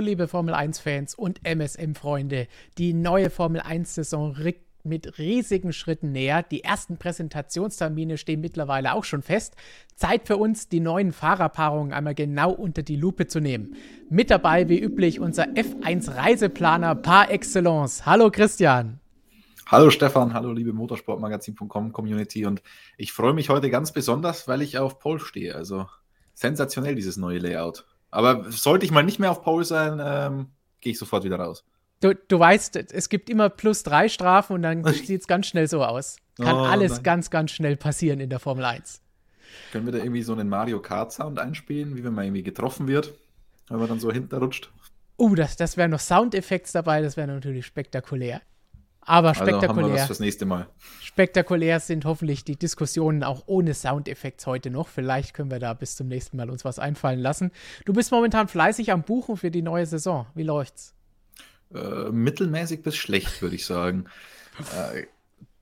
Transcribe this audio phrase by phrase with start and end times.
[0.00, 2.48] Liebe Formel 1-Fans und MSM-Freunde.
[2.78, 6.42] Die neue Formel 1-Saison rückt mit riesigen Schritten näher.
[6.42, 9.54] Die ersten Präsentationstermine stehen mittlerweile auch schon fest.
[9.94, 13.76] Zeit für uns, die neuen Fahrerpaarungen einmal genau unter die Lupe zu nehmen.
[14.08, 18.06] Mit dabei, wie üblich, unser F1-Reiseplaner par excellence.
[18.06, 19.00] Hallo, Christian.
[19.66, 22.60] Hallo Stefan, hallo liebe Motorsportmagazin.com Community und
[22.96, 25.54] ich freue mich heute ganz besonders, weil ich auf Pole stehe.
[25.54, 25.86] Also
[26.34, 27.84] sensationell dieses neue Layout.
[28.10, 30.46] Aber sollte ich mal nicht mehr auf Pole sein, ähm,
[30.80, 31.64] gehe ich sofort wieder raus.
[32.00, 35.68] Du, du weißt, es gibt immer plus drei Strafen und dann sieht es ganz schnell
[35.68, 36.16] so aus.
[36.36, 37.02] Kann oh, alles nein.
[37.02, 39.02] ganz, ganz schnell passieren in der Formel 1.
[39.72, 42.88] Können wir da irgendwie so einen Mario Kart Sound einspielen, wie wenn man irgendwie getroffen
[42.88, 43.12] wird,
[43.68, 44.70] wenn man dann so hinten rutscht?
[45.18, 48.40] Uh, das, das wären noch Soundeffekte dabei, das wäre natürlich spektakulär.
[49.02, 49.68] Aber spektakulär.
[49.68, 50.66] Also haben wir was fürs nächste Mal.
[51.00, 54.88] Spektakulär sind hoffentlich die Diskussionen auch ohne Soundeffekte heute noch.
[54.88, 57.50] Vielleicht können wir da bis zum nächsten Mal uns was einfallen lassen.
[57.84, 60.26] Du bist momentan fleißig am Buchen für die neue Saison.
[60.34, 60.94] Wie läuft's?
[61.74, 64.06] Äh, mittelmäßig bis schlecht, würde ich sagen.
[64.94, 65.06] äh,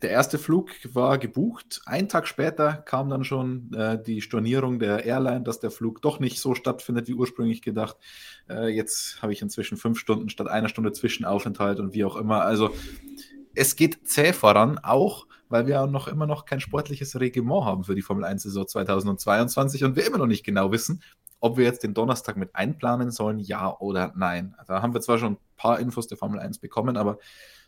[0.03, 1.81] der erste Flug war gebucht.
[1.85, 6.21] Einen Tag später kam dann schon äh, die Stornierung der Airline, dass der Flug doch
[6.21, 7.97] nicht so stattfindet wie ursprünglich gedacht.
[8.49, 12.43] Äh, jetzt habe ich inzwischen fünf Stunden statt einer Stunde Zwischenaufenthalt und wie auch immer.
[12.43, 12.71] Also
[13.59, 17.95] es geht zäh voran, auch weil wir noch immer noch kein sportliches Reglement haben für
[17.95, 21.03] die Formel 1 Saison 2022 und wir immer noch nicht genau wissen,
[21.41, 24.55] ob wir jetzt den Donnerstag mit einplanen sollen, ja oder nein.
[24.67, 27.19] Da haben wir zwar schon ein paar Infos der Formel 1 bekommen, aber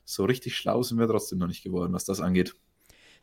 [0.04, 2.54] so richtig schlau sind wir trotzdem noch nicht geworden, was das angeht.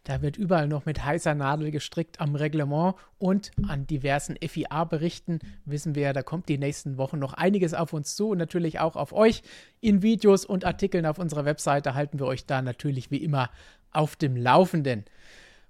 [0.04, 5.96] Da wird überall noch mit heißer Nadel gestrickt am Reglement und an diversen FIA-Berichten wissen
[5.96, 9.12] wir, da kommt die nächsten Wochen noch einiges auf uns zu und natürlich auch auf
[9.12, 9.44] euch.
[9.82, 13.50] In Videos und Artikeln auf unserer Webseite halten wir euch da natürlich wie immer
[13.92, 15.04] auf dem Laufenden.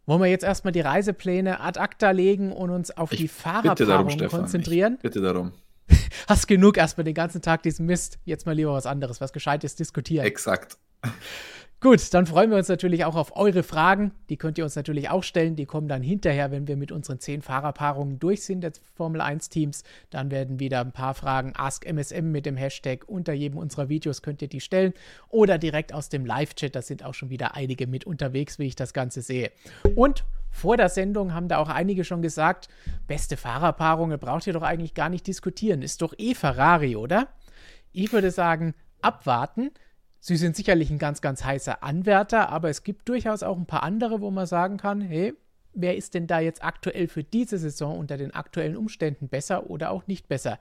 [0.06, 4.18] Wollen wir jetzt erstmal die Reisepläne ad acta legen und uns auf ich die Fahrerpaarung
[4.30, 4.94] konzentrieren?
[4.96, 5.52] Ich bitte darum.
[6.28, 8.20] Hast genug erstmal den ganzen Tag diesen Mist.
[8.24, 10.26] Jetzt mal lieber was anderes, was Gescheites diskutieren.
[10.26, 10.78] Exakt.
[11.80, 14.12] Gut, dann freuen wir uns natürlich auch auf eure Fragen.
[14.30, 15.56] Die könnt ihr uns natürlich auch stellen.
[15.56, 19.50] Die kommen dann hinterher, wenn wir mit unseren zehn Fahrerpaarungen durch sind des Formel 1
[19.50, 19.84] Teams.
[20.10, 24.24] Dann werden wieder ein paar Fragen Ask MSM mit dem Hashtag unter jedem unserer Videos
[24.24, 24.92] könnt ihr die stellen
[25.30, 26.76] oder direkt aus dem Live-Chat.
[26.76, 29.52] Da sind auch schon wieder einige mit unterwegs, wie ich das Ganze sehe.
[29.94, 32.70] Und vor der Sendung haben da auch einige schon gesagt,
[33.06, 35.84] beste Fahrerpaarung, braucht ihr doch eigentlich gar nicht diskutieren.
[35.84, 37.28] Ist doch eh Ferrari, oder?
[37.94, 39.70] Ich würde sagen, abwarten.
[40.28, 43.84] Sie sind sicherlich ein ganz, ganz heißer Anwärter, aber es gibt durchaus auch ein paar
[43.84, 45.34] andere, wo man sagen kann, hey,
[45.74, 49.90] wer ist denn da jetzt aktuell für diese Saison unter den aktuellen Umständen besser oder
[49.90, 50.60] auch nicht besser?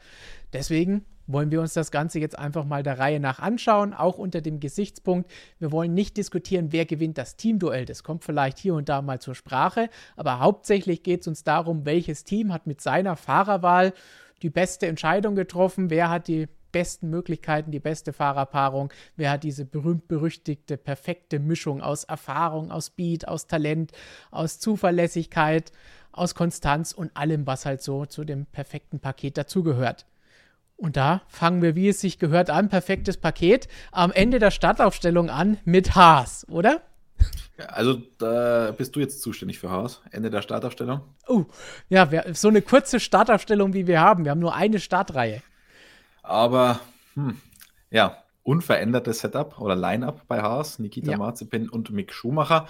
[0.53, 4.41] Deswegen wollen wir uns das Ganze jetzt einfach mal der Reihe nach anschauen, auch unter
[4.41, 5.28] dem Gesichtspunkt,
[5.59, 7.87] wir wollen nicht diskutieren, wer gewinnt das Teamduell.
[7.87, 11.84] Das kommt vielleicht hier und da mal zur Sprache, aber hauptsächlich geht es uns darum,
[11.84, 13.94] welches Team hat mit seiner Fahrerwahl
[14.43, 18.92] die beste Entscheidung getroffen, wer hat die besten Möglichkeiten, die beste Fahrerpaarung.
[19.16, 23.92] Wer hat diese berühmt-berüchtigte, perfekte Mischung aus Erfahrung, aus Speed, aus Talent,
[24.31, 25.72] aus Zuverlässigkeit,
[26.12, 30.04] aus Konstanz und allem, was halt so zu dem perfekten Paket dazugehört.
[30.76, 32.69] Und da fangen wir, wie es sich gehört, an.
[32.69, 33.69] Perfektes Paket.
[33.91, 36.82] Am Ende der Startaufstellung an mit Haas, oder?
[37.69, 40.03] Also da bist du jetzt zuständig für Haas.
[40.10, 41.00] Ende der Startaufstellung.
[41.26, 41.47] Oh,
[41.88, 44.25] ja, so eine kurze Startaufstellung, wie wir haben.
[44.25, 45.41] Wir haben nur eine Startreihe.
[46.26, 46.81] Aber
[47.14, 47.41] hm,
[47.91, 51.19] ja, unverändertes Setup oder Line-up bei Haas, Nikita ja.
[51.19, 52.66] Marzipin und Mick Schumacher.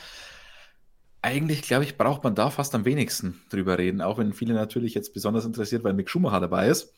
[1.23, 4.95] Eigentlich, glaube ich, braucht man da fast am wenigsten drüber reden, auch wenn viele natürlich
[4.95, 6.93] jetzt besonders interessiert, weil Mick Schumacher dabei ist.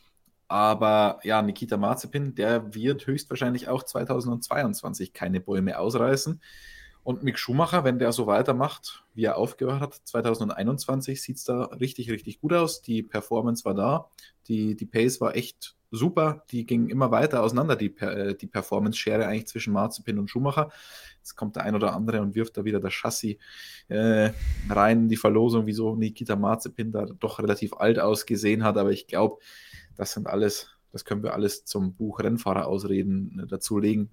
[0.49, 6.41] Aber ja, Nikita Marzipin, der wird höchstwahrscheinlich auch 2022 keine Bäume ausreißen.
[7.09, 11.65] Und Mick Schumacher, wenn der so weitermacht, wie er aufgehört hat, 2021 sieht es da
[11.65, 12.82] richtig, richtig gut aus.
[12.82, 14.11] Die Performance war da,
[14.47, 16.44] die, die Pace war echt super.
[16.50, 20.71] Die ging immer weiter auseinander, die, äh, die Performance-Schere eigentlich zwischen Marzipin und Schumacher.
[21.17, 23.38] Jetzt kommt der ein oder andere und wirft da wieder das Chassis
[23.88, 24.32] äh,
[24.69, 28.77] rein in die Verlosung, wieso Nikita Marzipin da doch relativ alt ausgesehen hat.
[28.77, 29.38] Aber ich glaube,
[29.97, 34.11] das sind alles, das können wir alles zum Buch Rennfahrer ausreden äh, dazulegen.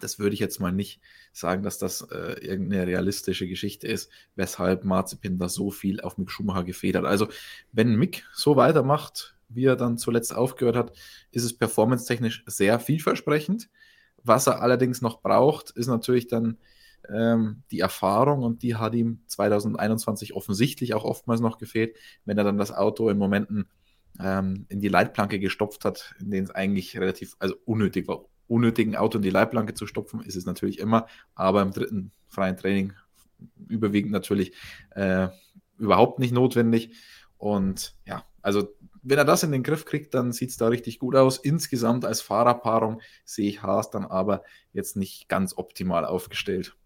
[0.00, 1.00] Das würde ich jetzt mal nicht
[1.32, 6.30] sagen, dass das äh, irgendeine realistische Geschichte ist, weshalb Marzipin da so viel auf Mick
[6.30, 7.06] Schumacher gefedert.
[7.06, 7.28] Also,
[7.72, 10.92] wenn Mick so weitermacht, wie er dann zuletzt aufgehört hat,
[11.30, 13.70] ist es performance-technisch sehr vielversprechend.
[14.22, 16.58] Was er allerdings noch braucht, ist natürlich dann
[17.08, 22.44] ähm, die Erfahrung und die hat ihm 2021 offensichtlich auch oftmals noch gefehlt, wenn er
[22.44, 23.68] dann das Auto in Momenten
[24.20, 28.24] ähm, in die Leitplanke gestopft hat, in denen es eigentlich relativ, also unnötig war.
[28.48, 32.56] Unnötigen Auto in die Leitplanke zu stopfen, ist es natürlich immer, aber im dritten freien
[32.56, 32.92] Training
[33.68, 34.52] überwiegend natürlich
[34.90, 35.28] äh,
[35.78, 36.92] überhaupt nicht notwendig.
[37.38, 38.68] Und ja, also
[39.02, 41.38] wenn er das in den Griff kriegt, dann sieht es da richtig gut aus.
[41.38, 46.76] Insgesamt als Fahrerpaarung sehe ich Haas dann aber jetzt nicht ganz optimal aufgestellt.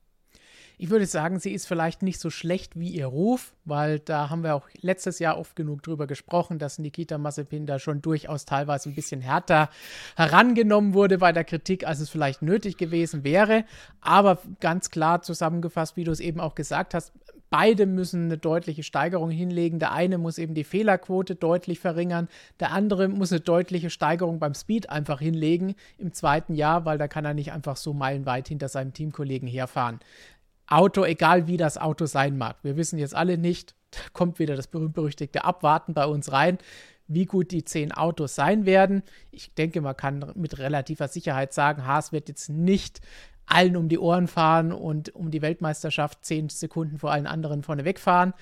[0.83, 4.43] Ich würde sagen, sie ist vielleicht nicht so schlecht wie ihr Ruf, weil da haben
[4.43, 8.89] wir auch letztes Jahr oft genug drüber gesprochen, dass Nikita Mazepin da schon durchaus teilweise
[8.89, 9.69] ein bisschen härter
[10.17, 13.67] herangenommen wurde bei der Kritik, als es vielleicht nötig gewesen wäre.
[14.01, 17.13] Aber ganz klar zusammengefasst, wie du es eben auch gesagt hast,
[17.53, 19.81] Beide müssen eine deutliche Steigerung hinlegen.
[19.81, 22.29] Der eine muss eben die Fehlerquote deutlich verringern.
[22.61, 27.09] Der andere muss eine deutliche Steigerung beim Speed einfach hinlegen im zweiten Jahr, weil da
[27.09, 29.99] kann er nicht einfach so meilenweit hinter seinem Teamkollegen herfahren.
[30.71, 32.57] Auto, egal wie das Auto sein mag.
[32.63, 36.59] Wir wissen jetzt alle nicht, da kommt wieder das berühmt-berüchtigte Abwarten bei uns rein,
[37.09, 39.03] wie gut die zehn Autos sein werden.
[39.33, 43.01] Ich denke, man kann mit relativer Sicherheit sagen, Haas wird jetzt nicht
[43.47, 47.85] allen um die Ohren fahren und um die Weltmeisterschaft zehn Sekunden vor allen anderen vorne
[47.85, 48.33] wegfahren.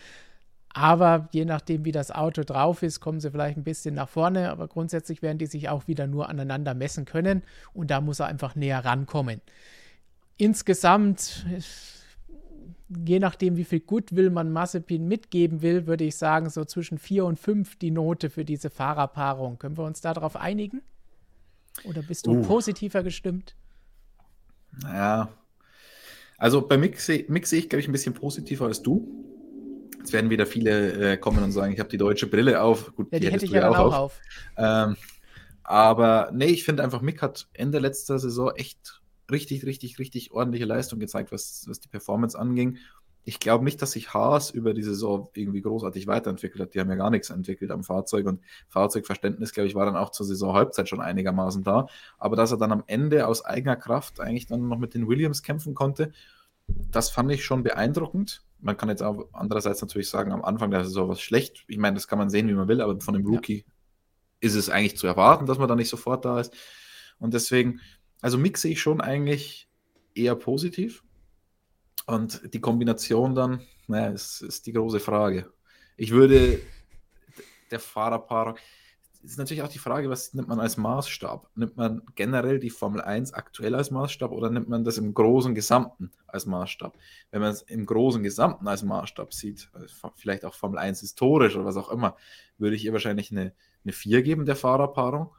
[0.74, 4.50] Aber je nachdem, wie das Auto drauf ist, kommen sie vielleicht ein bisschen nach vorne.
[4.50, 7.42] Aber grundsätzlich werden die sich auch wieder nur aneinander messen können.
[7.72, 9.40] Und da muss er einfach näher rankommen.
[10.36, 11.46] Insgesamt
[12.88, 17.24] je nachdem, wie viel Goodwill man Mazepin mitgeben will, würde ich sagen, so zwischen 4
[17.24, 19.58] und 5 die Note für diese Fahrerpaarung.
[19.58, 20.82] Können wir uns darauf einigen?
[21.84, 22.42] Oder bist du uh.
[22.42, 23.54] positiver gestimmt?
[24.82, 25.28] Naja,
[26.38, 29.08] also bei Mick, sehe seh ich, glaube ich, ein bisschen positiver als du.
[29.98, 32.94] Jetzt werden wieder viele äh, kommen und sagen, ich habe die deutsche Brille auf.
[32.94, 33.94] Gut, ja, die, die hätte ich ja auch, auch auf.
[33.94, 34.20] auf.
[34.56, 34.96] Ähm,
[35.64, 40.64] aber nee, ich finde einfach, Mick hat Ende letzter Saison echt richtig, richtig, richtig ordentliche
[40.64, 42.78] Leistung gezeigt, was, was die Performance anging.
[43.24, 46.74] Ich glaube nicht, dass sich Haas über die Saison irgendwie großartig weiterentwickelt hat.
[46.74, 50.10] Die haben ja gar nichts entwickelt am Fahrzeug und Fahrzeugverständnis, glaube ich, war dann auch
[50.10, 51.88] zur Saisonhalbzeit schon einigermaßen da.
[52.16, 55.42] Aber dass er dann am Ende aus eigener Kraft eigentlich dann noch mit den Williams
[55.42, 56.12] kämpfen konnte,
[56.68, 58.42] das fand ich schon beeindruckend.
[58.60, 61.64] Man kann jetzt auch andererseits natürlich sagen, am Anfang der Saison war es schlecht.
[61.68, 63.72] Ich meine, das kann man sehen, wie man will, aber von dem Rookie ja.
[64.40, 66.54] ist es eigentlich zu erwarten, dass man da nicht sofort da ist.
[67.18, 67.80] Und deswegen,
[68.20, 69.68] also mixe ich schon eigentlich
[70.14, 71.04] eher positiv.
[72.06, 75.52] Und die Kombination dann, naja, ist, ist die große Frage.
[75.96, 76.60] Ich würde
[77.70, 78.56] der Fahrerpaarung,
[79.22, 81.50] ist natürlich auch die Frage, was nimmt man als Maßstab?
[81.56, 85.54] Nimmt man generell die Formel 1 aktuell als Maßstab oder nimmt man das im großen
[85.54, 86.96] Gesamten als Maßstab?
[87.30, 91.56] Wenn man es im großen Gesamten als Maßstab sieht, also vielleicht auch Formel 1 historisch
[91.56, 92.16] oder was auch immer,
[92.58, 93.52] würde ich ihr wahrscheinlich eine,
[93.84, 95.34] eine 4 geben, der Fahrerpaarung,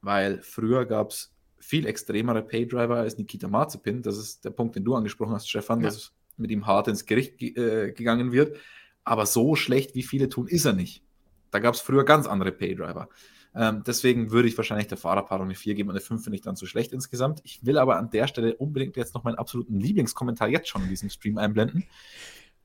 [0.00, 4.02] weil früher gab es viel extremere Paydriver als Nikita Mazepin.
[4.02, 5.86] Das ist der Punkt, den du angesprochen hast, Stefan, ja.
[5.86, 8.56] dass mit ihm hart ins Gericht äh, gegangen wird.
[9.04, 11.02] Aber so schlecht, wie viele tun, ist er nicht.
[11.50, 13.08] Da gab es früher ganz andere Paydriver.
[13.54, 16.42] Ähm, deswegen würde ich wahrscheinlich der Fahrerpaarung eine 4 geben und eine 5 finde ich
[16.42, 17.40] dann zu schlecht insgesamt.
[17.44, 20.88] Ich will aber an der Stelle unbedingt jetzt noch meinen absoluten Lieblingskommentar jetzt schon in
[20.90, 21.84] diesem Stream einblenden,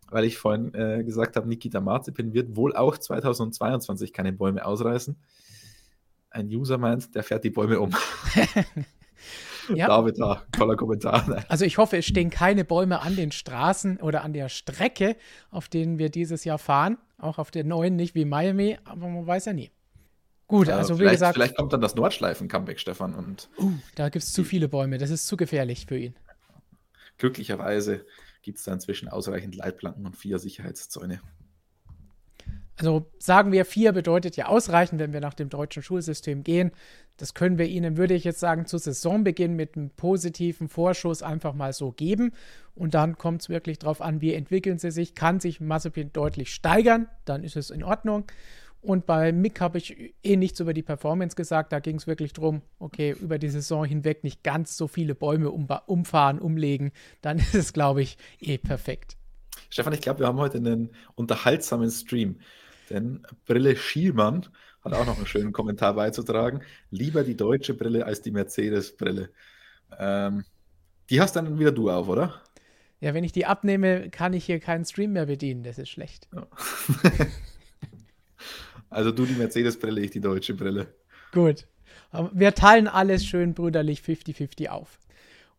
[0.09, 5.15] weil ich vorhin äh, gesagt habe, Nikita Mazepin wird wohl auch 2022 keine Bäume ausreißen
[6.31, 7.91] ein User meint, der fährt die Bäume um.
[9.75, 9.87] ja.
[9.87, 11.45] David, da, toller Kommentar.
[11.47, 15.15] Also ich hoffe, es stehen keine Bäume an den Straßen oder an der Strecke,
[15.50, 16.97] auf denen wir dieses Jahr fahren.
[17.17, 19.71] Auch auf der neuen, nicht wie Miami, aber man weiß ja nie.
[20.47, 21.35] Gut, also wie gesagt.
[21.35, 23.13] Vielleicht kommt dann das Nordschleifen-Comeback, Stefan.
[23.13, 26.15] Und uh, da gibt es zu viele Bäume, das ist zu gefährlich für ihn.
[27.17, 28.05] Glücklicherweise
[28.41, 31.21] gibt es da inzwischen ausreichend Leitplanken und vier Sicherheitszäune.
[32.81, 36.71] Also sagen wir, vier bedeutet ja ausreichend, wenn wir nach dem deutschen Schulsystem gehen.
[37.15, 41.53] Das können wir Ihnen, würde ich jetzt sagen, zu Saisonbeginn mit einem positiven Vorschuss einfach
[41.53, 42.33] mal so geben.
[42.73, 45.13] Und dann kommt es wirklich darauf an, wie entwickeln sie sich.
[45.13, 48.25] Kann sich Mazepin deutlich steigern, dann ist es in Ordnung.
[48.81, 51.73] Und bei Mick habe ich eh nichts über die Performance gesagt.
[51.73, 55.51] Da ging es wirklich darum, okay, über die Saison hinweg nicht ganz so viele Bäume
[55.51, 56.93] um, umfahren, umlegen.
[57.21, 59.17] Dann ist es, glaube ich, eh perfekt.
[59.69, 62.39] Stefan, ich glaube, wir haben heute einen unterhaltsamen Stream.
[62.91, 64.48] Denn Brille Schielmann
[64.83, 66.62] hat auch noch einen schönen Kommentar beizutragen.
[66.89, 69.29] Lieber die deutsche Brille als die Mercedes-Brille.
[69.98, 70.43] Ähm,
[71.10, 72.41] die hast dann wieder du auf, oder?
[73.00, 75.63] Ja, wenn ich die abnehme, kann ich hier keinen Stream mehr bedienen.
[75.63, 76.27] Das ist schlecht.
[76.33, 76.48] Ja.
[78.89, 80.93] also du die Mercedes-Brille, ich die deutsche Brille.
[81.31, 81.67] Gut.
[82.33, 85.00] Wir teilen alles schön brüderlich 50-50 auf.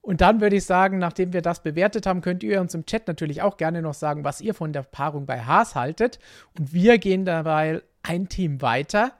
[0.03, 3.07] Und dann würde ich sagen, nachdem wir das bewertet haben, könnt ihr uns im Chat
[3.07, 6.19] natürlich auch gerne noch sagen, was ihr von der Paarung bei Haas haltet.
[6.59, 9.13] Und wir gehen dabei ein Team weiter.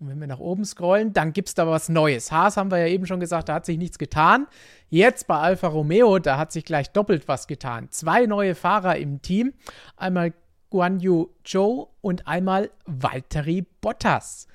[0.00, 2.32] Und wenn wir nach oben scrollen, dann gibt es da was Neues.
[2.32, 4.46] Haas haben wir ja eben schon gesagt, da hat sich nichts getan.
[4.88, 7.88] Jetzt bei Alfa Romeo, da hat sich gleich doppelt was getan.
[7.90, 9.52] Zwei neue Fahrer im Team.
[9.94, 10.32] Einmal
[10.70, 14.48] Guan Yu Zhou und einmal Valtteri Bottas.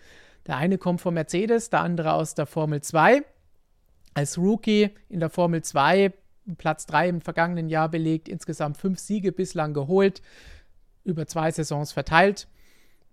[0.48, 3.24] Der eine kommt von Mercedes, der andere aus der Formel 2
[4.14, 6.14] als Rookie in der Formel 2
[6.58, 10.22] Platz 3 im vergangenen Jahr belegt, insgesamt fünf Siege bislang geholt,
[11.04, 12.48] über zwei Saisons verteilt.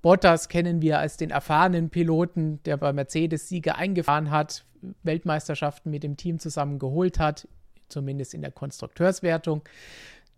[0.02, 4.64] Bottas kennen wir als den erfahrenen Piloten, der bei Mercedes Siege eingefahren hat,
[5.02, 7.48] Weltmeisterschaften mit dem Team zusammen geholt hat,
[7.88, 9.62] zumindest in der Konstrukteurswertung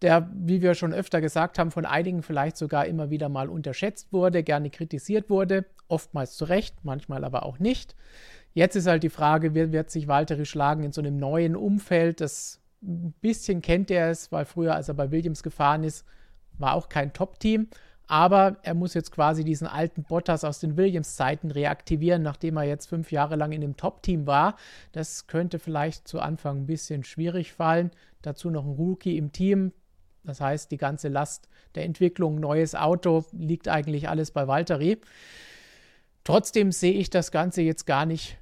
[0.02, 4.12] der, wie wir schon öfter gesagt haben, von einigen vielleicht sogar immer wieder mal unterschätzt
[4.12, 7.96] wurde, gerne kritisiert wurde, oftmals zu Recht, manchmal aber auch nicht.
[8.58, 12.20] Jetzt ist halt die Frage, wie wird sich Walter schlagen in so einem neuen Umfeld?
[12.20, 16.04] Das ein bisschen kennt er es, weil früher, als er bei Williams gefahren ist,
[16.54, 17.68] war auch kein Top-Team.
[18.08, 22.86] Aber er muss jetzt quasi diesen alten Bottas aus den Williams-Zeiten reaktivieren, nachdem er jetzt
[22.86, 24.56] fünf Jahre lang in dem Top-Team war.
[24.90, 27.92] Das könnte vielleicht zu Anfang ein bisschen schwierig fallen.
[28.22, 29.70] Dazu noch ein Rookie im Team.
[30.24, 34.98] Das heißt, die ganze Last der Entwicklung, neues Auto, liegt eigentlich alles bei Valtteri.
[36.24, 38.36] Trotzdem sehe ich das Ganze jetzt gar nicht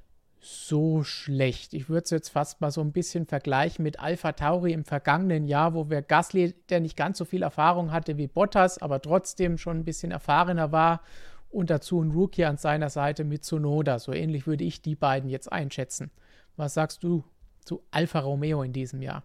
[0.47, 1.73] so schlecht.
[1.73, 5.45] Ich würde es jetzt fast mal so ein bisschen vergleichen mit Alpha Tauri im vergangenen
[5.45, 9.57] Jahr, wo wir Gasly, der nicht ganz so viel Erfahrung hatte wie Bottas, aber trotzdem
[9.57, 11.01] schon ein bisschen erfahrener war
[11.49, 13.99] und dazu ein Rookie an seiner Seite mit Tsunoda.
[13.99, 16.11] So ähnlich würde ich die beiden jetzt einschätzen.
[16.55, 17.23] Was sagst du
[17.63, 19.23] zu Alfa Romeo in diesem Jahr?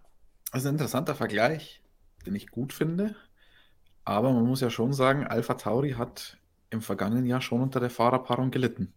[0.51, 1.83] Also ein interessanter Vergleich
[2.27, 3.15] den ich gut finde.
[4.05, 6.39] Aber man muss ja schon sagen, Alpha Tauri hat
[6.71, 8.93] im vergangenen Jahr schon unter der Fahrerpaarung gelitten.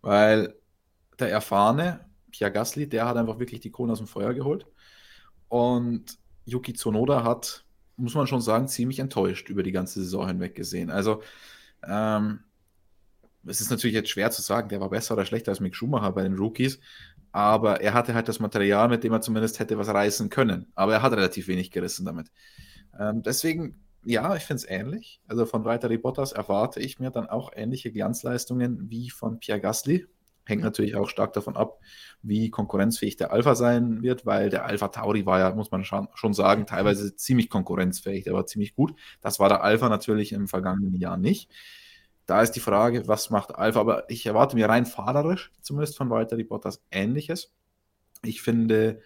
[0.00, 0.54] Weil
[1.20, 2.00] der erfahrene
[2.30, 4.66] Pierre Gasly, der hat einfach wirklich die Kohlen aus dem Feuer geholt.
[5.48, 7.64] Und Yuki Tsunoda hat,
[7.96, 10.90] muss man schon sagen, ziemlich enttäuscht über die ganze Saison hinweg gesehen.
[10.90, 11.22] Also,
[11.86, 12.40] ähm,
[13.46, 16.12] es ist natürlich jetzt schwer zu sagen, der war besser oder schlechter als Mick Schumacher
[16.12, 16.78] bei den Rookies,
[17.32, 20.70] aber er hatte halt das Material, mit dem er zumindest hätte was reißen können.
[20.74, 22.30] Aber er hat relativ wenig gerissen damit.
[22.98, 25.20] Ähm, deswegen, ja, ich finde es ähnlich.
[25.26, 30.06] Also von Valtteri Bottas erwarte ich mir dann auch ähnliche Glanzleistungen wie von Pierre Gasly.
[30.44, 31.80] Hängt natürlich auch stark davon ab,
[32.22, 36.34] wie konkurrenzfähig der Alpha sein wird, weil der Alpha Tauri war ja, muss man schon
[36.34, 38.24] sagen, teilweise ziemlich konkurrenzfähig.
[38.24, 38.94] Der war ziemlich gut.
[39.20, 41.50] Das war der Alpha natürlich im vergangenen Jahr nicht.
[42.26, 43.80] Da ist die Frage, was macht Alpha?
[43.80, 47.52] Aber ich erwarte mir rein fahrerisch, zumindest von Valtteri Bottas, Ähnliches.
[48.22, 49.00] Ich finde,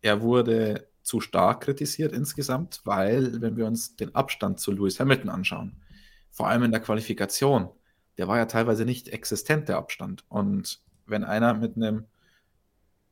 [0.00, 5.30] er wurde zu stark kritisiert insgesamt, weil, wenn wir uns den Abstand zu Lewis Hamilton
[5.30, 5.82] anschauen,
[6.30, 7.70] vor allem in der Qualifikation,
[8.18, 10.24] der war ja teilweise nicht existent, der Abstand.
[10.28, 12.04] Und wenn einer mit einem,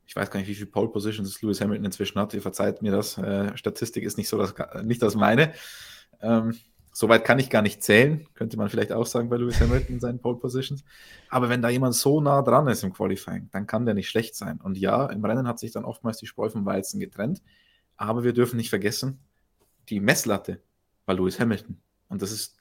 [0.06, 2.92] ich weiß gar nicht, wie viele Pole Positions Lewis Hamilton inzwischen hat, ihr verzeiht mir
[2.92, 5.52] das, äh, Statistik ist nicht so das, nicht das meine.
[6.20, 6.54] Ähm,
[6.96, 10.00] Soweit kann ich gar nicht zählen, könnte man vielleicht auch sagen bei Lewis Hamilton in
[10.00, 10.84] seinen Pole Positions.
[11.28, 14.37] Aber wenn da jemand so nah dran ist im Qualifying, dann kann der nicht schlecht
[14.37, 14.61] sein.
[14.61, 17.42] Und ja, im Rennen hat sich dann oftmals die Spreu vom Weizen getrennt.
[17.96, 19.18] Aber wir dürfen nicht vergessen,
[19.88, 20.62] die Messlatte
[21.04, 21.80] war Lewis Hamilton.
[22.08, 22.58] Und das ist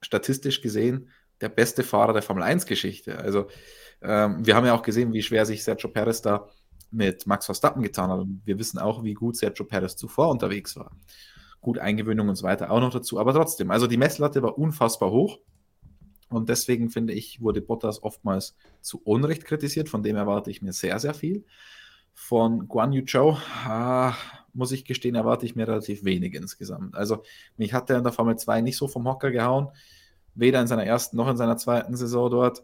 [0.00, 3.18] statistisch gesehen der beste Fahrer der Formel 1-Geschichte.
[3.18, 3.46] Also,
[4.02, 6.48] ähm, wir haben ja auch gesehen, wie schwer sich Sergio Perez da
[6.90, 8.20] mit Max Verstappen getan hat.
[8.20, 10.90] Und wir wissen auch, wie gut Sergio Perez zuvor unterwegs war
[11.66, 13.18] gut Eingewöhnung und so weiter auch noch dazu.
[13.18, 15.40] Aber trotzdem, also die Messlatte war unfassbar hoch.
[16.28, 19.88] Und deswegen finde ich, wurde Bottas oftmals zu Unrecht kritisiert.
[19.88, 21.44] Von dem erwarte ich mir sehr, sehr viel.
[22.14, 24.14] Von Guan Yu Zhou, ah,
[24.54, 26.94] muss ich gestehen, erwarte ich mir relativ wenig insgesamt.
[26.94, 27.22] Also
[27.56, 29.68] mich hat er in der Formel 2 nicht so vom Hocker gehauen.
[30.36, 32.62] Weder in seiner ersten noch in seiner zweiten Saison dort.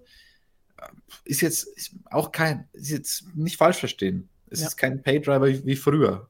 [1.25, 4.29] Ist jetzt ist auch kein, ist jetzt nicht falsch verstehen.
[4.51, 4.69] Es ja.
[4.69, 6.29] ist kein Paydriver wie, wie früher.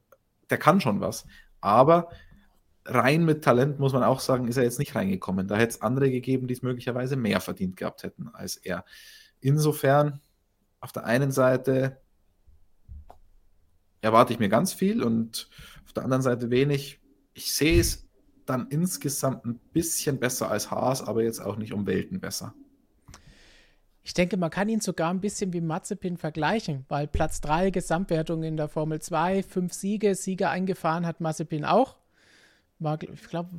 [0.49, 1.25] Der kann schon was.
[1.61, 2.09] Aber
[2.85, 5.47] rein mit Talent, muss man auch sagen, ist er jetzt nicht reingekommen.
[5.47, 8.85] Da hätte es andere gegeben, die es möglicherweise mehr verdient gehabt hätten als er.
[9.39, 10.21] Insofern,
[10.79, 12.01] auf der einen Seite
[14.01, 15.49] erwarte ich mir ganz viel und
[15.85, 16.99] auf der anderen Seite wenig.
[17.33, 18.02] Ich sehe es
[18.45, 22.53] dann insgesamt ein bisschen besser als Haas, aber jetzt auch nicht um Welten besser.
[24.05, 28.43] Ich denke, man kann ihn sogar ein bisschen wie Mazepin vergleichen, weil Platz 3 Gesamtwertung
[28.43, 31.95] in der Formel 2, fünf Siege, Siege eingefahren hat Mazepin auch
[32.83, 33.49] war, ich glaube,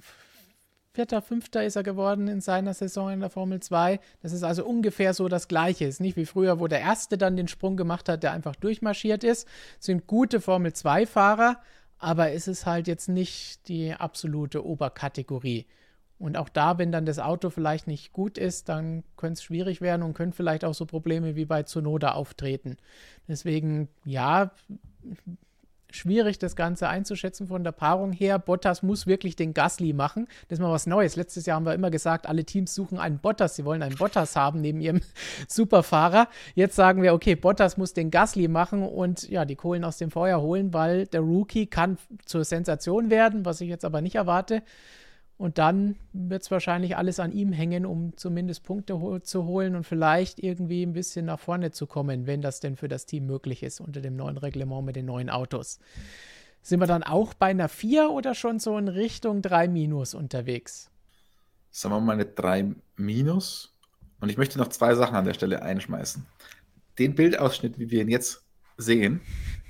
[0.92, 3.98] Vierter, Fünfter ist er geworden in seiner Saison in der Formel 2.
[4.22, 5.86] Das ist also ungefähr so das Gleiche.
[5.86, 9.24] Ist nicht wie früher, wo der Erste dann den Sprung gemacht hat, der einfach durchmarschiert
[9.24, 9.48] ist.
[9.80, 11.60] Sind gute Formel 2-Fahrer,
[12.04, 15.64] aber es ist halt jetzt nicht die absolute Oberkategorie.
[16.18, 19.80] Und auch da, wenn dann das Auto vielleicht nicht gut ist, dann könnte es schwierig
[19.80, 22.76] werden und können vielleicht auch so Probleme wie bei Tsunoda auftreten.
[23.26, 24.50] Deswegen, ja,
[25.94, 28.38] schwierig, das Ganze einzuschätzen von der Paarung her.
[28.38, 30.26] Bottas muss wirklich den Gasly machen.
[30.48, 31.16] Das ist mal was Neues.
[31.16, 33.56] Letztes Jahr haben wir immer gesagt, alle Teams suchen einen Bottas.
[33.56, 35.00] Sie wollen einen Bottas haben neben ihrem
[35.48, 36.28] Superfahrer.
[36.54, 40.10] Jetzt sagen wir, okay, Bottas muss den Gasly machen und ja, die Kohlen aus dem
[40.10, 44.62] Feuer holen, weil der Rookie kann zur Sensation werden, was ich jetzt aber nicht erwarte.
[45.36, 49.74] Und dann wird es wahrscheinlich alles an ihm hängen, um zumindest Punkte ho zu holen
[49.74, 53.26] und vielleicht irgendwie ein bisschen nach vorne zu kommen, wenn das denn für das Team
[53.26, 55.80] möglich ist unter dem neuen Reglement mit den neuen Autos.
[56.62, 60.90] Sind wir dann auch bei einer 4 oder schon so in Richtung 3 Minus unterwegs?
[61.70, 63.74] Sagen wir mal eine 3 Minus.
[64.20, 66.24] Und ich möchte noch zwei Sachen an der Stelle einschmeißen.
[66.98, 68.44] Den Bildausschnitt, wie wir ihn jetzt
[68.78, 69.20] sehen,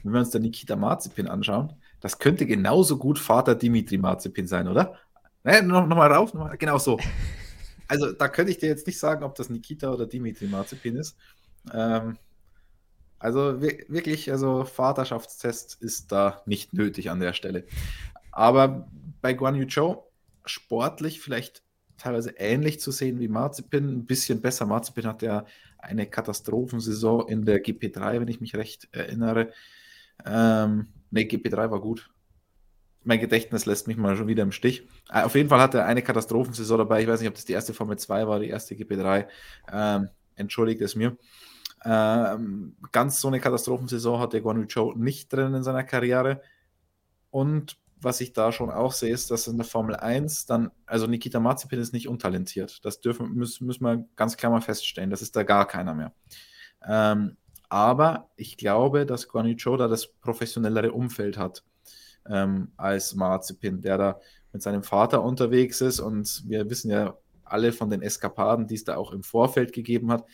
[0.02, 4.68] wenn wir uns dann Nikita Marzipin anschauen, das könnte genauso gut Vater Dimitri Marzipin sein,
[4.68, 4.98] oder?
[5.44, 6.98] Ne, noch, noch mal rauf, noch mal, genau so.
[7.86, 11.16] Also da könnte ich dir jetzt nicht sagen, ob das Nikita oder Dimitri Marzipin ist.
[11.72, 12.16] Ähm,
[13.18, 17.66] also wirklich, also Vaterschaftstest ist da nicht nötig an der Stelle.
[18.32, 18.88] Aber
[19.20, 20.04] bei Guan Yu Zhou
[20.46, 21.62] sportlich vielleicht
[21.98, 24.66] teilweise ähnlich zu sehen wie Marzipin, ein bisschen besser.
[24.66, 25.44] Marzipin hat ja
[25.78, 29.52] eine Katastrophensaison in der GP3, wenn ich mich recht erinnere.
[30.24, 32.10] Ähm, ne, GP3 war gut.
[33.04, 34.86] Mein Gedächtnis lässt mich mal schon wieder im Stich.
[35.10, 37.02] Äh, auf jeden Fall hat er eine Katastrophensaison dabei.
[37.02, 39.26] Ich weiß nicht, ob das die erste Formel 2 war, die erste GP3.
[39.72, 41.16] Ähm, entschuldigt es mir.
[41.84, 46.40] Ähm, ganz so eine Katastrophensaison hat der Guan Zhou nicht drin in seiner Karriere.
[47.30, 51.06] Und was ich da schon auch sehe, ist, dass in der Formel 1 dann, also
[51.06, 52.84] Nikita Mazepin ist nicht untalentiert.
[52.84, 55.10] Das dürfen, müssen, müssen wir ganz klar mal feststellen.
[55.10, 56.12] Das ist da gar keiner mehr.
[56.86, 57.36] Ähm,
[57.68, 61.64] aber ich glaube, dass Guan Zhou da das professionellere Umfeld hat
[62.28, 64.20] ähm, als Mazepin, der da
[64.52, 66.00] mit seinem Vater unterwegs ist.
[66.00, 70.10] Und wir wissen ja alle von den Eskapaden, die es da auch im Vorfeld gegeben
[70.10, 70.24] hat.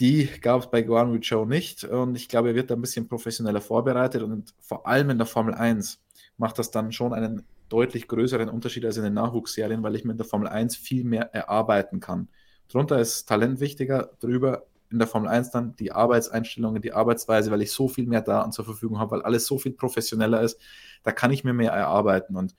[0.00, 1.84] Die gab es bei Guan Yu Zhou nicht.
[1.84, 4.22] Und ich glaube, er wird da ein bisschen professioneller vorbereitet.
[4.22, 6.00] Und vor allem in der Formel 1
[6.36, 10.18] macht das dann schon einen deutlich größeren Unterschied als in den Nachwuchsserien, weil ich mit
[10.18, 12.28] der Formel 1 viel mehr erarbeiten kann.
[12.68, 17.62] Drunter ist Talent wichtiger, drüber in der Formel 1 dann die Arbeitseinstellungen, die Arbeitsweise, weil
[17.62, 20.60] ich so viel mehr Daten zur Verfügung habe, weil alles so viel professioneller ist.
[21.02, 22.36] Da kann ich mir mehr erarbeiten.
[22.36, 22.54] Und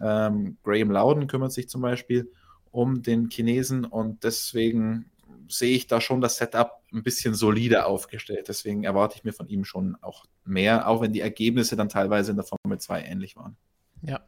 [0.00, 2.30] ähm, Graham Loudon kümmert sich zum Beispiel
[2.70, 5.10] um den Chinesen und deswegen
[5.48, 8.48] sehe ich da schon das Setup ein bisschen solider aufgestellt.
[8.48, 12.30] Deswegen erwarte ich mir von ihm schon auch mehr, auch wenn die Ergebnisse dann teilweise
[12.30, 13.56] in der Formel 2 ähnlich waren.
[14.02, 14.20] Ja.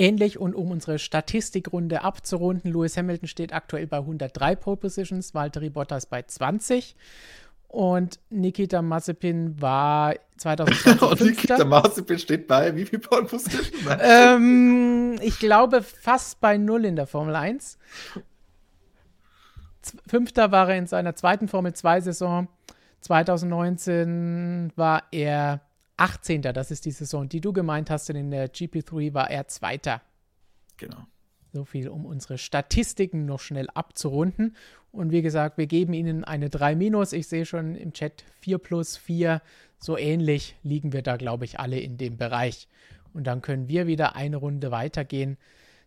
[0.00, 5.68] Ähnlich und um unsere Statistikrunde abzurunden, Lewis Hamilton steht aktuell bei 103 Pole Positions, Valtteri
[5.68, 6.96] Bottas bei 20
[7.68, 13.70] und Nikita Mazepin war 2020 Und Nikita Mazepin steht bei wie viel Pole Positions?
[14.00, 17.76] ähm, ich glaube fast bei null in der Formel 1.
[20.06, 22.48] Fünfter war er in seiner zweiten Formel 2-Saison.
[23.02, 25.60] 2019 war er
[26.00, 26.42] 18.
[26.42, 28.10] Das ist die Saison, die du gemeint hast.
[28.10, 30.02] Und in der GP3 war er Zweiter.
[30.76, 31.06] Genau.
[31.52, 34.56] So viel, um unsere Statistiken noch schnell abzurunden.
[34.92, 36.74] Und wie gesagt, wir geben Ihnen eine 3
[37.12, 39.42] Ich sehe schon im Chat 4 plus 4.
[39.78, 42.68] So ähnlich liegen wir da, glaube ich, alle in dem Bereich.
[43.12, 45.36] Und dann können wir wieder eine Runde weitergehen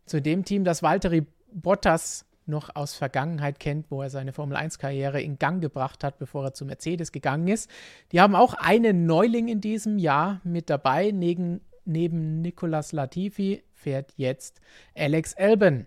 [0.06, 5.39] zu dem Team, das Valtteri Bottas noch aus Vergangenheit kennt, wo er seine Formel-1-Karriere in
[5.39, 7.69] Gang gebracht hat, bevor er zu Mercedes gegangen ist.
[8.12, 11.12] Die haben auch einen Neuling in diesem Jahr mit dabei.
[11.12, 14.62] Neben, neben Nicolas Latifi fährt jetzt
[14.95, 15.86] Alex Albon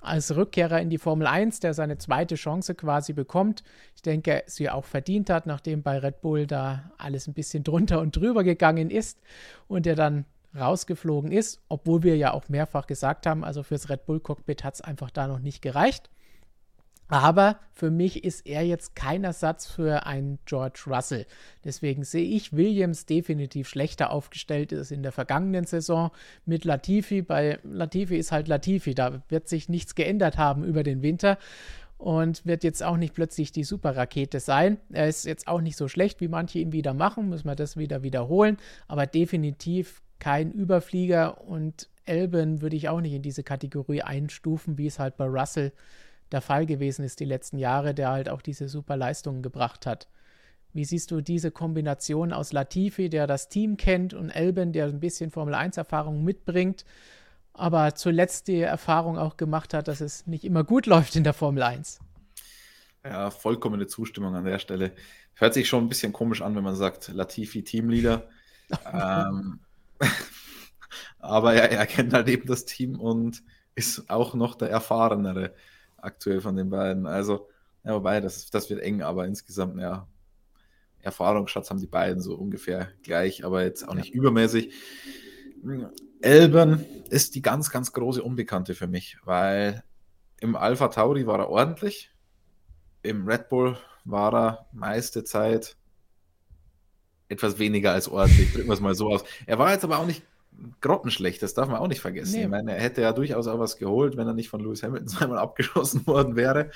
[0.00, 3.64] als Rückkehrer in die Formel 1, der seine zweite Chance quasi bekommt.
[3.96, 8.00] Ich denke, sie auch verdient hat, nachdem bei Red Bull da alles ein bisschen drunter
[8.00, 9.20] und drüber gegangen ist
[9.66, 10.24] und er dann
[10.56, 14.74] rausgeflogen ist, obwohl wir ja auch mehrfach gesagt haben, also fürs Red Bull Cockpit hat
[14.74, 16.10] es einfach da noch nicht gereicht.
[17.10, 21.26] Aber für mich ist er jetzt kein Ersatz für einen George Russell.
[21.64, 26.10] Deswegen sehe ich Williams definitiv schlechter aufgestellt als in der vergangenen Saison
[26.44, 27.22] mit Latifi.
[27.22, 28.94] Bei Latifi ist halt Latifi.
[28.94, 31.38] Da wird sich nichts geändert haben über den Winter
[31.96, 34.78] und wird jetzt auch nicht plötzlich die Superrakete sein.
[34.92, 37.30] Er ist jetzt auch nicht so schlecht, wie manche ihn wieder machen.
[37.30, 38.58] Müssen wir das wieder wiederholen.
[38.86, 44.86] Aber definitiv kein Überflieger und Elben würde ich auch nicht in diese Kategorie einstufen, wie
[44.86, 45.72] es halt bei Russell
[46.32, 50.08] der Fall gewesen ist die letzten Jahre, der halt auch diese super Leistungen gebracht hat.
[50.72, 55.00] Wie siehst du diese Kombination aus Latifi, der das Team kennt, und Elben, der ein
[55.00, 56.84] bisschen Formel-1-Erfahrung mitbringt,
[57.54, 61.32] aber zuletzt die Erfahrung auch gemacht hat, dass es nicht immer gut läuft in der
[61.32, 62.00] Formel 1?
[63.04, 64.92] Ja, vollkommene Zustimmung an der Stelle.
[65.34, 68.28] Hört sich schon ein bisschen komisch an, wenn man sagt, Latifi Teamleader.
[68.92, 69.60] ähm,
[71.18, 73.42] Aber er, er kennt halt eben das Team und
[73.74, 75.54] ist auch noch der Erfahrenere
[75.96, 77.06] aktuell von den beiden.
[77.06, 77.48] Also,
[77.84, 80.06] ja, wobei, das, das wird eng, aber insgesamt, ja,
[81.00, 84.14] Erfahrungsschatz haben die beiden so ungefähr gleich, aber jetzt auch nicht ja.
[84.14, 84.72] übermäßig.
[86.20, 89.84] Elben ist die ganz, ganz große Unbekannte für mich, weil
[90.40, 92.12] im Alpha Tauri war er ordentlich,
[93.02, 95.76] im Red Bull war er meiste Zeit
[97.28, 99.24] etwas weniger als ordentlich, drücken wir es mal so aus.
[99.46, 100.22] Er war jetzt aber auch nicht
[100.80, 102.36] grottenschlecht, das darf man auch nicht vergessen.
[102.36, 102.42] Nee.
[102.44, 105.08] Ich meine, er hätte ja durchaus auch was geholt, wenn er nicht von Lewis Hamilton
[105.08, 106.70] zweimal abgeschossen worden wäre.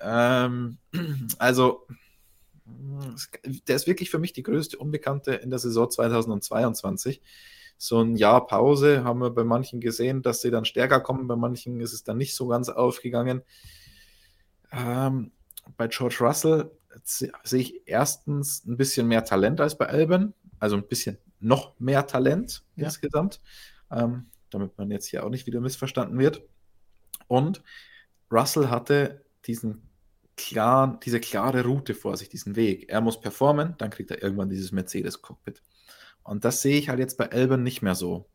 [0.00, 0.78] Ähm,
[1.38, 1.86] also,
[3.66, 7.22] der ist wirklich für mich die größte Unbekannte in der Saison 2022.
[7.78, 11.36] So ein Jahr Pause haben wir bei manchen gesehen, dass sie dann stärker kommen, bei
[11.36, 13.42] manchen ist es dann nicht so ganz aufgegangen.
[14.72, 15.30] Ähm,
[15.76, 16.70] bei George Russell
[17.04, 22.06] sehe ich erstens ein bisschen mehr Talent als bei Alban, also ein bisschen noch mehr
[22.06, 22.86] Talent ja.
[22.86, 23.40] insgesamt,
[23.90, 26.42] ähm, damit man jetzt hier auch nicht wieder missverstanden wird.
[27.26, 27.62] Und
[28.30, 29.88] Russell hatte diesen
[30.36, 32.88] klaren, diese klare Route vor sich, diesen Weg.
[32.88, 35.62] Er muss performen, dann kriegt er irgendwann dieses Mercedes-Cockpit.
[36.22, 38.28] Und das sehe ich halt jetzt bei Alban nicht mehr so,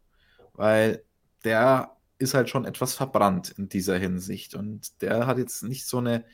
[0.54, 1.04] weil
[1.43, 5.97] der ist halt schon etwas verbrannt in dieser Hinsicht und der hat jetzt nicht so
[5.97, 6.26] eine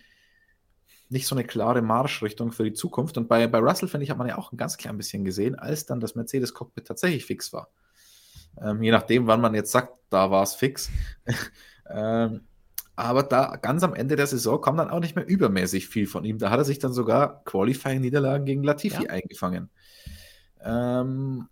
[1.10, 3.18] nicht so eine klare Marschrichtung für die Zukunft.
[3.18, 5.56] Und bei, bei Russell, finde ich, hat man ja auch ein ganz klein bisschen gesehen,
[5.56, 7.70] als dann das Mercedes-Cockpit tatsächlich fix war.
[8.62, 10.90] Ähm, je nachdem, wann man jetzt sagt, da war es fix.
[11.90, 12.42] ähm,
[12.96, 16.26] aber da ganz am Ende der Saison kam dann auch nicht mehr übermäßig viel von
[16.26, 16.38] ihm.
[16.38, 19.10] Da hat er sich dann sogar Qualifying-Niederlagen gegen Latifi ja.
[19.10, 19.70] eingefangen.
[20.62, 21.48] Ähm,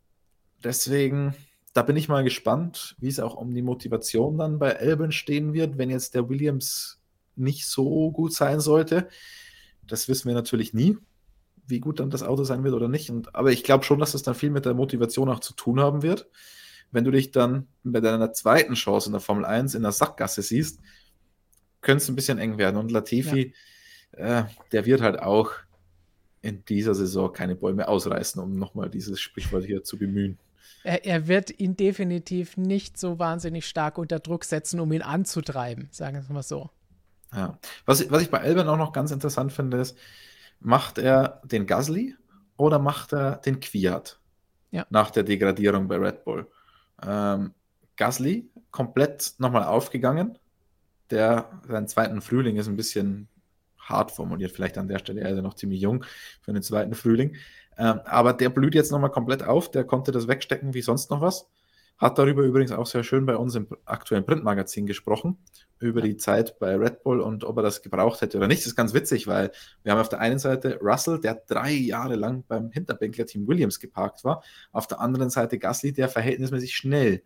[0.64, 1.34] deswegen,
[1.74, 5.54] da bin ich mal gespannt, wie es auch um die Motivation dann bei Elben stehen
[5.54, 7.00] wird, wenn jetzt der Williams
[7.36, 9.08] nicht so gut sein sollte.
[9.88, 10.98] Das wissen wir natürlich nie,
[11.66, 13.10] wie gut dann das Auto sein wird oder nicht.
[13.10, 15.80] Und, aber ich glaube schon, dass das dann viel mit der Motivation auch zu tun
[15.80, 16.30] haben wird.
[16.92, 20.42] Wenn du dich dann bei deiner zweiten Chance in der Formel 1 in der Sackgasse
[20.42, 20.80] siehst,
[21.82, 22.78] könnte es ein bisschen eng werden.
[22.78, 23.54] Und Latifi,
[24.18, 24.42] ja.
[24.42, 25.52] äh, der wird halt auch
[26.42, 30.38] in dieser Saison keine Bäume ausreißen, um nochmal dieses Sprichwort hier zu bemühen.
[30.84, 35.90] Er, er, wird ihn definitiv nicht so wahnsinnig stark unter Druck setzen, um ihn anzutreiben,
[35.92, 36.70] sagen wir es mal so.
[37.34, 37.58] Ja.
[37.86, 39.98] Was, was ich bei Elben auch noch ganz interessant finde, ist,
[40.60, 42.16] macht er den Gasly
[42.56, 44.20] oder macht er den Kwiat
[44.72, 44.86] ja.
[44.90, 46.48] nach der Degradierung bei Red Bull?
[47.06, 47.54] Ähm,
[47.96, 50.38] Gasly komplett nochmal aufgegangen.
[51.10, 53.28] Der, seinen zweiten Frühling ist ein bisschen
[53.78, 56.04] hart formuliert, vielleicht an der Stelle, er ist ja noch ziemlich jung
[56.42, 57.36] für den zweiten Frühling.
[57.78, 61.22] Ähm, aber der blüht jetzt nochmal komplett auf, der konnte das wegstecken wie sonst noch
[61.22, 61.48] was.
[61.98, 65.38] Hat darüber übrigens auch sehr schön bei uns im aktuellen Printmagazin gesprochen,
[65.80, 68.62] über die Zeit bei Red Bull und ob er das gebraucht hätte oder nicht.
[68.62, 69.52] Das ist ganz witzig, weil
[69.84, 74.24] wir haben auf der einen Seite Russell, der drei Jahre lang beim Hinterbänkler-Team Williams geparkt
[74.24, 77.24] war, auf der anderen Seite Gasly, der verhältnismäßig schnell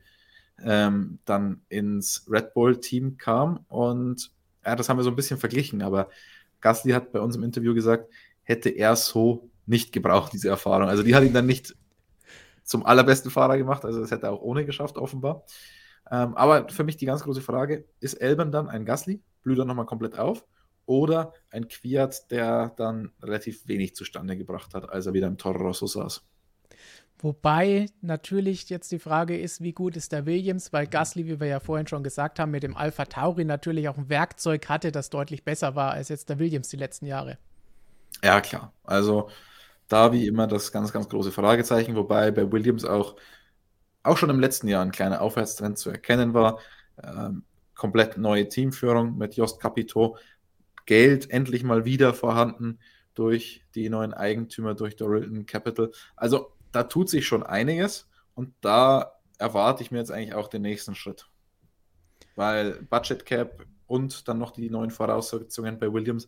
[0.64, 4.32] ähm, dann ins Red Bull-Team kam und
[4.66, 6.10] ja, das haben wir so ein bisschen verglichen, aber
[6.62, 8.10] Gasly hat bei uns im Interview gesagt,
[8.44, 10.88] hätte er so nicht gebraucht, diese Erfahrung.
[10.88, 11.76] Also die hat ihn dann nicht
[12.72, 13.86] zum allerbesten Fahrer gemacht.
[13.86, 15.44] Also das hätte er auch ohne geschafft, offenbar.
[16.10, 19.22] Ähm, aber für mich die ganz große Frage: Ist Elben dann ein Gasly?
[19.44, 20.46] Blüht er nochmal komplett auf?
[20.86, 25.60] Oder ein Quiat, der dann relativ wenig zustande gebracht hat, als er wieder im Toro
[25.60, 26.24] Rosso saß?
[27.20, 31.48] Wobei natürlich jetzt die Frage ist, wie gut ist der Williams, weil Gasly, wie wir
[31.48, 35.12] ja vorhin schon gesagt haben, mit dem Alpha Tauri natürlich auch ein Werkzeug hatte, das
[35.12, 37.38] deutlich besser war als jetzt der Williams die letzten Jahre.
[38.24, 38.74] Ja, klar.
[38.84, 39.30] Also
[39.92, 43.16] da wie immer das ganz, ganz große Fragezeichen, wobei bei Williams auch,
[44.04, 46.60] auch schon im letzten Jahr ein kleiner Aufwärtstrend zu erkennen war.
[47.04, 47.44] Ähm,
[47.76, 50.18] komplett neue Teamführung mit Jost Capito.
[50.86, 52.80] Geld endlich mal wieder vorhanden
[53.14, 55.92] durch die neuen Eigentümer, durch Dorilton Capital.
[56.16, 60.62] Also da tut sich schon einiges und da erwarte ich mir jetzt eigentlich auch den
[60.62, 61.28] nächsten Schritt.
[62.36, 66.28] Weil Budget Cap und dann noch die neuen Voraussetzungen bei Williams.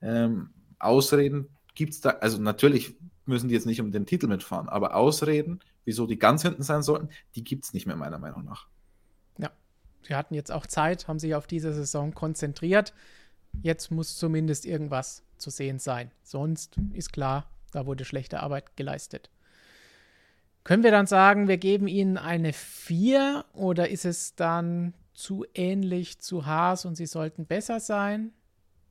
[0.00, 4.68] Ähm, Ausreden gibt es da, also natürlich müssen die jetzt nicht um den Titel mitfahren,
[4.68, 8.44] aber Ausreden, wieso die ganz hinten sein sollten, die gibt es nicht mehr, meiner Meinung
[8.44, 8.68] nach.
[9.38, 9.50] Ja,
[10.02, 12.92] sie hatten jetzt auch Zeit, haben sich auf diese Saison konzentriert.
[13.62, 16.10] Jetzt muss zumindest irgendwas zu sehen sein.
[16.22, 19.30] Sonst ist klar, da wurde schlechte Arbeit geleistet.
[20.62, 26.20] Können wir dann sagen, wir geben ihnen eine 4 oder ist es dann zu ähnlich
[26.20, 28.32] zu Haas und sie sollten besser sein?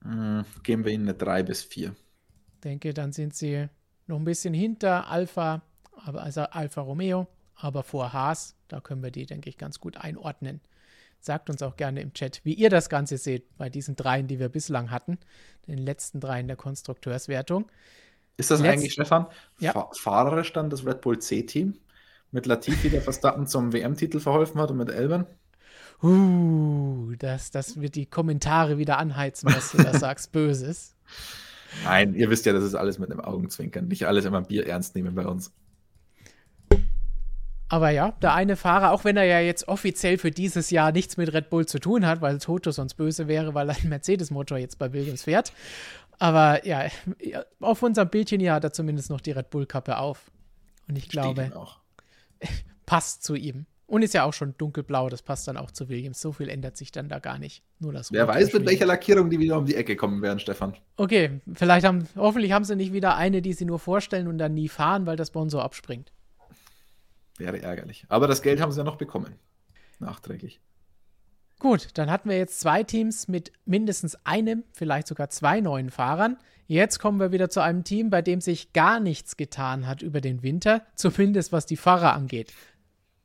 [0.04, 1.96] Mhm, geben wir ihnen eine 3 bis 4
[2.60, 3.68] denke, dann sind sie
[4.08, 5.62] noch ein bisschen hinter Alpha,
[6.06, 8.56] also Alfa Romeo, aber vor Haas.
[8.68, 10.62] Da können wir die, denke ich, ganz gut einordnen.
[11.20, 14.40] Sagt uns auch gerne im Chat, wie ihr das Ganze seht bei diesen dreien, die
[14.40, 15.18] wir bislang hatten,
[15.68, 17.70] den letzten dreien der Konstrukteurswertung.
[18.38, 19.28] Ist das Letz eigentlich, Stefan,
[19.60, 19.90] ja.
[19.94, 21.78] fahrerisch dann das Red Bull C-Team?
[22.32, 25.26] Mit Latifi, der Verstappen zum WM-Titel verholfen hat und mit Elben?
[26.02, 30.96] Uh, das, das wird die Kommentare wieder anheizen, was du da sagst, Böses.
[31.84, 33.88] Nein, ihr wisst ja, das ist alles mit einem Augenzwinkern.
[33.88, 35.52] Nicht alles immer Bier ernst nehmen bei uns.
[37.70, 41.18] Aber ja, der eine Fahrer, auch wenn er ja jetzt offiziell für dieses Jahr nichts
[41.18, 44.58] mit Red Bull zu tun hat, weil Toto sonst böse wäre, weil er einen Mercedes-Motor
[44.58, 45.54] jetzt bei Williams fährt.
[46.18, 46.88] Aber ja,
[47.60, 50.32] auf unserem Bildchen hier hat er zumindest noch die Red Bull-Kappe auf.
[50.88, 51.52] Und ich glaube,
[52.88, 53.68] passt zu ihm.
[53.90, 56.22] Und ist ja auch schon dunkelblau, das passt dann auch zu Williams.
[56.22, 57.64] So viel ändert sich dann da gar nicht.
[57.80, 60.76] Nur das Wer weiß, mit welcher Lackierung die wieder um die Ecke kommen werden, Stefan.
[60.96, 64.54] Okay, vielleicht haben, hoffentlich haben sie nicht wieder eine, die sie nur vorstellen und dann
[64.54, 66.12] nie fahren, weil der Sponsor abspringt.
[67.40, 68.06] Wäre ärgerlich.
[68.10, 69.34] Aber das Geld haben sie ja noch bekommen.
[69.98, 70.62] Nachträglich.
[71.58, 76.38] Gut, dann hatten wir jetzt zwei Teams mit mindestens einem, vielleicht sogar zwei neuen Fahrern.
[76.68, 80.22] Jetzt kommen wir wieder zu einem Team, bei dem sich gar nichts getan hat über
[80.22, 82.54] den Winter, zumindest was die Fahrer angeht.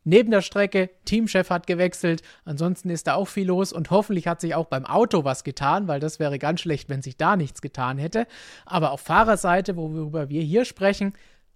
[0.05, 4.43] Neben der Strecke, Teamchef hat gewechselt, ansonsten ist da auch viel los und hoffentlich hat
[4.43, 7.63] sich auch beim Auto was getan, weil das wäre ganz schlecht, wenn sich da nichts
[7.63, 8.27] getan hätte.
[8.67, 11.15] Aber auf Fahrerseite, worüber wir hier sprechen,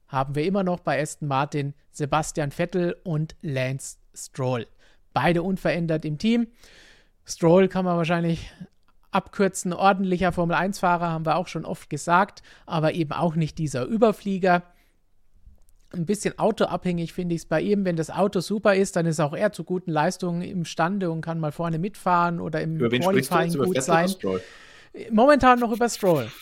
[0.09, 4.67] haben wir immer noch bei Aston Martin Sebastian Vettel und Lance Stroll.
[5.13, 6.49] Beide unverändert im Team.
[7.27, 8.51] Stroll kann man wahrscheinlich
[9.11, 14.63] abkürzen, ordentlicher Formel-1-Fahrer, haben wir auch schon oft gesagt, aber eben auch nicht dieser Überflieger
[15.93, 17.85] ein bisschen autoabhängig finde ich es bei ihm.
[17.85, 21.41] Wenn das Auto super ist, dann ist auch er zu guten Leistungen imstande und kann
[21.41, 24.11] mal vorne mitfahren oder im über Qualifying gut sein.
[25.11, 26.31] Momentan noch über Stroll.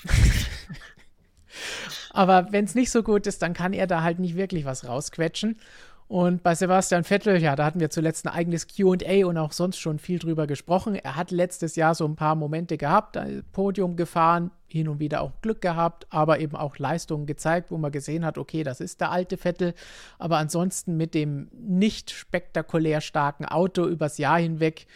[2.11, 4.89] Aber wenn es nicht so gut ist, dann kann er da halt nicht wirklich was
[4.89, 5.59] rausquetschen.
[6.09, 9.79] Und bei Sebastian Vettel, ja, da hatten wir zuletzt ein eigenes QA und auch sonst
[9.79, 10.95] schon viel drüber gesprochen.
[10.95, 13.19] Er hat letztes Jahr so ein paar Momente gehabt,
[13.53, 17.91] Podium gefahren, hin und wieder auch Glück gehabt, aber eben auch Leistungen gezeigt, wo man
[17.91, 19.75] gesehen hat, okay, das ist der alte Vettel.
[20.19, 24.87] Aber ansonsten mit dem nicht spektakulär starken Auto übers Jahr hinweg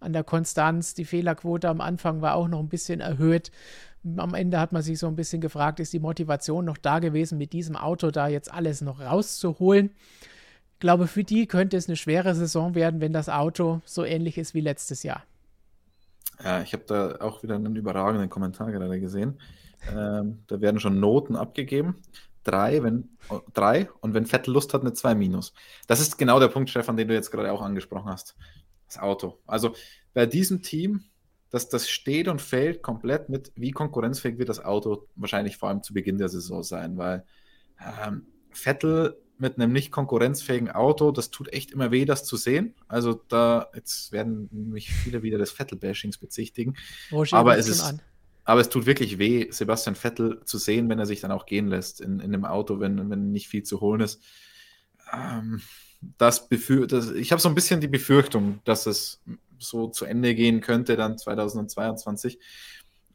[0.00, 3.52] an der Konstanz, die Fehlerquote am Anfang war auch noch ein bisschen erhöht.
[4.16, 7.38] Am Ende hat man sich so ein bisschen gefragt, ist die Motivation noch da gewesen,
[7.38, 9.90] mit diesem Auto da jetzt alles noch rauszuholen?
[10.78, 14.54] Glaube, für die könnte es eine schwere Saison werden, wenn das Auto so ähnlich ist
[14.54, 15.24] wie letztes Jahr.
[16.44, 19.40] Ja, ich habe da auch wieder einen überragenden Kommentar gerade gesehen.
[19.90, 21.96] Ähm, da werden schon Noten abgegeben.
[22.44, 23.08] Drei, wenn,
[23.54, 25.52] drei und wenn Vettel Lust hat, eine 2 minus.
[25.86, 28.36] Das ist genau der Punkt, Stefan, den du jetzt gerade auch angesprochen hast.
[28.86, 29.38] Das Auto.
[29.46, 29.74] Also
[30.14, 31.04] bei diesem Team,
[31.50, 35.82] das, das steht und fällt komplett mit, wie konkurrenzfähig wird das Auto wahrscheinlich vor allem
[35.82, 37.24] zu Beginn der Saison sein, weil
[37.80, 42.74] ähm, Vettel mit einem nicht konkurrenzfähigen Auto, das tut echt immer weh, das zu sehen.
[42.88, 46.76] Also da, jetzt werden mich viele wieder des Vettel-Bashings bezichtigen.
[47.32, 47.94] aber es ist,
[48.44, 51.68] aber es tut wirklich weh, Sebastian Vettel zu sehen, wenn er sich dann auch gehen
[51.68, 54.22] lässt in, in dem Auto, wenn, wenn nicht viel zu holen ist.
[55.12, 55.60] Ähm,
[56.18, 59.20] das befür das, ich habe so ein bisschen die Befürchtung, dass es
[59.58, 62.38] so zu Ende gehen könnte dann 2022.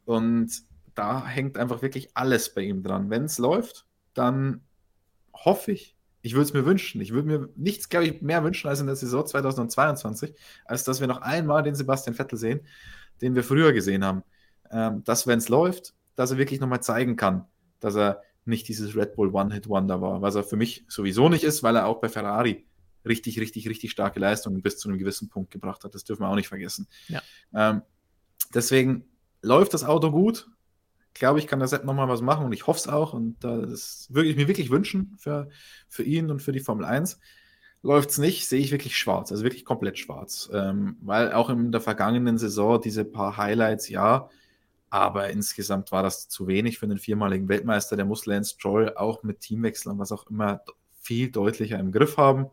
[0.05, 0.51] Und
[0.95, 3.09] da hängt einfach wirklich alles bei ihm dran.
[3.09, 4.61] Wenn es läuft, dann
[5.33, 7.01] hoffe ich, ich würde es mir wünschen.
[7.01, 10.33] Ich würde mir nichts, glaube ich, mehr wünschen als in der Saison 2022,
[10.65, 12.61] als dass wir noch einmal den Sebastian Vettel sehen,
[13.21, 14.23] den wir früher gesehen haben.
[14.71, 17.45] Ähm, dass, wenn es läuft, dass er wirklich nochmal zeigen kann,
[17.79, 21.63] dass er nicht dieses Red Bull One-Hit-Wonder war, was er für mich sowieso nicht ist,
[21.63, 22.65] weil er auch bei Ferrari
[23.05, 25.95] richtig, richtig, richtig starke Leistungen bis zu einem gewissen Punkt gebracht hat.
[25.95, 26.87] Das dürfen wir auch nicht vergessen.
[27.07, 27.21] Ja.
[27.53, 27.81] Ähm,
[28.53, 29.05] deswegen
[29.41, 30.49] läuft das Auto gut,
[31.13, 33.13] glaube ich, kann der Sepp nochmal was machen und ich hoffe es auch.
[33.13, 35.49] Und das würde ich mir wirklich wünschen für,
[35.87, 37.19] für ihn und für die Formel 1.
[37.83, 40.49] Läuft es nicht, sehe ich wirklich schwarz, also wirklich komplett schwarz.
[40.53, 44.29] Ähm, weil auch in der vergangenen Saison diese paar Highlights, ja,
[44.91, 47.95] aber insgesamt war das zu wenig für einen viermaligen Weltmeister.
[47.95, 50.61] Der muss Lance Stroll auch mit Teamwechseln was auch immer
[51.01, 52.47] viel deutlicher im Griff haben.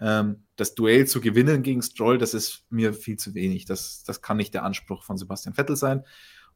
[0.00, 3.64] Ähm, das Duell zu gewinnen gegen Stroll, das ist mir viel zu wenig.
[3.66, 6.04] Das, das kann nicht der Anspruch von Sebastian Vettel sein.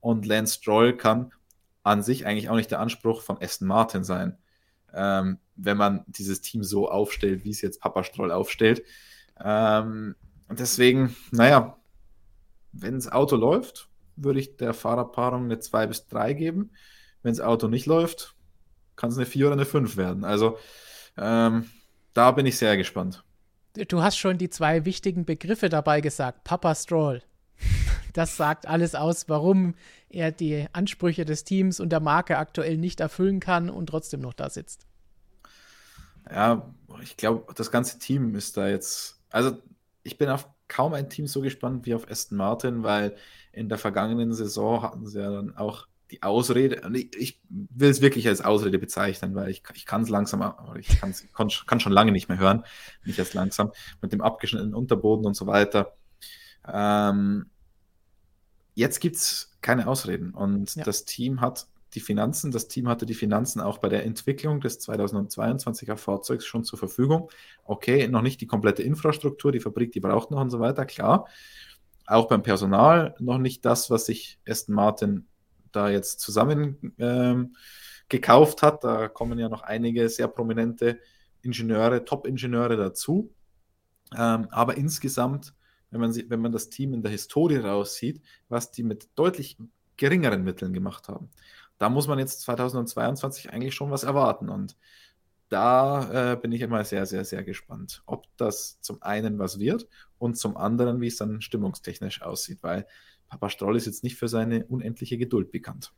[0.00, 1.32] Und Lance Stroll kann
[1.86, 4.36] an sich eigentlich auch nicht der Anspruch von Aston Martin sein,
[4.92, 8.82] ähm, wenn man dieses Team so aufstellt, wie es jetzt Papa Stroll aufstellt.
[9.42, 10.16] Ähm,
[10.48, 11.76] und deswegen, naja,
[12.72, 16.72] wenn das Auto läuft, würde ich der Fahrerpaarung eine 2 bis 3 geben.
[17.22, 18.34] Wenn das Auto nicht läuft,
[18.96, 20.24] kann es eine 4 oder eine 5 werden.
[20.24, 20.58] Also
[21.16, 21.70] ähm,
[22.14, 23.22] da bin ich sehr gespannt.
[23.88, 26.42] Du hast schon die zwei wichtigen Begriffe dabei gesagt.
[26.44, 27.22] Papa Stroll.
[28.16, 29.74] Das sagt alles aus, warum
[30.08, 34.32] er die Ansprüche des Teams und der Marke aktuell nicht erfüllen kann und trotzdem noch
[34.32, 34.86] da sitzt.
[36.30, 39.20] Ja, ich glaube, das ganze Team ist da jetzt.
[39.28, 39.58] Also,
[40.02, 43.14] ich bin auf kaum ein Team so gespannt wie auf Aston Martin, weil
[43.52, 46.80] in der vergangenen Saison hatten sie ja dann auch die Ausrede,
[47.18, 51.14] ich will es wirklich als Ausrede bezeichnen, weil ich, ich kann es langsam, ich kann,
[51.66, 52.64] kann schon lange nicht mehr hören,
[53.04, 55.96] nicht erst langsam, mit dem abgeschnittenen Unterboden und so weiter.
[56.66, 57.50] Ähm,
[58.76, 60.32] jetzt gibt es keine Ausreden.
[60.32, 60.84] Und ja.
[60.84, 64.86] das Team hat die Finanzen, das Team hatte die Finanzen auch bei der Entwicklung des
[64.86, 67.30] 2022er Fahrzeugs schon zur Verfügung.
[67.64, 71.26] Okay, noch nicht die komplette Infrastruktur, die Fabrik, die braucht noch und so weiter, klar.
[72.06, 75.26] Auch beim Personal noch nicht das, was sich Aston Martin
[75.72, 77.56] da jetzt zusammen ähm,
[78.08, 78.84] gekauft hat.
[78.84, 81.00] Da kommen ja noch einige sehr prominente
[81.40, 83.32] Ingenieure, Top-Ingenieure dazu.
[84.16, 85.55] Ähm, aber insgesamt
[86.00, 89.56] wenn man, wenn man das Team in der Historie raussieht, was die mit deutlich
[89.96, 91.30] geringeren Mitteln gemacht haben.
[91.78, 94.48] Da muss man jetzt 2022 eigentlich schon was erwarten.
[94.48, 94.76] Und
[95.48, 99.88] da äh, bin ich immer sehr, sehr, sehr gespannt, ob das zum einen was wird
[100.18, 102.86] und zum anderen, wie es dann stimmungstechnisch aussieht, weil
[103.28, 105.92] Papa Stroll ist jetzt nicht für seine unendliche Geduld bekannt.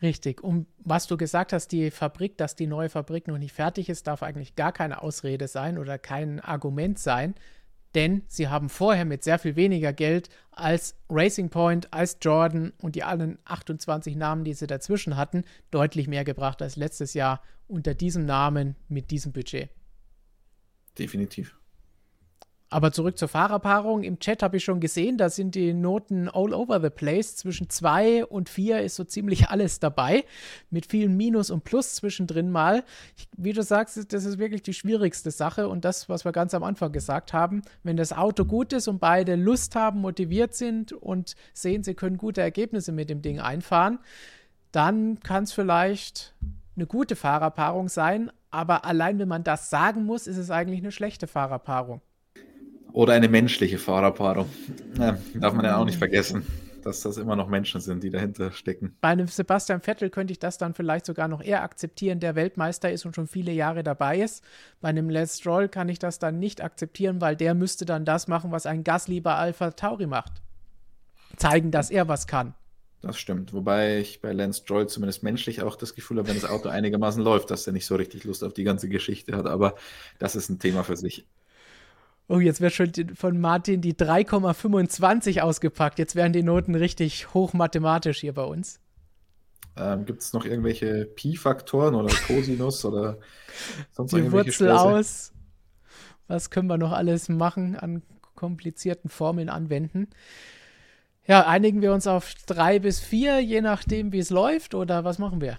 [0.00, 0.44] Richtig.
[0.44, 4.06] Und was du gesagt hast, die Fabrik, dass die neue Fabrik noch nicht fertig ist,
[4.06, 7.34] darf eigentlich gar keine Ausrede sein oder kein Argument sein
[7.94, 12.94] denn sie haben vorher mit sehr viel weniger Geld als Racing Point, als Jordan und
[12.94, 17.94] die allen 28 Namen, die sie dazwischen hatten, deutlich mehr gebracht als letztes Jahr unter
[17.94, 19.70] diesem Namen mit diesem Budget.
[20.98, 21.57] Definitiv.
[22.70, 24.02] Aber zurück zur Fahrerpaarung.
[24.02, 27.36] Im Chat habe ich schon gesehen, da sind die Noten all over the place.
[27.36, 30.24] Zwischen 2 und 4 ist so ziemlich alles dabei.
[30.68, 32.84] Mit vielen Minus und Plus zwischendrin mal.
[33.16, 35.68] Ich, wie du sagst, das ist wirklich die schwierigste Sache.
[35.68, 38.98] Und das, was wir ganz am Anfang gesagt haben, wenn das Auto gut ist und
[38.98, 43.98] beide Lust haben, motiviert sind und sehen, sie können gute Ergebnisse mit dem Ding einfahren,
[44.72, 46.34] dann kann es vielleicht
[46.76, 48.30] eine gute Fahrerpaarung sein.
[48.50, 52.02] Aber allein wenn man das sagen muss, ist es eigentlich eine schlechte Fahrerpaarung.
[52.92, 54.48] Oder eine menschliche Fahrerpaarung.
[54.98, 56.44] Ja, darf man ja auch nicht vergessen,
[56.82, 58.96] dass das immer noch Menschen sind, die dahinter stecken.
[59.00, 62.90] Bei einem Sebastian Vettel könnte ich das dann vielleicht sogar noch eher akzeptieren, der Weltmeister
[62.90, 64.42] ist und schon viele Jahre dabei ist.
[64.80, 68.26] Bei einem Les Stroll kann ich das dann nicht akzeptieren, weil der müsste dann das
[68.26, 70.42] machen, was ein Gasly bei Alpha Tauri macht.
[71.36, 72.54] Zeigen, dass er was kann.
[73.00, 73.52] Das stimmt.
[73.52, 77.22] Wobei ich bei Lance Stroll zumindest menschlich auch das Gefühl habe, wenn das Auto einigermaßen
[77.24, 79.46] läuft, dass er nicht so richtig Lust auf die ganze Geschichte hat.
[79.46, 79.74] Aber
[80.18, 81.26] das ist ein Thema für sich.
[82.28, 85.98] Oh, jetzt wird schon von Martin die 3,25 ausgepackt.
[85.98, 88.80] Jetzt werden die Noten richtig hochmathematisch hier bei uns.
[89.76, 93.18] Ähm, Gibt es noch irgendwelche Pi-Faktoren oder Cosinus oder
[93.92, 94.78] sonst Die Wurzel Späße?
[94.78, 95.32] aus.
[96.26, 98.02] Was können wir noch alles machen an
[98.34, 100.08] komplizierten Formeln anwenden?
[101.26, 105.18] Ja, einigen wir uns auf drei bis vier, je nachdem, wie es läuft, oder was
[105.18, 105.58] machen wir?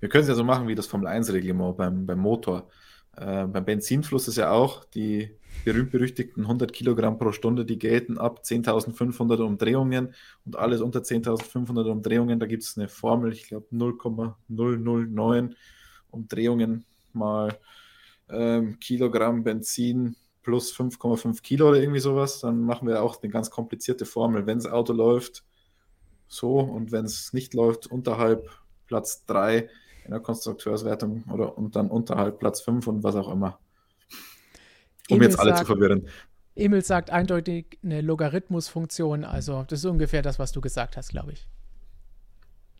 [0.00, 2.68] Wir können es ja so machen wie das Formel-1-Reglement beim, beim Motor.
[3.16, 5.30] Äh, beim Benzinfluss ist ja auch die
[5.64, 12.40] berühmt-berüchtigten 100 Kilogramm pro Stunde, die gelten ab 10.500 Umdrehungen und alles unter 10.500 Umdrehungen,
[12.40, 15.54] da gibt es eine Formel, ich glaube 0,009
[16.10, 17.58] Umdrehungen mal
[18.28, 23.50] ähm, Kilogramm Benzin plus 5,5 Kilo oder irgendwie sowas, dann machen wir auch eine ganz
[23.50, 24.46] komplizierte Formel.
[24.46, 25.44] Wenn das Auto läuft,
[26.28, 28.48] so und wenn es nicht läuft, unterhalb
[28.86, 29.68] Platz 3
[30.04, 33.58] in der Konstrukteurswertung oder und dann unterhalb Platz 5 und was auch immer.
[35.10, 36.06] Um Emil jetzt alle sagt, zu verwirren.
[36.54, 41.32] Emil sagt eindeutig eine Logarithmusfunktion, also das ist ungefähr das, was du gesagt hast, glaube
[41.32, 41.48] ich.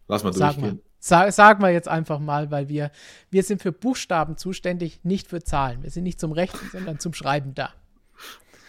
[0.09, 0.77] Lass mal sag durchgehen.
[0.77, 0.83] Mal.
[0.99, 2.91] Sag, sagen wir jetzt einfach mal, weil wir,
[3.31, 5.83] wir sind für Buchstaben zuständig, nicht für Zahlen.
[5.83, 7.73] Wir sind nicht zum Rechnen, sondern zum Schreiben da.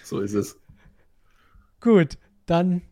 [0.03, 0.57] So ist es.
[1.81, 2.83] Gut, dann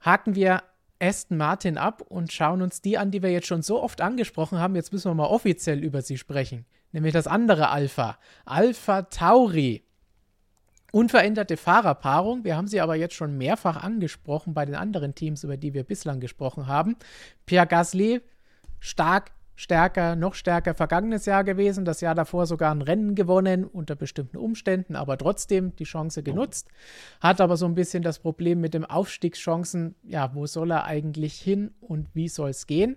[0.00, 0.62] haken wir
[1.00, 4.58] Aston Martin ab und schauen uns die an, die wir jetzt schon so oft angesprochen
[4.58, 4.76] haben.
[4.76, 6.66] Jetzt müssen wir mal offiziell über sie sprechen.
[6.92, 8.18] Nämlich das andere Alpha.
[8.44, 9.84] Alpha Tauri.
[10.90, 12.44] Unveränderte Fahrerpaarung.
[12.44, 15.84] Wir haben sie aber jetzt schon mehrfach angesprochen bei den anderen Teams, über die wir
[15.84, 16.96] bislang gesprochen haben.
[17.44, 18.22] Pierre Gasly,
[18.80, 21.84] stark, stärker, noch stärker vergangenes Jahr gewesen.
[21.84, 26.68] Das Jahr davor sogar ein Rennen gewonnen, unter bestimmten Umständen, aber trotzdem die Chance genutzt.
[27.20, 29.94] Hat aber so ein bisschen das Problem mit den Aufstiegschancen.
[30.04, 32.96] Ja, wo soll er eigentlich hin und wie soll es gehen?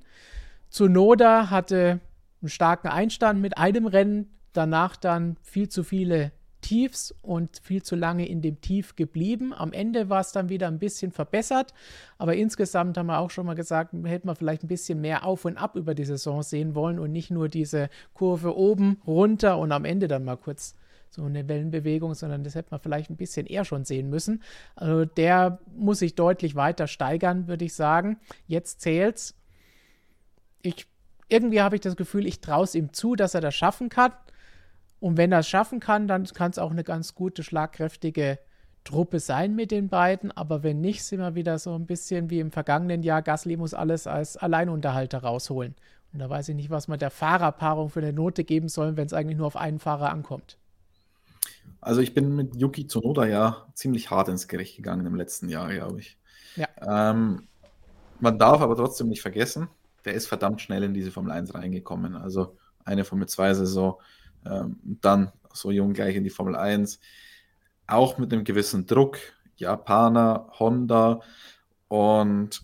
[0.70, 2.00] Zunoda hatte
[2.42, 7.96] einen starken Einstand mit einem Rennen, danach dann viel zu viele Tiefs und viel zu
[7.96, 9.54] lange in dem Tief geblieben.
[9.54, 11.74] Am Ende war es dann wieder ein bisschen verbessert,
[12.18, 15.46] aber insgesamt haben wir auch schon mal gesagt, hätte man vielleicht ein bisschen mehr auf
[15.46, 19.72] und ab über die Saison sehen wollen und nicht nur diese Kurve oben, runter und
[19.72, 20.76] am Ende dann mal kurz
[21.10, 24.42] so eine Wellenbewegung, sondern das hätte man vielleicht ein bisschen eher schon sehen müssen.
[24.76, 28.18] Also der muss sich deutlich weiter steigern, würde ich sagen.
[28.48, 29.36] Jetzt zählt's.
[30.62, 30.88] Ich
[31.28, 34.12] irgendwie habe ich das Gefühl, ich traue es ihm zu, dass er das schaffen kann.
[35.02, 38.38] Und wenn er es schaffen kann, dann kann es auch eine ganz gute, schlagkräftige
[38.84, 40.32] Truppe sein mit den beiden.
[40.32, 43.24] Aber wenn nicht, sind wir wieder so ein bisschen wie im vergangenen Jahr.
[43.24, 45.74] Gasly muss alles als Alleinunterhalter rausholen.
[46.14, 49.08] Und da weiß ich nicht, was man der Fahrerpaarung für eine Note geben soll, wenn
[49.08, 50.60] es eigentlich nur auf einen Fahrer ankommt.
[51.80, 55.74] Also ich bin mit Yuki Tsunoda ja ziemlich hart ins Gericht gegangen im letzten Jahr,
[55.74, 56.20] glaube ich.
[56.56, 56.68] Ja.
[57.12, 57.48] Ähm,
[58.20, 59.68] man darf aber trotzdem nicht vergessen,
[60.06, 62.16] der ist verdammt schnell in diese Formel 1 reingekommen.
[62.16, 64.00] Also eine Formel 2 Saison
[64.46, 67.00] ähm, dann so jung gleich in die Formel 1.
[67.88, 69.18] Auch mit einem gewissen Druck.
[69.58, 71.22] Japaner, Honda
[71.88, 72.64] und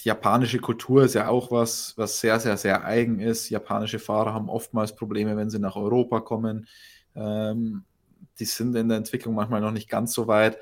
[0.00, 3.48] die japanische Kultur ist ja auch was, was sehr, sehr, sehr eigen ist.
[3.48, 6.66] Japanische Fahrer haben oftmals Probleme, wenn sie nach Europa kommen.
[7.14, 7.84] Ähm,
[8.38, 10.58] die sind in der Entwicklung manchmal noch nicht ganz so weit.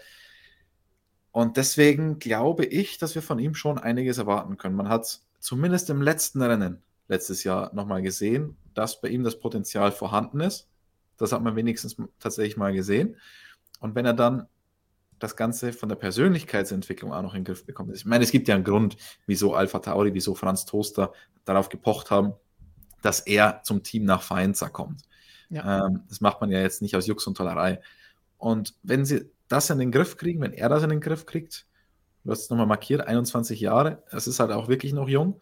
[1.33, 4.77] Und deswegen glaube ich, dass wir von ihm schon einiges erwarten können.
[4.77, 9.93] Man hat zumindest im letzten Rennen letztes Jahr nochmal gesehen, dass bei ihm das Potenzial
[9.93, 10.69] vorhanden ist.
[11.17, 13.17] Das hat man wenigstens tatsächlich mal gesehen.
[13.81, 14.49] Und wenn er dann
[15.19, 17.95] das Ganze von der Persönlichkeitsentwicklung auch noch in den Griff bekommt.
[17.95, 18.97] Ich meine, es gibt ja einen Grund,
[19.27, 21.13] wieso Alpha Tauri, wieso Franz Toaster
[21.45, 22.35] darauf gepocht haben,
[23.03, 25.03] dass er zum Team nach Faenza kommt.
[25.51, 25.87] Ja.
[25.87, 27.81] Ähm, das macht man ja jetzt nicht aus Jux und Tollerei.
[28.39, 31.67] Und wenn sie das in den Griff kriegen, wenn er das in den Griff kriegt,
[32.25, 35.41] du hast es nochmal markiert, 21 Jahre, das ist halt auch wirklich noch jung.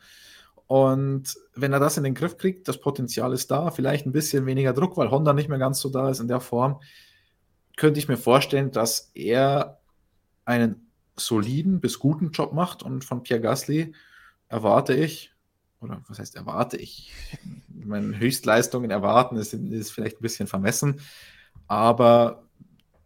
[0.72, 4.46] Und wenn er das in den Griff kriegt, das Potenzial ist da, vielleicht ein bisschen
[4.46, 6.80] weniger Druck, weil Honda nicht mehr ganz so da ist in der Form,
[7.76, 9.82] könnte ich mir vorstellen, dass er
[10.46, 13.92] einen soliden bis guten Job macht und von Pierre Gasly
[14.48, 15.34] erwarte ich,
[15.82, 17.12] oder was heißt erwarte ich?
[17.68, 21.02] Meine Höchstleistungen erwarten ist, ist vielleicht ein bisschen vermessen,
[21.66, 22.48] aber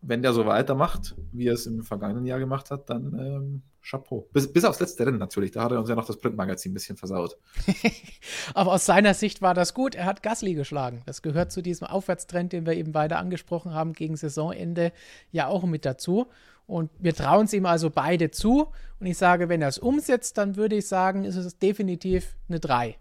[0.06, 4.28] wenn der so weitermacht, wie er es im vergangenen Jahr gemacht hat, dann ähm, Chapeau.
[4.32, 5.52] Bis, bis aufs letzte Rennen natürlich.
[5.52, 7.38] Da hat er uns ja noch das Printmagazin ein bisschen versaut.
[8.54, 9.94] Aber aus seiner Sicht war das gut.
[9.94, 11.02] Er hat Gasly geschlagen.
[11.06, 14.92] Das gehört zu diesem Aufwärtstrend, den wir eben beide angesprochen haben, gegen Saisonende
[15.30, 16.26] ja auch mit dazu.
[16.66, 18.68] Und wir trauen es ihm also beide zu.
[18.98, 22.58] Und ich sage, wenn er es umsetzt, dann würde ich sagen, ist es definitiv eine
[22.58, 22.96] 3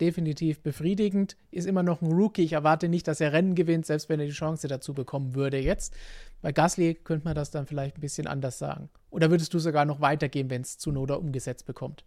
[0.00, 1.36] definitiv befriedigend.
[1.50, 2.42] Ist immer noch ein Rookie.
[2.42, 5.58] Ich erwarte nicht, dass er Rennen gewinnt, selbst wenn er die Chance dazu bekommen würde
[5.58, 5.94] jetzt.
[6.42, 8.90] Bei Gasly könnte man das dann vielleicht ein bisschen anders sagen.
[9.10, 12.04] Oder würdest du sogar noch weitergehen, wenn es zu Noda umgesetzt bekommt?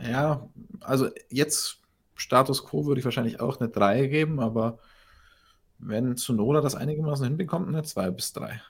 [0.00, 0.48] Ja,
[0.80, 1.80] also jetzt
[2.14, 4.78] Status Quo würde ich wahrscheinlich auch eine 3 geben, aber
[5.78, 8.62] wenn Zunoda das einigermaßen hinbekommt, eine 2 bis 3.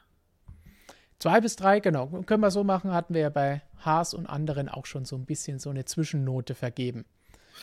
[1.22, 2.08] Zwei bis drei, genau.
[2.26, 5.24] Können wir so machen, hatten wir ja bei Haas und anderen auch schon so ein
[5.24, 7.04] bisschen so eine Zwischennote vergeben.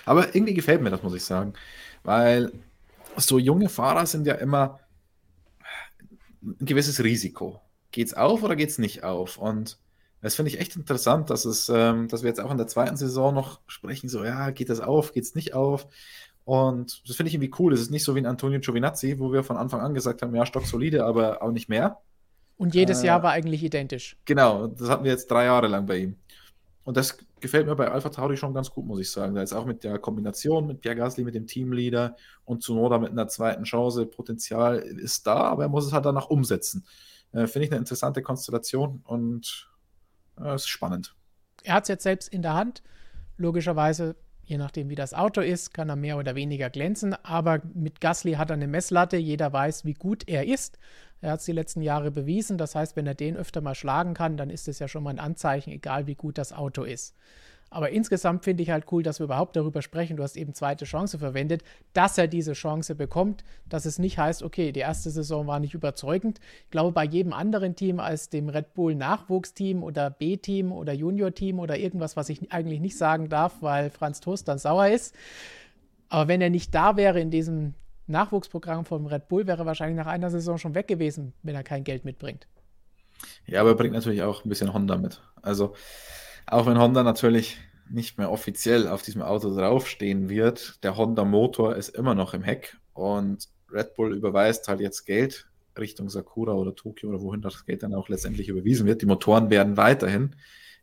[0.05, 1.51] Aber irgendwie gefällt mir das, muss ich sagen.
[2.03, 2.53] Weil
[3.17, 4.79] so junge Fahrer sind ja immer
[6.41, 7.59] ein gewisses Risiko.
[7.91, 9.37] Geht es auf oder geht es nicht auf?
[9.37, 9.77] Und
[10.21, 12.95] das finde ich echt interessant, dass, es, ähm, dass wir jetzt auch in der zweiten
[12.95, 15.85] Saison noch sprechen, so, ja, geht das auf, geht es nicht auf?
[16.45, 17.73] Und das finde ich irgendwie cool.
[17.73, 20.33] Es ist nicht so wie ein Antonio Giovinazzi, wo wir von Anfang an gesagt haben,
[20.33, 21.99] ja, stocksolide, aber auch nicht mehr.
[22.59, 24.17] Und jedes äh, Jahr war eigentlich identisch.
[24.25, 26.17] Genau, das hatten wir jetzt drei Jahre lang bei ihm.
[26.83, 29.33] Und das gefällt mir bei Alpha Tauri schon ganz gut, muss ich sagen.
[29.33, 33.11] Da ist auch mit der Kombination mit Pierre Gasly, mit dem Teamleader und Zunoda mit
[33.11, 36.85] einer zweiten Chance, Potenzial ist da, aber er muss es halt danach umsetzen.
[37.31, 39.69] Äh, Finde ich eine interessante Konstellation und
[40.37, 41.15] äh, ist spannend.
[41.63, 42.83] Er hat es jetzt selbst in der Hand.
[43.37, 44.17] Logischerweise
[44.49, 47.13] Je nachdem, wie das Auto ist, kann er mehr oder weniger glänzen.
[47.23, 49.15] Aber mit Gasly hat er eine Messlatte.
[49.15, 50.79] Jeder weiß, wie gut er ist.
[51.21, 52.57] Er hat es die letzten Jahre bewiesen.
[52.57, 55.11] Das heißt, wenn er den öfter mal schlagen kann, dann ist es ja schon mal
[55.11, 57.15] ein Anzeichen, egal wie gut das Auto ist.
[57.71, 60.17] Aber insgesamt finde ich halt cool, dass wir überhaupt darüber sprechen.
[60.17, 61.63] Du hast eben zweite Chance verwendet,
[61.93, 65.75] dass er diese Chance bekommt, dass es nicht heißt, okay, die erste Saison war nicht
[65.75, 66.39] überzeugend.
[66.65, 71.59] Ich glaube, bei jedem anderen Team als dem Red Bull Nachwuchsteam oder B-Team oder Junior-Team
[71.59, 75.13] oder irgendwas, was ich eigentlich nicht sagen darf, weil Franz Toast dann sauer ist.
[76.09, 77.75] Aber wenn er nicht da wäre in diesem
[78.09, 81.83] Nachwuchsprogramm vom Red Bull, wäre wahrscheinlich nach einer Saison schon weg gewesen, wenn er kein
[81.83, 82.47] Geld mitbringt.
[83.45, 85.21] Ja, aber er bringt natürlich auch ein bisschen Honda mit.
[85.41, 85.73] Also
[86.47, 87.57] auch wenn Honda natürlich
[87.89, 92.77] nicht mehr offiziell auf diesem Auto draufstehen wird, der Honda-Motor ist immer noch im Heck
[92.93, 95.47] und Red Bull überweist halt jetzt Geld
[95.77, 99.01] Richtung Sakura oder Tokio oder wohin das Geld dann auch letztendlich überwiesen wird.
[99.01, 100.35] Die Motoren werden weiterhin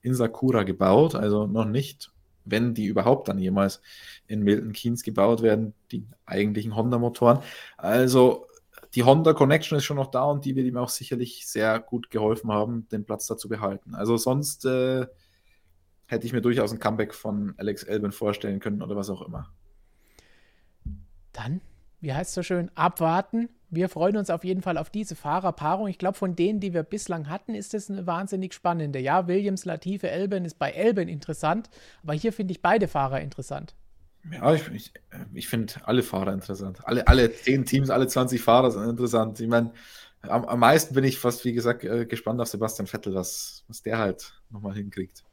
[0.03, 2.13] in Sakura gebaut, also noch nicht,
[2.47, 3.83] wenn die überhaupt dann jemals
[4.27, 7.41] in Milton Keynes gebaut werden, die eigentlichen Honda-Motoren.
[7.77, 8.47] Also
[8.95, 12.11] die Honda Connection ist schon noch da und die wird ihm auch sicherlich sehr gut
[12.11, 13.95] geholfen haben, den Platz da zu behalten.
[13.95, 15.07] Also sonst äh,
[16.07, 19.53] hätte ich mir durchaus ein Comeback von Alex Elben vorstellen können oder was auch immer.
[21.33, 21.61] Dann,
[22.01, 23.51] wie heißt es so schön, abwarten.
[23.69, 25.89] Wir freuen uns auf jeden Fall auf diese Fahrerpaarung.
[25.89, 28.99] Ich glaube, von denen, die wir bislang hatten, ist es eine wahnsinnig spannende.
[28.99, 31.69] Ja, Williams, Latife, Elben ist bei Elben interessant,
[32.03, 33.75] aber hier finde ich beide Fahrer interessant.
[34.31, 34.93] Ja, ich, ich,
[35.35, 36.81] ich finde alle Fahrer interessant.
[36.85, 39.41] Alle, alle zehn Teams, alle 20 Fahrer sind interessant.
[39.41, 39.73] Ich meine,
[40.23, 43.83] am, am meisten bin ich fast, wie gesagt, äh, gespannt auf Sebastian Vettel, was, was
[43.83, 45.25] der halt nochmal hinkriegt.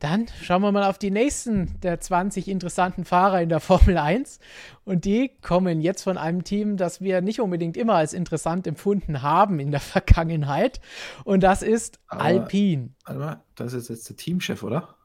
[0.00, 4.40] Dann schauen wir mal auf die nächsten der 20 interessanten Fahrer in der Formel 1.
[4.84, 9.20] Und die kommen jetzt von einem Team, das wir nicht unbedingt immer als interessant empfunden
[9.20, 10.80] haben in der Vergangenheit.
[11.24, 12.90] Und das ist Aber, Alpine.
[13.04, 14.96] Aber das ist jetzt der Teamchef, oder?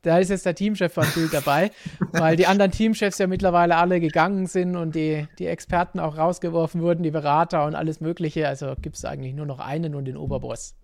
[0.00, 1.70] Da ist jetzt der Teamchef von Bild dabei,
[2.12, 6.80] weil die anderen Teamchefs ja mittlerweile alle gegangen sind und die, die Experten auch rausgeworfen
[6.80, 8.48] wurden, die Berater und alles Mögliche.
[8.48, 10.74] Also gibt es eigentlich nur noch einen und den Oberboss.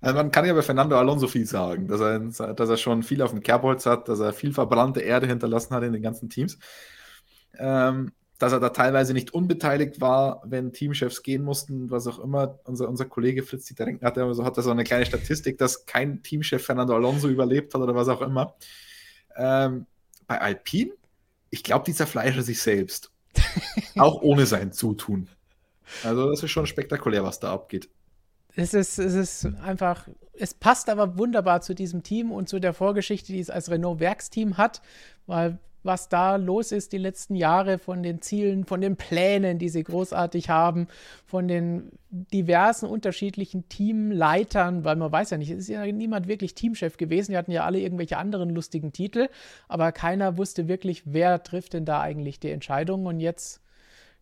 [0.00, 3.20] Also man kann ja bei Fernando Alonso viel sagen, dass er, dass er schon viel
[3.22, 6.58] auf dem Kerbholz hat, dass er viel verbrannte Erde hinterlassen hat in den ganzen Teams.
[7.58, 12.60] Ähm, dass er da teilweise nicht unbeteiligt war, wenn Teamchefs gehen mussten, was auch immer.
[12.64, 15.86] Unser, unser Kollege Fritz Dieter Renken hat, so, hat da so eine kleine Statistik, dass
[15.86, 18.54] kein Teamchef Fernando Alonso überlebt hat oder was auch immer.
[19.36, 19.86] Ähm,
[20.28, 20.92] bei Alpine,
[21.50, 23.10] ich glaube, die zerfleischen sich selbst.
[23.96, 25.28] auch ohne sein Zutun.
[26.04, 27.88] Also, das ist schon spektakulär, was da abgeht.
[28.60, 32.74] Es ist, es ist einfach, es passt aber wunderbar zu diesem Team und zu der
[32.74, 34.82] Vorgeschichte, die es als Renault-Werksteam hat,
[35.26, 39.68] weil was da los ist die letzten Jahre von den Zielen, von den Plänen, die
[39.68, 40.88] sie großartig haben,
[41.24, 46.56] von den diversen unterschiedlichen Teamleitern, weil man weiß ja nicht, es ist ja niemand wirklich
[46.56, 49.28] Teamchef gewesen, die hatten ja alle irgendwelche anderen lustigen Titel,
[49.68, 53.62] aber keiner wusste wirklich, wer trifft denn da eigentlich die Entscheidung und jetzt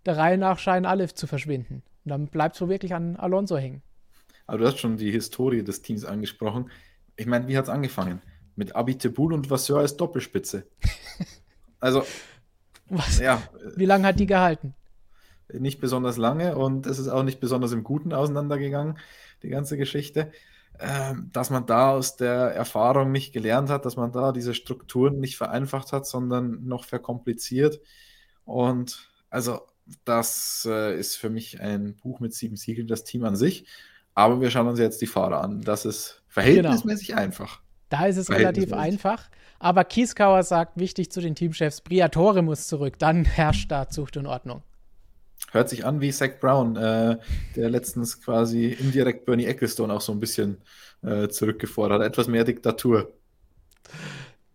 [0.05, 1.83] der Reihe nach scheinen alle zu verschwinden.
[2.05, 3.81] Und dann bleibt es so wirklich an Alonso hängen.
[4.47, 6.71] Aber du hast schon die Historie des Teams angesprochen.
[7.17, 8.21] Ich meine, wie hat es angefangen?
[8.55, 10.67] Mit Abitebul und Vasseur als Doppelspitze.
[11.79, 12.05] Also,
[12.89, 13.21] Was?
[13.21, 13.43] ja.
[13.77, 14.75] Wie lange hat die gehalten?
[15.53, 18.99] Nicht besonders lange und es ist auch nicht besonders im Guten auseinandergegangen,
[19.43, 20.33] die ganze Geschichte.
[20.79, 25.21] Ähm, dass man da aus der Erfahrung nicht gelernt hat, dass man da diese Strukturen
[25.21, 27.81] nicht vereinfacht hat, sondern noch verkompliziert.
[28.45, 29.61] Und also,
[30.05, 33.67] das äh, ist für mich ein Buch mit sieben Siegeln, das Team an sich.
[34.17, 35.61] Aber wir schauen uns jetzt die Fahrer an.
[35.61, 37.21] Das ist verhältnismäßig genau.
[37.21, 37.61] einfach.
[37.91, 39.29] Da ist es relativ einfach.
[39.59, 42.99] Aber Kieskauer sagt, wichtig zu den Teamchefs, Briatore muss zurück.
[42.99, 44.63] Dann herrscht da Zucht und Ordnung.
[45.53, 47.19] Hört sich an wie Zach Brown, äh,
[47.57, 50.63] der letztens quasi indirekt Bernie Ecclestone auch so ein bisschen
[51.03, 52.09] äh, zurückgefordert hat.
[52.09, 53.13] Etwas mehr Diktatur.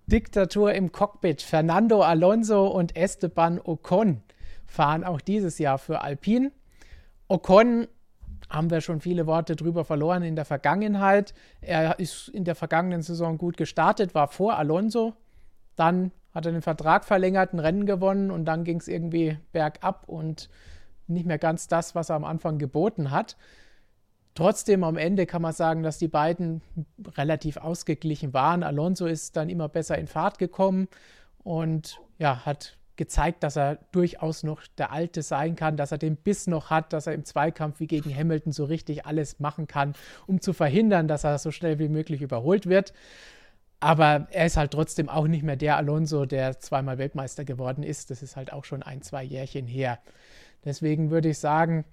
[0.07, 1.43] Diktatur im Cockpit.
[1.43, 4.23] Fernando Alonso und Esteban Ocon
[4.65, 6.51] fahren auch dieses Jahr für Alpine.
[7.27, 7.87] Ocon
[8.51, 11.33] haben wir schon viele Worte drüber verloren in der Vergangenheit.
[11.61, 15.13] Er ist in der vergangenen Saison gut gestartet, war vor Alonso.
[15.77, 20.07] Dann hat er den Vertrag verlängert, ein Rennen gewonnen und dann ging es irgendwie bergab
[20.07, 20.49] und
[21.07, 23.37] nicht mehr ganz das, was er am Anfang geboten hat.
[24.33, 26.61] Trotzdem am Ende kann man sagen, dass die beiden
[27.17, 28.63] relativ ausgeglichen waren.
[28.63, 30.87] Alonso ist dann immer besser in Fahrt gekommen
[31.43, 36.15] und ja, hat gezeigt, dass er durchaus noch der Alte sein kann, dass er den
[36.15, 39.93] Biss noch hat, dass er im Zweikampf wie gegen Hamilton so richtig alles machen kann,
[40.27, 42.93] um zu verhindern, dass er so schnell wie möglich überholt wird.
[43.79, 48.11] Aber er ist halt trotzdem auch nicht mehr der Alonso, der zweimal Weltmeister geworden ist.
[48.11, 49.99] Das ist halt auch schon ein, zwei Jährchen her.
[50.63, 51.83] Deswegen würde ich sagen,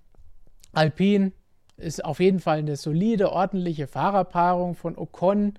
[0.73, 1.33] Alpine
[1.79, 5.55] ist auf jeden Fall eine solide, ordentliche Fahrerpaarung von Ocon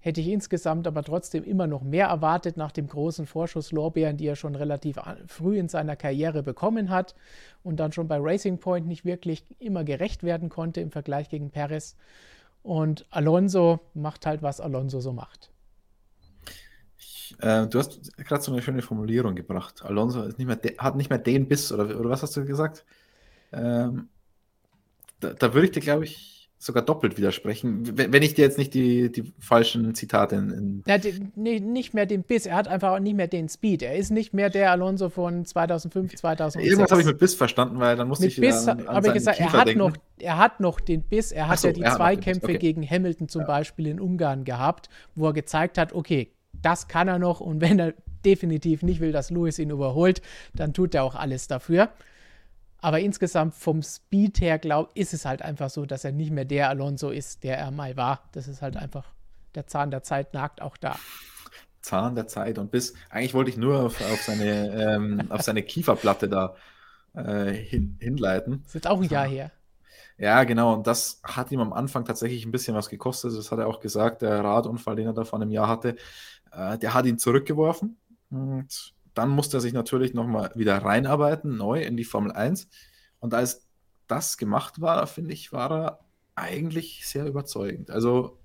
[0.00, 4.36] hätte ich insgesamt aber trotzdem immer noch mehr erwartet nach dem großen Vorschusslorbeeren, die er
[4.36, 7.14] schon relativ früh in seiner Karriere bekommen hat
[7.62, 11.50] und dann schon bei Racing Point nicht wirklich immer gerecht werden konnte im Vergleich gegen
[11.50, 11.96] Perez.
[12.62, 15.50] Und Alonso macht halt, was Alonso so macht.
[17.38, 19.82] Äh, du hast gerade so eine schöne Formulierung gebracht.
[19.84, 22.84] Alonso nicht mehr hat nicht mehr den Biss, oder, oder was hast du gesagt?
[23.52, 24.08] Ähm,
[25.20, 28.74] da, da würde ich dir, glaube ich, sogar doppelt widersprechen, wenn ich dir jetzt nicht
[28.74, 30.50] die, die falschen Zitate in.
[30.50, 33.82] in er hat nicht mehr den Biss, er hat einfach auch nicht mehr den Speed.
[33.82, 36.70] Er ist nicht mehr der Alonso von 2005, 2006.
[36.70, 39.40] Irgendwas habe ich mit Biss verstanden, weil dann musste mit ich Biss habe ich gesagt,
[39.40, 42.58] er hat, noch, er hat noch den Biss, er hat so, ja die Zweikämpfe okay.
[42.58, 43.46] gegen Hamilton zum ja.
[43.46, 46.30] Beispiel in Ungarn gehabt, wo er gezeigt hat, okay,
[46.60, 50.20] das kann er noch und wenn er definitiv nicht will, dass Lewis ihn überholt,
[50.54, 51.88] dann tut er auch alles dafür.
[52.80, 56.44] Aber insgesamt vom Speed her, glaube ist es halt einfach so, dass er nicht mehr
[56.44, 58.28] der Alonso ist, der er mal war.
[58.32, 59.04] Das ist halt einfach,
[59.54, 60.96] der Zahn der Zeit nagt auch da.
[61.82, 65.62] Zahn der Zeit und bis, eigentlich wollte ich nur auf, auf seine, ähm, auf seine
[65.62, 66.54] Kieferplatte da
[67.14, 68.62] äh, hin, hinleiten.
[68.64, 69.50] Das ist auch ein Jahr her.
[70.18, 70.74] Ja, genau.
[70.74, 73.36] Und das hat ihm am Anfang tatsächlich ein bisschen was gekostet.
[73.36, 74.20] Das hat er auch gesagt.
[74.20, 75.96] Der Radunfall, den er da vor einem Jahr hatte,
[76.52, 77.96] äh, der hat ihn zurückgeworfen.
[78.30, 82.68] Und dann musste er sich natürlich nochmal wieder reinarbeiten, neu in die Formel 1.
[83.18, 83.66] Und als
[84.06, 86.00] das gemacht war, finde ich, war er
[86.34, 87.90] eigentlich sehr überzeugend.
[87.90, 88.38] Also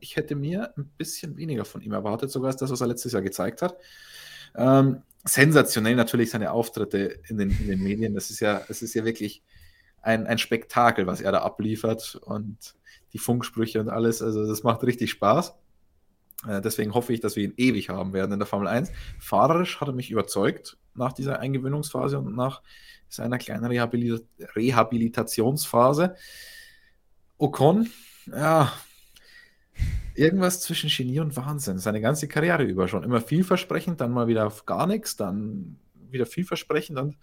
[0.00, 3.12] ich hätte mir ein bisschen weniger von ihm erwartet, sogar als das, was er letztes
[3.12, 3.76] Jahr gezeigt hat.
[4.56, 8.14] Ähm, sensationell natürlich seine Auftritte in den, in den Medien.
[8.14, 9.42] Das ist ja, es ist ja wirklich
[10.02, 12.74] ein, ein Spektakel, was er da abliefert und
[13.12, 14.22] die Funksprüche und alles.
[14.22, 15.54] Also das macht richtig Spaß.
[16.46, 18.92] Äh, deswegen hoffe ich, dass wir ihn ewig haben werden in der Formel 1.
[19.18, 22.62] Fahrerisch hat er mich überzeugt nach dieser Eingewöhnungsphase und nach
[23.08, 24.24] seiner kleinen Rehabilit
[24.54, 26.14] Rehabilitationsphase.
[27.38, 27.90] Ocon,
[28.26, 28.72] ja,
[30.14, 31.78] irgendwas zwischen Genie und Wahnsinn.
[31.78, 33.04] Seine ganze Karriere über schon.
[33.04, 35.78] Immer vielversprechend, dann mal wieder gar nichts, dann
[36.10, 37.16] wieder vielversprechend und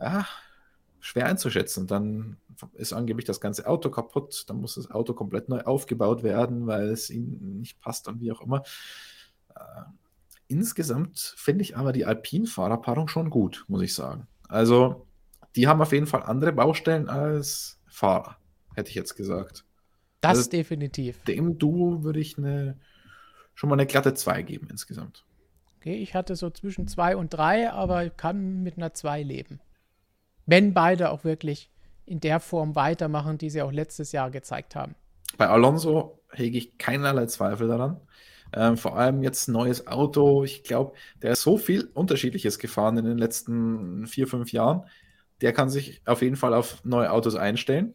[0.00, 0.26] ja,
[1.00, 1.86] schwer einzuschätzen.
[1.86, 2.36] Dann
[2.74, 6.88] ist angeblich das ganze Auto kaputt, dann muss das Auto komplett neu aufgebaut werden, weil
[6.88, 8.62] es ihm nicht passt und wie auch immer.
[9.54, 9.82] Äh,
[10.48, 14.26] insgesamt finde ich aber die Alpin-Fahrerpaarung schon gut, muss ich sagen.
[14.48, 15.06] Also,
[15.56, 18.36] die haben auf jeden Fall andere Baustellen als Fahrer,
[18.74, 19.64] hätte ich jetzt gesagt.
[20.20, 21.22] Das also, definitiv.
[21.24, 22.78] Dem Duo würde ich eine
[23.54, 25.24] schon mal eine glatte 2 geben insgesamt.
[25.76, 29.60] Okay, ich hatte so zwischen 2 und 3, aber kann mit einer 2 leben.
[30.48, 31.70] Wenn beide auch wirklich
[32.06, 34.94] in der Form weitermachen, die sie auch letztes Jahr gezeigt haben.
[35.36, 38.00] Bei Alonso hege ich keinerlei Zweifel daran.
[38.54, 40.44] Ähm, vor allem jetzt ein neues Auto.
[40.44, 44.86] Ich glaube, der ist so viel Unterschiedliches gefahren in den letzten vier, fünf Jahren.
[45.42, 47.92] Der kann sich auf jeden Fall auf neue Autos einstellen.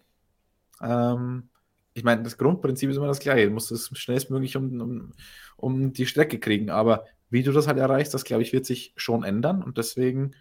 [0.79, 1.49] Ähm,
[1.95, 3.47] ich meine, das Grundprinzip ist immer das gleiche.
[3.47, 5.13] Du musst es schnellstmöglich um, um,
[5.57, 6.69] um die Strecke kriegen.
[6.69, 9.63] Aber wie du das halt erreichst, das glaube ich, wird sich schon ändern.
[9.63, 10.35] Und deswegen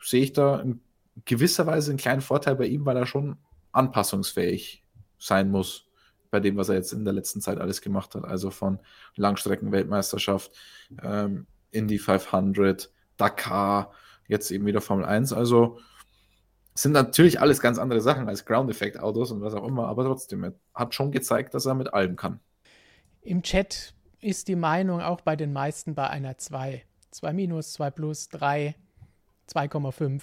[0.00, 0.80] sehe ich da in
[1.24, 3.36] gewisser Weise einen kleinen Vorteil bei ihm, weil er schon
[3.72, 4.84] anpassungsfähig
[5.18, 5.88] sein muss
[6.30, 8.24] bei dem, was er jetzt in der letzten Zeit alles gemacht hat.
[8.24, 8.80] Also von
[9.14, 10.50] Langstreckenweltmeisterschaft,
[11.02, 13.92] ähm, Indy 500, Dakar,
[14.26, 15.32] jetzt eben wieder Formel 1.
[15.32, 15.78] Also
[16.74, 20.04] sind natürlich alles ganz andere Sachen als Ground Effect Autos und was auch immer, aber
[20.04, 22.40] trotzdem, hat schon gezeigt, dass er mit allem kann.
[23.22, 26.84] Im Chat ist die Meinung auch bei den meisten bei einer 2.
[27.12, 28.74] 2 minus, 2 plus, 3,
[29.48, 30.20] 2,5.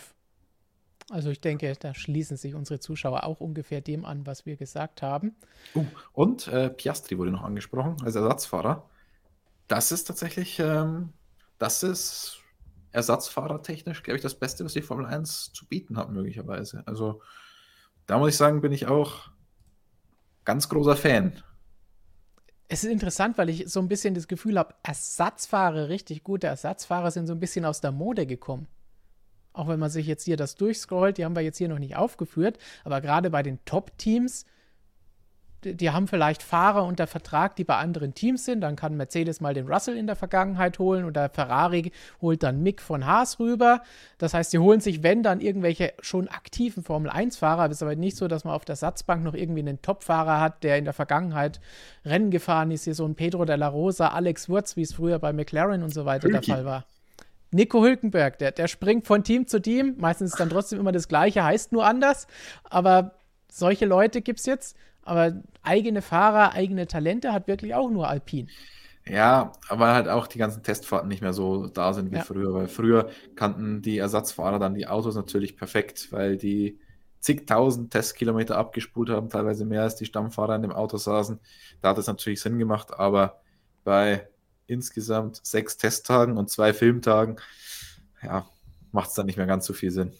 [1.11, 5.01] Also ich denke, da schließen sich unsere Zuschauer auch ungefähr dem an, was wir gesagt
[5.01, 5.35] haben.
[5.75, 8.89] Uh, und äh, Piastri wurde noch angesprochen als Ersatzfahrer.
[9.67, 11.13] Das ist tatsächlich, ähm,
[11.57, 12.39] das ist
[12.91, 16.83] ersatzfahrertechnisch, glaube ich, das Beste, was die Formel 1 zu bieten hat, möglicherweise.
[16.85, 17.21] Also
[18.05, 19.29] da muss ich sagen, bin ich auch
[20.45, 21.41] ganz großer Fan.
[22.67, 27.11] Es ist interessant, weil ich so ein bisschen das Gefühl habe, Ersatzfahrer, richtig gute Ersatzfahrer
[27.11, 28.67] sind so ein bisschen aus der Mode gekommen.
[29.53, 31.95] Auch wenn man sich jetzt hier das durchscrollt, die haben wir jetzt hier noch nicht
[31.95, 34.45] aufgeführt, aber gerade bei den Top-Teams
[35.63, 38.61] die haben vielleicht Fahrer unter Vertrag, die bei anderen Teams sind.
[38.61, 41.91] Dann kann Mercedes mal den Russell in der Vergangenheit holen oder Ferrari
[42.21, 43.81] holt dann Mick von Haas rüber.
[44.17, 47.65] Das heißt, sie holen sich, wenn dann irgendwelche schon aktiven Formel-1-Fahrer.
[47.65, 50.63] Es ist aber nicht so, dass man auf der Satzbank noch irgendwie einen Top-Fahrer hat,
[50.63, 51.61] der in der Vergangenheit
[52.05, 52.85] Rennen gefahren ist.
[52.85, 55.93] Hier so ein Pedro de la Rosa, Alex Wurz, wie es früher bei McLaren und
[55.93, 56.47] so weiter Hülki.
[56.47, 56.85] der Fall war.
[57.51, 59.95] Nico Hülkenberg, der, der springt von Team zu Team.
[59.97, 62.27] Meistens ist dann trotzdem immer das Gleiche, heißt nur anders.
[62.63, 63.15] Aber
[63.49, 64.77] solche Leute gibt es jetzt.
[65.03, 68.49] Aber eigene Fahrer, eigene Talente hat wirklich auch nur Alpin.
[69.05, 72.23] Ja, aber halt auch die ganzen Testfahrten nicht mehr so da sind wie ja.
[72.23, 76.79] früher, weil früher kannten die Ersatzfahrer dann die Autos natürlich perfekt, weil die
[77.19, 81.39] zigtausend Testkilometer abgespult haben, teilweise mehr als die Stammfahrer in dem Auto saßen.
[81.81, 83.41] Da hat es natürlich Sinn gemacht, aber
[83.83, 84.27] bei
[84.71, 87.37] insgesamt sechs Testtagen und zwei Filmtagen,
[88.23, 88.45] ja,
[88.91, 90.13] macht es dann nicht mehr ganz so viel Sinn.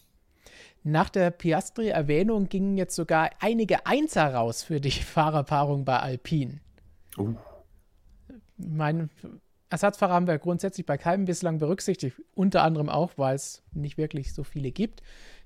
[0.83, 6.59] Nach der Piastri-Erwähnung gingen jetzt sogar einige Einser raus für die Fahrerpaarung bei Alpine.
[7.17, 7.35] Uh.
[8.57, 9.09] Mein
[9.69, 14.33] Ersatzfahrer haben wir grundsätzlich bei keinem bislang berücksichtigt, unter anderem auch, weil es nicht wirklich
[14.33, 15.01] so viele gibt,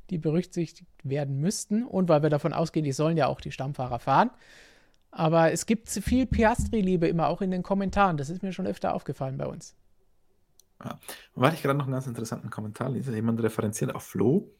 [0.09, 3.99] die berücksichtigt werden müssten und weil wir davon ausgehen, die sollen ja auch die Stammfahrer
[3.99, 4.31] fahren.
[5.17, 8.17] Aber es gibt viel Piastri-Liebe immer auch in den Kommentaren.
[8.17, 9.75] Das ist mir schon öfter aufgefallen bei uns.
[10.83, 10.99] Ja.
[11.35, 13.15] Weil ich gerade noch einen ganz interessanten Kommentar lese.
[13.15, 14.51] Jemand referenziert auf Flo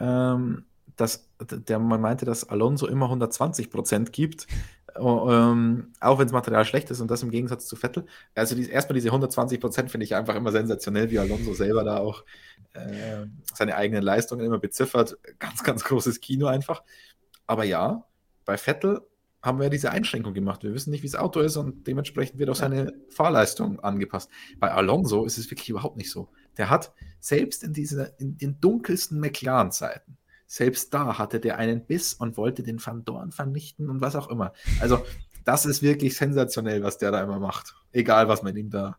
[0.00, 0.64] ähm,
[0.96, 4.46] dass der man meinte, dass Alonso immer 120 Prozent gibt,
[4.96, 8.04] ähm, auch wenn das Material schlecht ist und das im Gegensatz zu Vettel.
[8.34, 11.96] Also die, erstmal diese 120 Prozent finde ich einfach immer sensationell, wie Alonso selber da
[11.98, 12.24] auch
[12.74, 15.16] äh, seine eigenen Leistungen immer beziffert.
[15.38, 16.82] Ganz, ganz großes Kino einfach.
[17.46, 18.04] Aber ja,
[18.44, 19.00] bei Vettel
[19.42, 20.62] haben wir diese Einschränkung gemacht.
[20.62, 24.30] Wir wissen nicht, wie das Auto ist und dementsprechend wird auch seine Fahrleistung angepasst.
[24.58, 26.28] Bei Alonso ist es wirklich überhaupt nicht so.
[26.56, 30.16] Der hat selbst in, diese, in den dunkelsten McLaren-Zeiten,
[30.46, 34.28] selbst da hatte der einen Biss und wollte den Van Dorn vernichten und was auch
[34.28, 34.52] immer.
[34.80, 35.04] Also,
[35.44, 37.74] das ist wirklich sensationell, was der da immer macht.
[37.90, 38.96] Egal, was man ihm da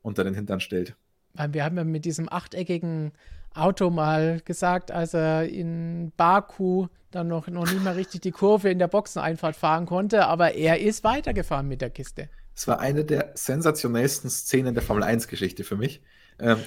[0.00, 0.96] unter den Hintern stellt.
[1.34, 3.12] Wir haben ja mit diesem achteckigen
[3.54, 8.70] Auto mal gesagt, als er in Baku dann noch, noch nicht mal richtig die Kurve
[8.70, 12.28] in der Boxeneinfahrt fahren konnte, aber er ist weitergefahren mit der Kiste.
[12.54, 16.02] Es war eine der sensationellsten Szenen der Formel 1-Geschichte für mich.
[16.38, 16.58] Ähm,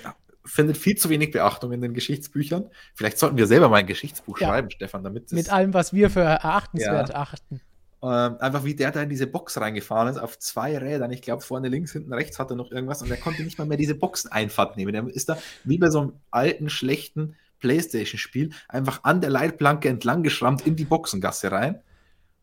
[0.44, 2.70] findet viel zu wenig Beachtung in den Geschichtsbüchern.
[2.94, 4.48] Vielleicht sollten wir selber mal ein Geschichtsbuch ja.
[4.48, 7.16] schreiben, Stefan, damit Mit allem, was wir für erachtenswert ja.
[7.16, 7.62] achten.
[8.06, 11.10] Ähm, einfach wie der da in diese Box reingefahren ist, auf zwei Rädern.
[11.10, 13.66] Ich glaube, vorne links, hinten rechts hat er noch irgendwas und er konnte nicht mal
[13.66, 14.94] mehr diese Boxeneinfahrt nehmen.
[14.94, 20.22] Er ist da wie bei so einem alten, schlechten Playstation-Spiel einfach an der Leitplanke entlang
[20.22, 21.82] geschrammt in die Boxengasse rein,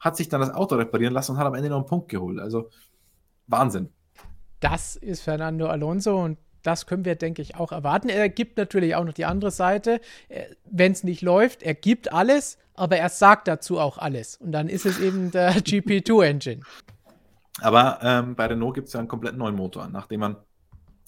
[0.01, 2.41] hat sich dann das Auto reparieren lassen und hat am Ende noch einen Punkt geholt.
[2.41, 2.69] Also
[3.47, 3.91] Wahnsinn.
[4.59, 8.09] Das ist Fernando Alonso und das können wir, denke ich, auch erwarten.
[8.09, 10.01] Er gibt natürlich auch noch die andere Seite.
[10.71, 14.37] Wenn es nicht läuft, er gibt alles, aber er sagt dazu auch alles.
[14.37, 16.63] Und dann ist es eben der GP2-Engine.
[17.61, 19.89] Aber ähm, bei Renault gibt es ja einen komplett neuen Motor.
[19.89, 20.37] Nachdem man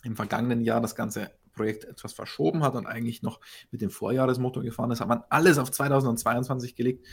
[0.02, 3.40] im vergangenen Jahr das ganze Projekt etwas verschoben hat und eigentlich noch
[3.70, 7.06] mit dem Vorjahresmotor gefahren ist, hat man alles auf 2022 gelegt.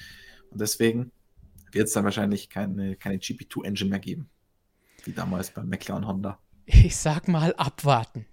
[0.50, 1.12] Und deswegen
[1.72, 4.30] wird es dann wahrscheinlich keine, keine GP2-Engine mehr geben.
[5.06, 6.38] Wie damals beim McLaren Honda.
[6.66, 8.26] Ich sag mal abwarten.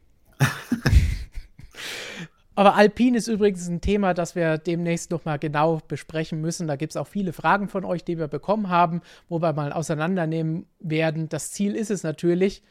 [2.58, 6.66] Aber Alpine ist übrigens ein Thema, das wir demnächst nochmal genau besprechen müssen.
[6.66, 9.72] Da gibt es auch viele Fragen von euch, die wir bekommen haben, wo wir mal
[9.72, 11.28] auseinandernehmen werden.
[11.28, 12.64] Das Ziel ist es natürlich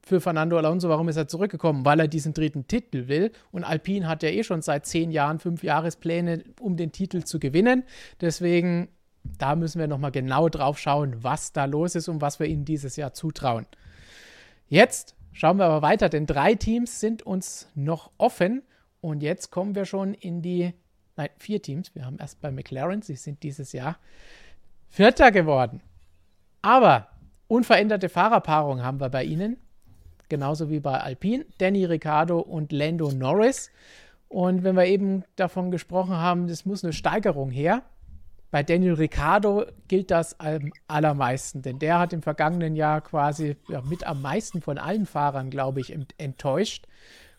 [0.00, 1.84] für Fernando Alonso, warum ist er zurückgekommen?
[1.84, 3.32] Weil er diesen dritten Titel will.
[3.52, 7.38] Und Alpine hat ja eh schon seit zehn Jahren fünf Jahrespläne, um den Titel zu
[7.38, 7.84] gewinnen.
[8.20, 8.88] Deswegen,
[9.38, 12.64] da müssen wir nochmal genau drauf schauen, was da los ist und was wir ihnen
[12.64, 13.66] dieses Jahr zutrauen.
[14.68, 18.62] Jetzt schauen wir aber weiter, denn drei Teams sind uns noch offen.
[19.02, 20.72] Und jetzt kommen wir schon in die,
[21.16, 21.94] nein, vier Teams.
[21.94, 23.98] Wir haben erst bei McLaren, sie sind dieses Jahr
[24.88, 25.82] Vierter geworden.
[26.62, 27.08] Aber
[27.48, 29.58] unveränderte Fahrerpaarung haben wir bei ihnen.
[30.30, 33.70] Genauso wie bei Alpine, Danny Ricciardo und Lando Norris.
[34.28, 37.82] Und wenn wir eben davon gesprochen haben, es muss eine Steigerung her.
[38.54, 43.80] Bei Daniel Ricciardo gilt das am allermeisten, denn der hat im vergangenen Jahr quasi ja,
[43.80, 46.86] mit am meisten von allen Fahrern, glaube ich, enttäuscht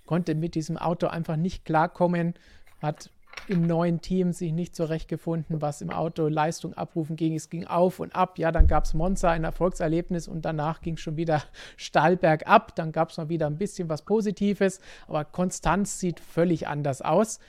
[0.06, 2.34] konnte mit diesem Auto einfach nicht klarkommen,
[2.82, 3.12] hat
[3.48, 7.34] im neuen Team sich nicht zurechtgefunden, was im Auto Leistung abrufen ging.
[7.34, 8.38] Es ging auf und ab.
[8.38, 11.42] Ja, dann gab es Monza, ein Erfolgserlebnis und danach ging schon wieder
[11.78, 12.76] steil bergab.
[12.76, 17.40] Dann gab es mal wieder ein bisschen was Positives, aber Konstanz sieht völlig anders aus.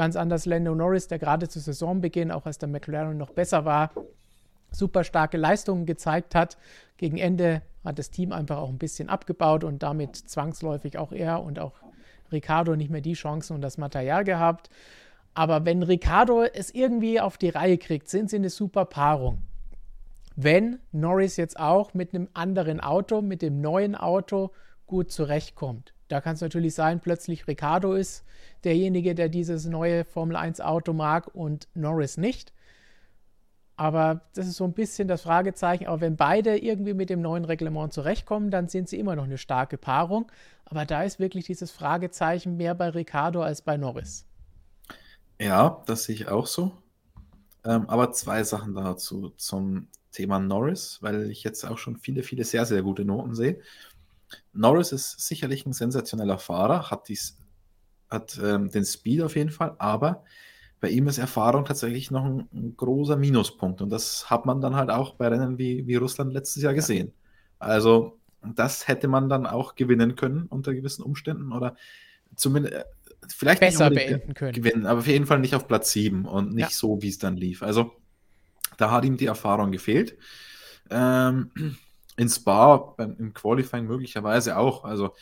[0.00, 3.90] Ganz anders Lando Norris, der gerade zu Saisonbeginn, auch als der McLaren noch besser war,
[4.70, 6.56] super starke Leistungen gezeigt hat.
[6.96, 11.42] Gegen Ende hat das Team einfach auch ein bisschen abgebaut und damit zwangsläufig auch er
[11.42, 11.74] und auch
[12.32, 14.70] Ricardo nicht mehr die Chancen und das Material gehabt.
[15.34, 19.42] Aber wenn Ricardo es irgendwie auf die Reihe kriegt, sind sie eine super Paarung.
[20.34, 24.50] Wenn Norris jetzt auch mit einem anderen Auto, mit dem neuen Auto
[24.90, 25.94] gut zurechtkommt.
[26.08, 28.24] Da kann es natürlich sein, plötzlich Ricardo ist
[28.64, 32.52] derjenige, der dieses neue Formel 1 Auto mag und Norris nicht.
[33.76, 35.86] Aber das ist so ein bisschen das Fragezeichen.
[35.86, 39.38] Aber wenn beide irgendwie mit dem neuen Reglement zurechtkommen, dann sind sie immer noch eine
[39.38, 40.30] starke Paarung.
[40.64, 44.26] Aber da ist wirklich dieses Fragezeichen mehr bei Ricardo als bei Norris.
[45.40, 46.72] Ja, das sehe ich auch so.
[47.64, 52.44] Ähm, aber zwei Sachen dazu zum Thema Norris, weil ich jetzt auch schon viele, viele
[52.44, 53.60] sehr, sehr gute Noten sehe.
[54.52, 57.38] Norris ist sicherlich ein sensationeller Fahrer, hat, dies,
[58.08, 60.24] hat ähm, den Speed auf jeden Fall, aber
[60.80, 63.82] bei ihm ist Erfahrung tatsächlich noch ein, ein, großer Minuspunkt.
[63.82, 67.12] Und das hat man dann halt auch bei Rennen wie, wie Russland letztes Jahr gesehen.
[67.58, 71.76] Also, das hätte man dann auch gewinnen können unter gewissen Umständen oder
[72.34, 72.84] zumindest äh,
[73.28, 74.52] vielleicht besser beenden können.
[74.52, 76.70] Gewinnen, aber auf jeden Fall nicht auf Platz 7 und nicht ja.
[76.70, 77.62] so, wie es dann lief.
[77.62, 77.92] Also,
[78.78, 80.16] da hat ihm die Erfahrung gefehlt.
[80.88, 81.50] Ähm,
[82.20, 84.84] in Spa, beim, im Qualifying möglicherweise auch.
[84.84, 85.14] Also,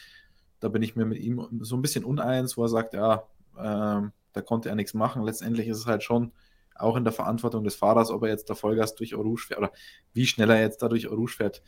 [0.58, 3.22] da bin ich mir mit ihm so ein bisschen uneins, wo er sagt, ja,
[3.56, 5.22] ähm, da konnte er nichts machen.
[5.22, 6.32] Letztendlich ist es halt schon
[6.74, 9.72] auch in der Verantwortung des Fahrers, ob er jetzt da Vollgas durch Orange fährt oder
[10.12, 11.62] wie schnell er jetzt da durch Orange fährt.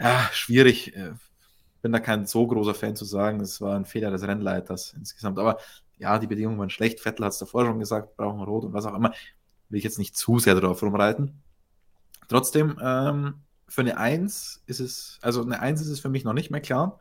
[0.00, 0.96] Ja, schwierig.
[0.96, 1.12] Äh,
[1.82, 5.38] bin da kein so großer Fan zu sagen, es war ein Fehler des Rennleiters insgesamt.
[5.38, 5.58] Aber
[5.98, 7.00] ja, die Bedingungen waren schlecht.
[7.00, 9.12] Vettel hat es davor schon gesagt, brauchen Rot und was auch immer.
[9.68, 11.42] Will ich jetzt nicht zu sehr darauf rumreiten.
[12.28, 16.32] Trotzdem, ähm, für eine Eins ist es, also eine Eins ist es für mich noch
[16.32, 16.98] nicht mehr klar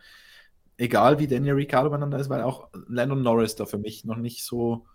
[0.78, 4.44] egal wie Daniel Ricciardo beieinander ist, weil auch Landon Norris da für mich noch nicht
[4.44, 4.86] so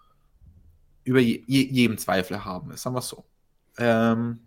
[1.04, 3.24] über je, je, jedem Zweifel haben ist, sagen wir es so.
[3.78, 4.46] Ähm,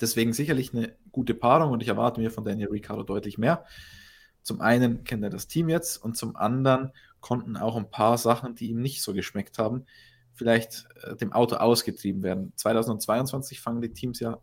[0.00, 3.64] deswegen sicherlich eine gute Paarung und ich erwarte mir von Daniel Ricciardo deutlich mehr.
[4.42, 8.54] Zum einen kennt er das Team jetzt und zum anderen konnten auch ein paar Sachen,
[8.54, 9.86] die ihm nicht so geschmeckt haben,
[10.34, 12.52] vielleicht äh, dem Auto ausgetrieben werden.
[12.56, 14.38] 2022 fangen die Teams ja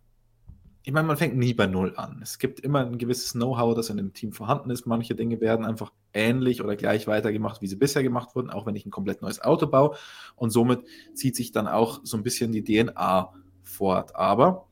[0.84, 2.20] ich meine, man fängt nie bei Null an.
[2.24, 4.88] Es gibt immer ein gewisses Know-how, das in dem Team vorhanden ist.
[4.88, 8.76] Manche Dinge werden einfach ähnlich oder gleich weitergemacht, wie sie bisher gemacht wurden, auch wenn
[8.76, 9.96] ich ein komplett neues Auto baue.
[10.36, 14.16] Und somit zieht sich dann auch so ein bisschen die DNA fort.
[14.16, 14.68] Aber,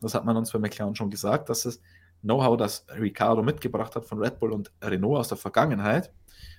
[0.00, 1.80] das hat man uns bei McLaren schon gesagt, dass das
[2.22, 6.12] Know-how, das Ricardo mitgebracht hat von Red Bull und Renault aus der Vergangenheit,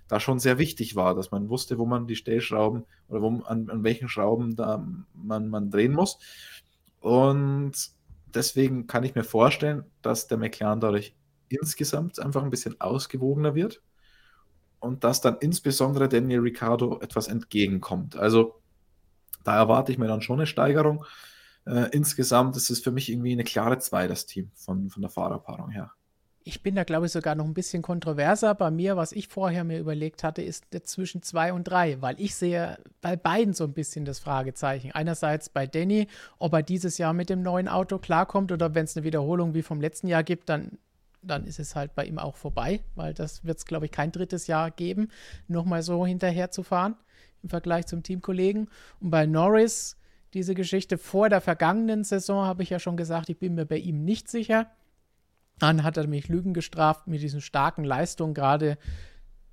[0.08, 3.70] da schon sehr wichtig war, dass man wusste, wo man die Stellschrauben oder wo, an,
[3.70, 6.20] an welchen Schrauben da man, man drehen muss.
[6.99, 7.74] Und
[8.36, 11.16] deswegen kann ich mir vorstellen, dass der McLaren dadurch
[11.50, 13.82] insgesamt einfach ein bisschen ausgewogener wird
[14.80, 18.16] und dass dann insbesondere Daniel Ricciardo etwas entgegenkommt.
[18.16, 18.62] Also
[19.44, 21.06] da erwarte ich mir dann schon eine Steigerung.
[21.66, 25.12] Äh, insgesamt ist es für mich irgendwie eine klare 2, das Team von, von der
[25.12, 25.92] Fahrerpaarung her.
[26.46, 28.54] Ich bin da, glaube ich, sogar noch ein bisschen kontroverser.
[28.54, 32.36] Bei mir, was ich vorher mir überlegt hatte, ist zwischen zwei und drei, weil ich
[32.36, 34.91] sehe bei beiden so ein bisschen das Fragezeichen.
[34.91, 36.08] Einerseits bei Danny,
[36.39, 39.62] ob er dieses Jahr mit dem neuen Auto klarkommt oder wenn es eine Wiederholung wie
[39.62, 40.78] vom letzten Jahr gibt, dann,
[41.22, 44.12] dann ist es halt bei ihm auch vorbei, weil das wird es, glaube ich, kein
[44.12, 45.10] drittes Jahr geben,
[45.48, 46.98] nochmal so hinterher zu fahren
[47.41, 48.70] im Vergleich zum Teamkollegen.
[49.00, 49.98] Und bei Norris,
[50.34, 53.78] diese Geschichte vor der vergangenen Saison, habe ich ja schon gesagt, ich bin mir bei
[53.78, 54.68] ihm nicht sicher
[55.60, 58.78] Dann hat er mich Lügen gestraft mit diesen starken Leistungen, gerade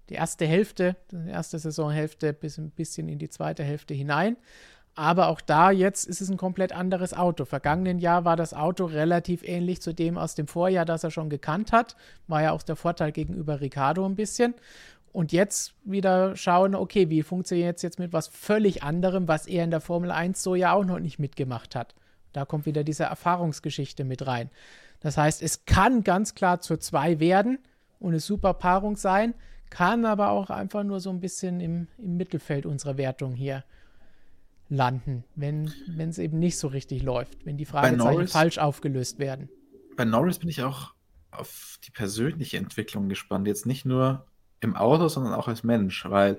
[0.08, 4.36] die erste Hälfte, die erste Saisonhälfte bis ein bisschen in die zweite Hälfte hinein.
[4.96, 7.44] Aber auch da jetzt ist es ein komplett anderes Auto.
[7.44, 11.30] Vergangenen Jahr war das Auto relativ ähnlich zu dem aus dem Vorjahr, das er schon
[11.30, 11.96] gekannt hat.
[12.26, 14.54] War ja auch der Vorteil gegenüber Ricardo ein bisschen.
[15.12, 19.64] Und jetzt wieder schauen, okay, wie funktioniert es jetzt mit was völlig anderem, was er
[19.64, 21.94] in der Formel 1 so ja auch noch nicht mitgemacht hat.
[22.32, 24.50] Da kommt wieder diese Erfahrungsgeschichte mit rein.
[25.00, 27.58] Das heißt, es kann ganz klar zur 2 werden
[27.98, 29.34] und eine super Paarung sein,
[29.70, 33.64] kann aber auch einfach nur so ein bisschen im, im Mittelfeld unserer Wertung hier
[34.68, 39.48] landen, wenn es eben nicht so richtig läuft, wenn die Fragezeichen falsch aufgelöst werden.
[39.96, 40.94] Bei Norris bin ich auch
[41.30, 43.46] auf die persönliche Entwicklung gespannt.
[43.46, 44.26] Jetzt nicht nur
[44.60, 46.38] im Auto, sondern auch als Mensch, weil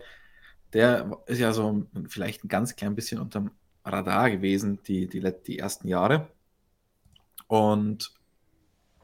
[0.73, 3.51] der ist ja so vielleicht ein ganz klein bisschen unterm
[3.83, 6.29] Radar gewesen, die, die, die ersten Jahre.
[7.47, 8.13] Und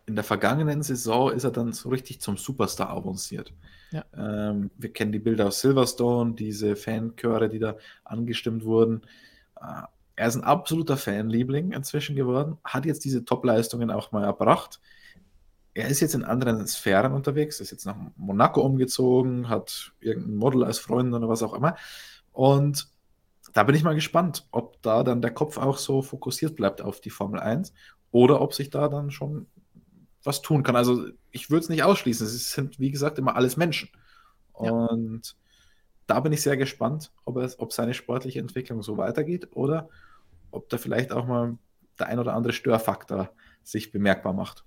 [0.07, 3.53] in der vergangenen Saison ist er dann so richtig zum Superstar avanciert.
[3.91, 4.05] Ja.
[4.15, 9.01] Ähm, wir kennen die Bilder aus Silverstone, diese Fanchöre, die da angestimmt wurden.
[9.59, 9.83] Äh,
[10.15, 14.79] er ist ein absoluter Fanliebling inzwischen geworden, hat jetzt diese Top-Leistungen auch mal erbracht.
[15.73, 20.63] Er ist jetzt in anderen Sphären unterwegs, ist jetzt nach Monaco umgezogen, hat irgendein Model
[20.63, 21.75] als Freundin oder was auch immer.
[22.31, 22.87] Und
[23.53, 26.99] da bin ich mal gespannt, ob da dann der Kopf auch so fokussiert bleibt auf
[26.99, 27.73] die Formel 1
[28.11, 29.47] oder ob sich da dann schon
[30.27, 30.75] was tun kann.
[30.75, 32.27] Also ich würde es nicht ausschließen.
[32.27, 33.89] Es sind, wie gesagt, immer alles Menschen.
[34.61, 34.71] Ja.
[34.71, 35.35] Und
[36.05, 39.89] da bin ich sehr gespannt, ob, es, ob seine sportliche Entwicklung so weitergeht oder
[40.51, 41.57] ob da vielleicht auch mal
[41.99, 43.29] der ein oder andere Störfaktor
[43.63, 44.63] sich bemerkbar macht.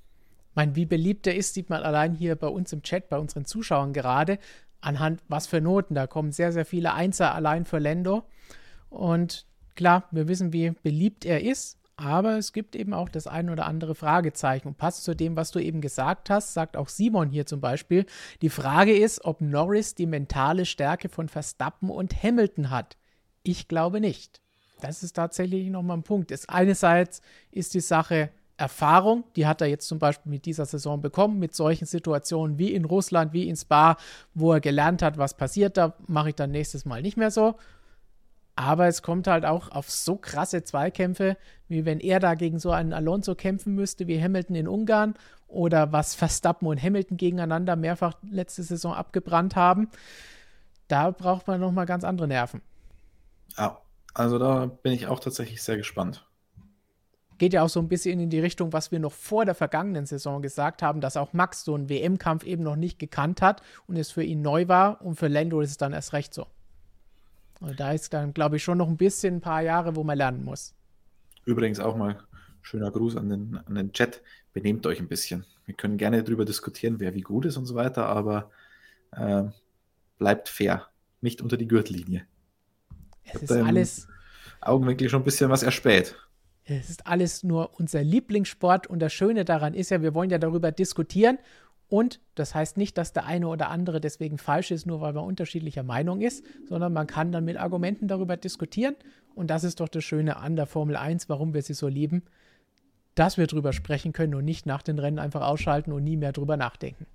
[0.55, 3.45] Mein, wie beliebt er ist, sieht man allein hier bei uns im Chat, bei unseren
[3.45, 4.39] Zuschauern gerade,
[4.81, 5.95] anhand was für Noten.
[5.95, 8.25] Da kommen sehr, sehr viele Einser allein für Lendo.
[8.91, 9.47] Und
[9.77, 11.80] klar, wir wissen, wie beliebt er ist.
[12.01, 14.69] Aber es gibt eben auch das ein oder andere Fragezeichen.
[14.69, 18.07] Und passt zu dem, was du eben gesagt hast, sagt auch Simon hier zum Beispiel.
[18.41, 22.97] Die Frage ist, ob Norris die mentale Stärke von Verstappen und Hamilton hat.
[23.43, 24.41] Ich glaube nicht.
[24.81, 26.31] Das ist tatsächlich nochmal ein Punkt.
[26.31, 27.21] Das einerseits
[27.51, 31.55] ist die Sache Erfahrung, die hat er jetzt zum Beispiel mit dieser Saison bekommen, mit
[31.55, 33.97] solchen Situationen wie in Russland, wie in Spa,
[34.35, 37.57] wo er gelernt hat, was passiert, da mache ich dann nächstes Mal nicht mehr so.
[38.57, 41.37] Aber es kommt halt auch auf so krasse Zweikämpfe,
[41.69, 45.15] wie wenn er da gegen so einen Alonso kämpfen müsste, wie Hamilton in Ungarn
[45.49, 49.89] oder was Verstappen und Hamilton gegeneinander mehrfach letzte Saison abgebrannt haben.
[50.89, 52.63] Da braucht man nochmal ganz andere Nerven.
[53.57, 53.81] Ja,
[54.15, 56.27] also da bin ich auch tatsächlich sehr gespannt.
[57.39, 60.05] Geht ja auch so ein bisschen in die Richtung, was wir noch vor der vergangenen
[60.05, 63.97] Saison gesagt haben, dass auch Max so einen WM-Kampf eben noch nicht gekannt hat und
[63.97, 66.47] es für ihn neu war und für Lando ist es dann erst recht so.
[67.61, 70.17] Und da ist dann, glaube ich, schon noch ein bisschen ein paar Jahre, wo man
[70.17, 70.75] lernen muss.
[71.45, 72.19] Übrigens auch mal
[72.63, 74.23] schöner Gruß an den, an den Chat.
[74.53, 75.45] Benehmt euch ein bisschen.
[75.67, 78.51] Wir können gerne darüber diskutieren, wer wie gut ist und so weiter, aber
[79.13, 79.45] äh,
[80.19, 80.87] bleibt fair.
[81.21, 82.27] Nicht unter die Gürtellinie.
[83.25, 84.09] Es ist alles.
[84.61, 86.17] Augenwinkel schon ein bisschen was erspäht.
[86.65, 90.39] Es ist alles nur unser Lieblingssport und das Schöne daran ist ja, wir wollen ja
[90.39, 91.39] darüber diskutieren
[91.91, 95.25] und das heißt nicht, dass der eine oder andere deswegen falsch ist, nur weil man
[95.25, 98.95] unterschiedlicher Meinung ist, sondern man kann dann mit Argumenten darüber diskutieren.
[99.35, 102.23] Und das ist doch das Schöne an der Formel 1, warum wir sie so lieben,
[103.17, 106.31] dass wir darüber sprechen können und nicht nach den Rennen einfach ausschalten und nie mehr
[106.31, 107.07] drüber nachdenken.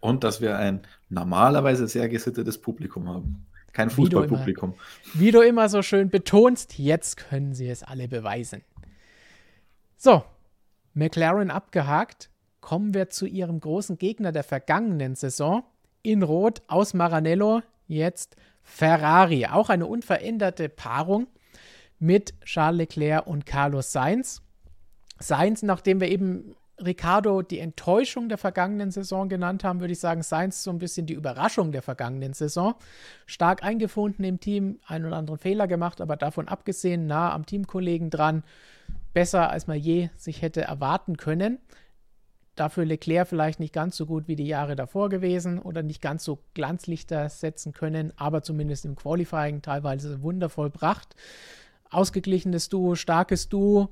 [0.00, 0.80] Und dass wir ein
[1.10, 3.46] normalerweise sehr gesittetes Publikum haben.
[3.74, 4.74] Kein Fußballpublikum.
[5.12, 8.62] Wie, wie, du immer so schön betonst, jetzt können sie es alle beweisen.
[9.98, 10.24] So,
[10.94, 12.30] McLaren abgehakt
[12.62, 15.64] kommen wir zu ihrem großen Gegner der vergangenen Saison.
[16.00, 19.46] In Rot aus Maranello jetzt Ferrari.
[19.46, 21.26] Auch eine unveränderte Paarung
[21.98, 24.40] mit Charles Leclerc und Carlos Sainz.
[25.18, 30.22] Sainz, nachdem wir eben Ricardo die Enttäuschung der vergangenen Saison genannt haben, würde ich sagen,
[30.22, 32.74] Sainz so ein bisschen die Überraschung der vergangenen Saison.
[33.26, 38.10] Stark eingefunden im Team, einen oder anderen Fehler gemacht, aber davon abgesehen, nah am Teamkollegen
[38.10, 38.42] dran,
[39.12, 41.58] besser als man je sich hätte erwarten können.
[42.54, 46.22] Dafür Leclerc vielleicht nicht ganz so gut wie die Jahre davor gewesen oder nicht ganz
[46.22, 51.16] so Glanzlichter setzen können, aber zumindest im Qualifying teilweise wundervoll bracht.
[51.90, 53.88] Ausgeglichenes Duo, starkes Duo.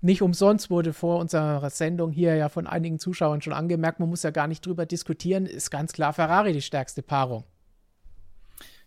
[0.00, 4.22] Nicht umsonst wurde vor unserer Sendung hier ja von einigen Zuschauern schon angemerkt, man muss
[4.22, 7.42] ja gar nicht drüber diskutieren, ist ganz klar Ferrari die stärkste Paarung.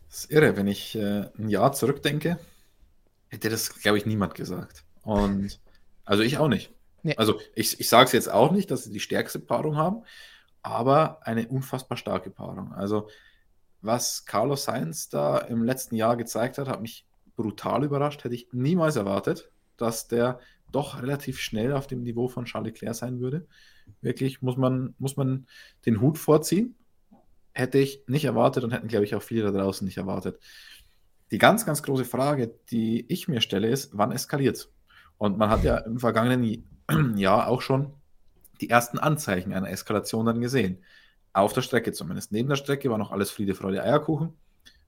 [0.08, 2.40] Das ist irre, wenn ich äh, ein Jahr zurückdenke,
[3.28, 4.86] hätte das, glaube ich, niemand gesagt.
[5.04, 5.60] Und
[6.06, 6.72] also ich auch nicht.
[7.04, 7.16] Nee.
[7.18, 10.04] Also ich, ich sage es jetzt auch nicht, dass sie die stärkste Paarung haben,
[10.62, 12.74] aber eine unfassbar starke Paarung.
[12.74, 13.08] Also
[13.82, 18.24] was Carlos Sainz da im letzten Jahr gezeigt hat, hat mich brutal überrascht.
[18.24, 20.40] Hätte ich niemals erwartet, dass der
[20.72, 23.48] doch relativ schnell auf dem Niveau von Charles Leclerc sein würde.
[24.02, 25.48] Wirklich muss man, muss man
[25.86, 26.76] den Hut vorziehen.
[27.54, 30.40] Hätte ich nicht erwartet und hätten, glaube ich, auch viele da draußen nicht erwartet.
[31.32, 34.70] Die ganz, ganz große Frage, die ich mir stelle, ist, wann eskaliert
[35.22, 36.66] Und man hat ja im vergangenen
[37.16, 37.94] Jahr auch schon
[38.60, 40.84] die ersten Anzeichen einer Eskalation dann gesehen.
[41.32, 42.32] Auf der Strecke zumindest.
[42.32, 44.34] Neben der Strecke war noch alles Friede, Freude, Eierkuchen.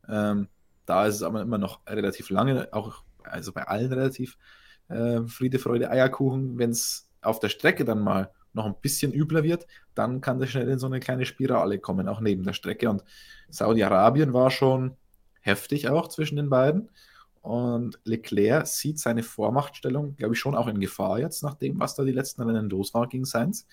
[0.09, 0.47] Ähm,
[0.87, 4.39] da ist es aber immer noch relativ lange, auch also bei allen relativ
[4.87, 6.57] äh, Friede, Freude, Eierkuchen.
[6.57, 10.49] Wenn es auf der Strecke dann mal noch ein bisschen übler wird, dann kann das
[10.49, 12.89] schnell in so eine kleine Spirale kommen, auch neben der Strecke.
[12.89, 13.03] Und
[13.49, 14.97] Saudi-Arabien war schon
[15.41, 16.89] heftig auch zwischen den beiden.
[17.43, 21.93] Und Leclerc sieht seine Vormachtstellung, glaube ich, schon auch in Gefahr jetzt, nach dem, was
[21.93, 23.67] da die letzten Rennen los war gegen Sainz.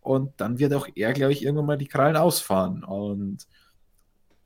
[0.00, 2.84] Und dann wird auch er, glaube ich, irgendwann mal die Krallen ausfahren.
[2.84, 3.48] Und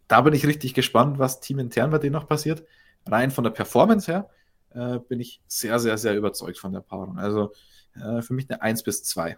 [0.07, 2.64] da bin ich richtig gespannt, was teamintern bei denen noch passiert.
[3.07, 4.31] Rein von der Performance her
[4.71, 7.18] äh, bin ich sehr, sehr, sehr überzeugt von der Paarung.
[7.18, 7.53] Also
[7.97, 9.37] äh, für mich eine 1 bis 2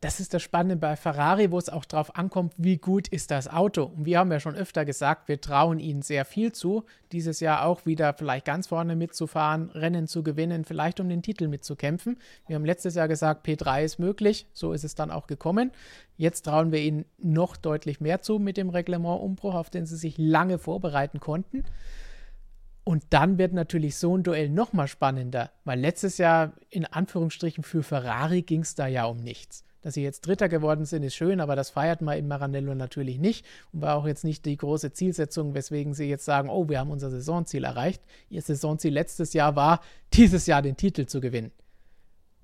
[0.00, 3.48] das ist das Spannende bei Ferrari, wo es auch darauf ankommt, wie gut ist das
[3.48, 3.84] Auto.
[3.84, 7.64] Und wir haben ja schon öfter gesagt, wir trauen ihnen sehr viel zu, dieses Jahr
[7.64, 12.18] auch wieder vielleicht ganz vorne mitzufahren, Rennen zu gewinnen, vielleicht um den Titel mitzukämpfen.
[12.46, 15.72] Wir haben letztes Jahr gesagt, P3 ist möglich, so ist es dann auch gekommen.
[16.18, 20.18] Jetzt trauen wir ihnen noch deutlich mehr zu mit dem Reglementiumbruch, auf den sie sich
[20.18, 21.64] lange vorbereiten konnten.
[22.84, 27.82] Und dann wird natürlich so ein Duell nochmal spannender, weil letztes Jahr in Anführungsstrichen für
[27.82, 29.65] Ferrari ging es da ja um nichts.
[29.86, 33.20] Dass sie jetzt Dritter geworden sind, ist schön, aber das feiert man in Maranello natürlich
[33.20, 36.80] nicht und war auch jetzt nicht die große Zielsetzung, weswegen sie jetzt sagen, oh, wir
[36.80, 38.02] haben unser Saisonziel erreicht.
[38.28, 39.80] Ihr Saisonziel letztes Jahr war,
[40.12, 41.52] dieses Jahr den Titel zu gewinnen.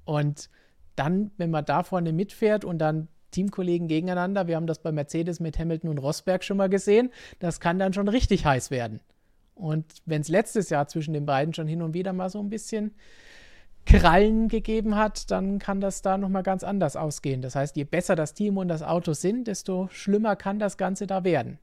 [0.04, 0.50] Und
[0.94, 5.40] dann, wenn man da vorne mitfährt und dann Teamkollegen gegeneinander, wir haben das bei Mercedes
[5.40, 9.00] mit Hamilton und Rosberg schon mal gesehen, das kann dann schon richtig heiß werden.
[9.56, 12.50] Und wenn es letztes Jahr zwischen den beiden schon hin und wieder mal so ein
[12.50, 12.94] bisschen
[13.86, 17.42] Krallen gegeben hat, dann kann das da nochmal ganz anders ausgehen.
[17.42, 21.06] Das heißt, je besser das Team und das Auto sind, desto schlimmer kann das Ganze
[21.06, 21.58] da werden.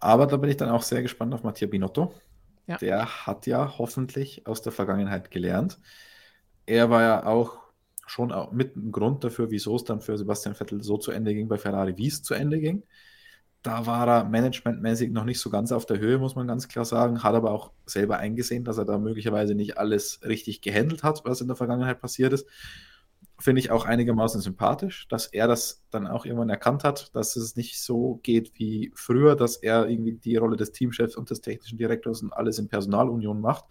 [0.00, 2.12] Aber da bin ich dann auch sehr gespannt auf Mattia Binotto.
[2.66, 2.76] Ja.
[2.78, 5.78] Der hat ja hoffentlich aus der Vergangenheit gelernt.
[6.66, 7.58] Er war ja auch
[8.06, 11.48] schon mit ein Grund dafür, wieso es dann für Sebastian Vettel so zu Ende ging
[11.48, 12.82] bei Ferrari, wie es zu Ende ging
[13.62, 16.84] da war er managementmäßig noch nicht so ganz auf der Höhe, muss man ganz klar
[16.84, 17.22] sagen.
[17.22, 21.42] Hat aber auch selber eingesehen, dass er da möglicherweise nicht alles richtig gehandelt hat, was
[21.42, 22.46] in der Vergangenheit passiert ist.
[23.38, 27.56] Finde ich auch einigermaßen sympathisch, dass er das dann auch irgendwann erkannt hat, dass es
[27.56, 31.78] nicht so geht wie früher, dass er irgendwie die Rolle des Teamchefs und des technischen
[31.78, 33.64] Direktors und alles in Personalunion macht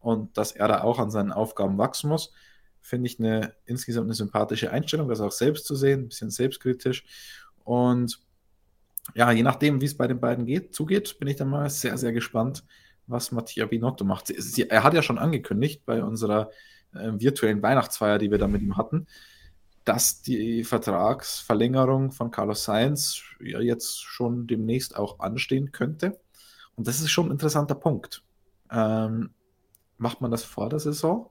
[0.00, 2.32] und dass er da auch an seinen Aufgaben wachsen muss.
[2.80, 7.04] Finde ich eine insgesamt eine sympathische Einstellung, das auch selbst zu sehen, ein bisschen selbstkritisch.
[7.64, 8.20] Und
[9.14, 11.96] ja, je nachdem, wie es bei den beiden geht, zugeht, bin ich dann mal sehr,
[11.98, 12.64] sehr gespannt,
[13.06, 14.26] was Mattia Binotto macht.
[14.26, 16.50] Sie, er hat ja schon angekündigt bei unserer
[16.94, 19.06] äh, virtuellen Weihnachtsfeier, die wir da mit ihm hatten,
[19.84, 26.18] dass die Vertragsverlängerung von Carlos Sainz ja jetzt schon demnächst auch anstehen könnte.
[26.74, 28.24] Und das ist schon ein interessanter Punkt.
[28.70, 29.30] Ähm,
[29.98, 31.30] macht man das vor der Saison?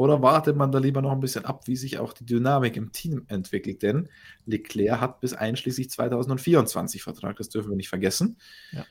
[0.00, 2.90] Oder wartet man da lieber noch ein bisschen ab, wie sich auch die Dynamik im
[2.90, 3.82] Team entwickelt?
[3.82, 4.08] Denn
[4.46, 8.38] Leclerc hat bis einschließlich 2024 Vertrag, das dürfen wir nicht vergessen.
[8.72, 8.86] Ja.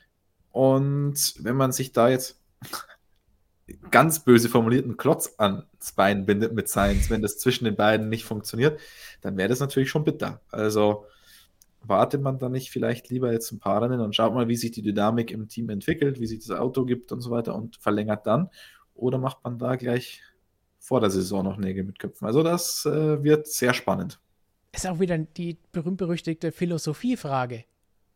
[0.52, 2.40] Und wenn man sich da jetzt
[3.90, 5.64] ganz böse formulierten Klotz ans
[5.96, 8.78] Bein bindet mit Science, wenn das zwischen den beiden nicht funktioniert,
[9.20, 10.42] dann wäre das natürlich schon bitter.
[10.52, 11.06] Also
[11.82, 14.70] wartet man da nicht vielleicht lieber jetzt ein paar Rennen und schaut mal, wie sich
[14.70, 18.28] die Dynamik im Team entwickelt, wie sich das Auto gibt und so weiter und verlängert
[18.28, 18.48] dann?
[18.94, 20.22] Oder macht man da gleich
[20.80, 22.26] vor der Saison noch Nägel mit Köpfen.
[22.26, 24.18] Also das äh, wird sehr spannend.
[24.72, 27.64] Ist auch wieder die berühmt-berüchtigte Philosophiefrage.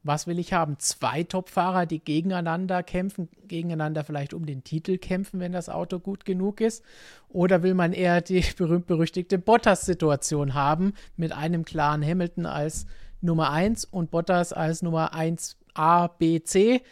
[0.02, 0.78] Was will ich haben?
[0.78, 6.24] Zwei Top-Fahrer, die gegeneinander kämpfen, gegeneinander vielleicht um den Titel kämpfen, wenn das Auto gut
[6.24, 6.82] genug ist?
[7.28, 12.86] Oder will man eher die berühmt-berüchtigte Bottas-Situation haben, mit einem klaren Hamilton als
[13.20, 16.82] Nummer 1 und Bottas als Nummer 1 A, B, C,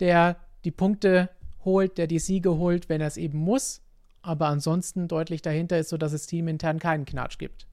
[0.00, 1.30] der die Punkte
[1.64, 3.82] holt, der die Siege holt, wenn er es eben muss,
[4.22, 7.66] aber ansonsten deutlich dahinter ist, sodass es teamintern keinen Knatsch gibt.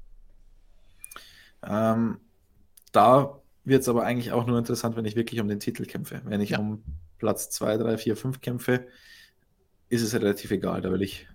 [1.63, 2.19] Ähm,
[2.91, 6.21] da wird es aber eigentlich auch nur interessant, wenn ich wirklich um den Titel kämpfe.
[6.25, 6.59] Wenn ich ja.
[6.59, 6.83] um
[7.17, 8.87] Platz 2, 3, 4, 5 kämpfe,
[9.89, 10.81] ist es relativ egal.
[10.81, 11.27] Da will ich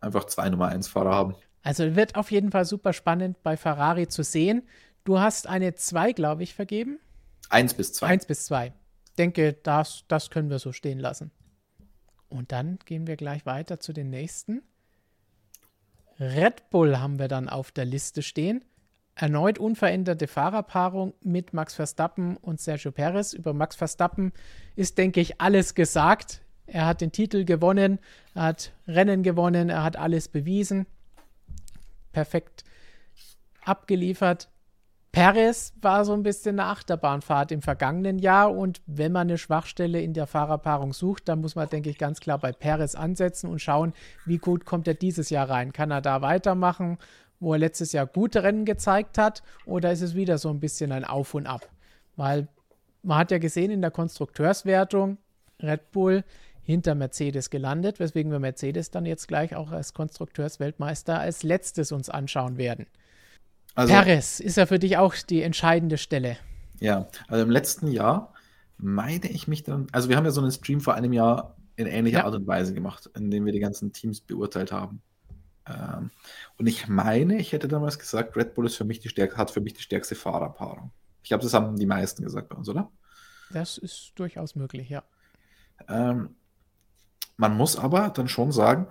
[0.00, 1.34] einfach zwei Nummer 1 Fahrer haben.
[1.62, 4.62] Also wird auf jeden Fall super spannend bei Ferrari zu sehen.
[5.04, 6.98] Du hast eine 2, glaube ich, vergeben.
[7.50, 8.06] 1 bis 2.
[8.06, 8.72] 1 bis 2.
[9.18, 11.30] Denke, das, das können wir so stehen lassen.
[12.30, 14.62] Und dann gehen wir gleich weiter zu den nächsten.
[16.18, 18.64] Red Bull haben wir dann auf der Liste stehen.
[19.14, 23.32] Erneut unveränderte Fahrerpaarung mit Max Verstappen und Sergio Perez.
[23.32, 24.32] Über Max Verstappen
[24.76, 26.40] ist, denke ich, alles gesagt.
[26.66, 27.98] Er hat den Titel gewonnen,
[28.34, 30.86] er hat Rennen gewonnen, er hat alles bewiesen.
[32.12, 32.64] Perfekt
[33.64, 34.48] abgeliefert.
[35.12, 40.00] Perez war so ein bisschen eine Achterbahnfahrt im vergangenen Jahr und wenn man eine Schwachstelle
[40.00, 43.60] in der Fahrerpaarung sucht, dann muss man, denke ich, ganz klar bei Perez ansetzen und
[43.60, 43.92] schauen,
[44.24, 45.72] wie gut kommt er dieses Jahr rein.
[45.72, 46.98] Kann er da weitermachen,
[47.40, 50.92] wo er letztes Jahr gute Rennen gezeigt hat oder ist es wieder so ein bisschen
[50.92, 51.68] ein Auf und Ab?
[52.14, 52.46] Weil
[53.02, 55.18] man hat ja gesehen in der Konstrukteurswertung,
[55.60, 56.22] Red Bull
[56.62, 62.08] hinter Mercedes gelandet, weswegen wir Mercedes dann jetzt gleich auch als Konstrukteursweltmeister als letztes uns
[62.08, 62.86] anschauen werden.
[63.80, 66.36] Also, Perez ist ja für dich auch die entscheidende Stelle.
[66.80, 68.34] Ja, also im letzten Jahr
[68.76, 71.86] meine ich mich dann, also wir haben ja so einen Stream vor einem Jahr in
[71.86, 72.24] ähnlicher ja.
[72.26, 75.00] Art und Weise gemacht, in dem wir die ganzen Teams beurteilt haben.
[75.66, 76.10] Ähm,
[76.58, 79.50] und ich meine, ich hätte damals gesagt, Red Bull ist für mich die stärkste, hat
[79.50, 80.90] für mich die stärkste Fahrerpaarung.
[81.22, 82.90] Ich glaube, das haben die meisten gesagt bei uns, oder?
[83.50, 85.04] Das ist durchaus möglich, ja.
[85.88, 86.34] Ähm,
[87.38, 88.88] man muss aber dann schon sagen,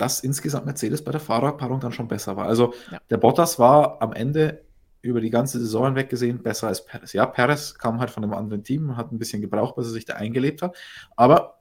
[0.00, 2.46] dass insgesamt Mercedes bei der Fahrerpaarung dann schon besser war.
[2.46, 3.00] Also ja.
[3.10, 4.64] der Bottas war am Ende
[5.02, 7.12] über die ganze Saison hinweg gesehen besser als Perez.
[7.12, 10.04] Ja, Perez kam halt von einem anderen Team, hat ein bisschen gebraucht, bis er sich
[10.04, 10.76] da eingelebt hat.
[11.16, 11.60] Aber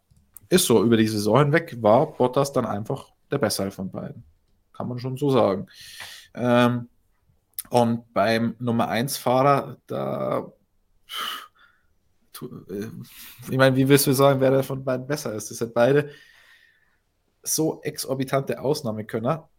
[0.50, 4.24] ist so, über die Saison hinweg war Bottas dann einfach der bessere von beiden.
[4.74, 5.68] Kann man schon so sagen.
[6.34, 6.88] Ähm,
[7.70, 10.52] und beim Nummer 1 Fahrer, da
[12.42, 12.88] äh,
[13.50, 15.52] ich meine, wie willst du sagen, wer der von beiden besser ist?
[15.52, 16.10] Das sind beide
[17.44, 19.50] so exorbitante Ausnahmekönner,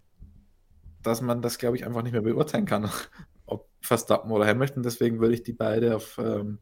[1.03, 2.91] dass man das, glaube ich, einfach nicht mehr beurteilen kann,
[3.47, 4.83] ob Verstappen oder Hamilton.
[4.83, 6.59] Deswegen würde ich die beide auf, ähm,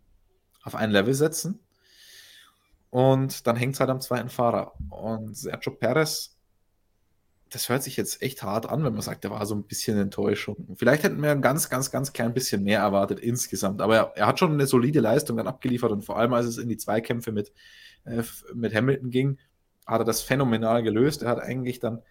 [0.62, 1.60] auf ein Level setzen.
[2.90, 4.72] Und dann hängt es halt am zweiten Fahrer.
[4.88, 6.38] Und Sergio Perez,
[7.50, 9.98] das hört sich jetzt echt hart an, wenn man sagt, der war so ein bisschen
[9.98, 10.74] Enttäuschung.
[10.76, 13.80] Vielleicht hätten wir ein ganz, ganz, ganz klein bisschen mehr erwartet insgesamt.
[13.80, 16.58] Aber er, er hat schon eine solide Leistung dann abgeliefert und vor allem, als es
[16.58, 17.52] in die Zweikämpfe mit,
[18.04, 18.22] äh,
[18.54, 19.38] mit Hamilton ging,
[19.88, 21.22] hat er das phänomenal gelöst.
[21.22, 22.02] Er hat eigentlich dann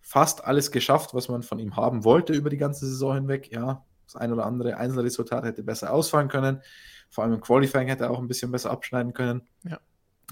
[0.00, 3.52] fast alles geschafft, was man von ihm haben wollte über die ganze Saison hinweg.
[3.52, 6.62] Ja, das ein oder andere Einzelresultat hätte besser ausfallen können.
[7.10, 9.42] Vor allem im Qualifying hätte er auch ein bisschen besser abschneiden können.
[9.64, 9.80] Ja.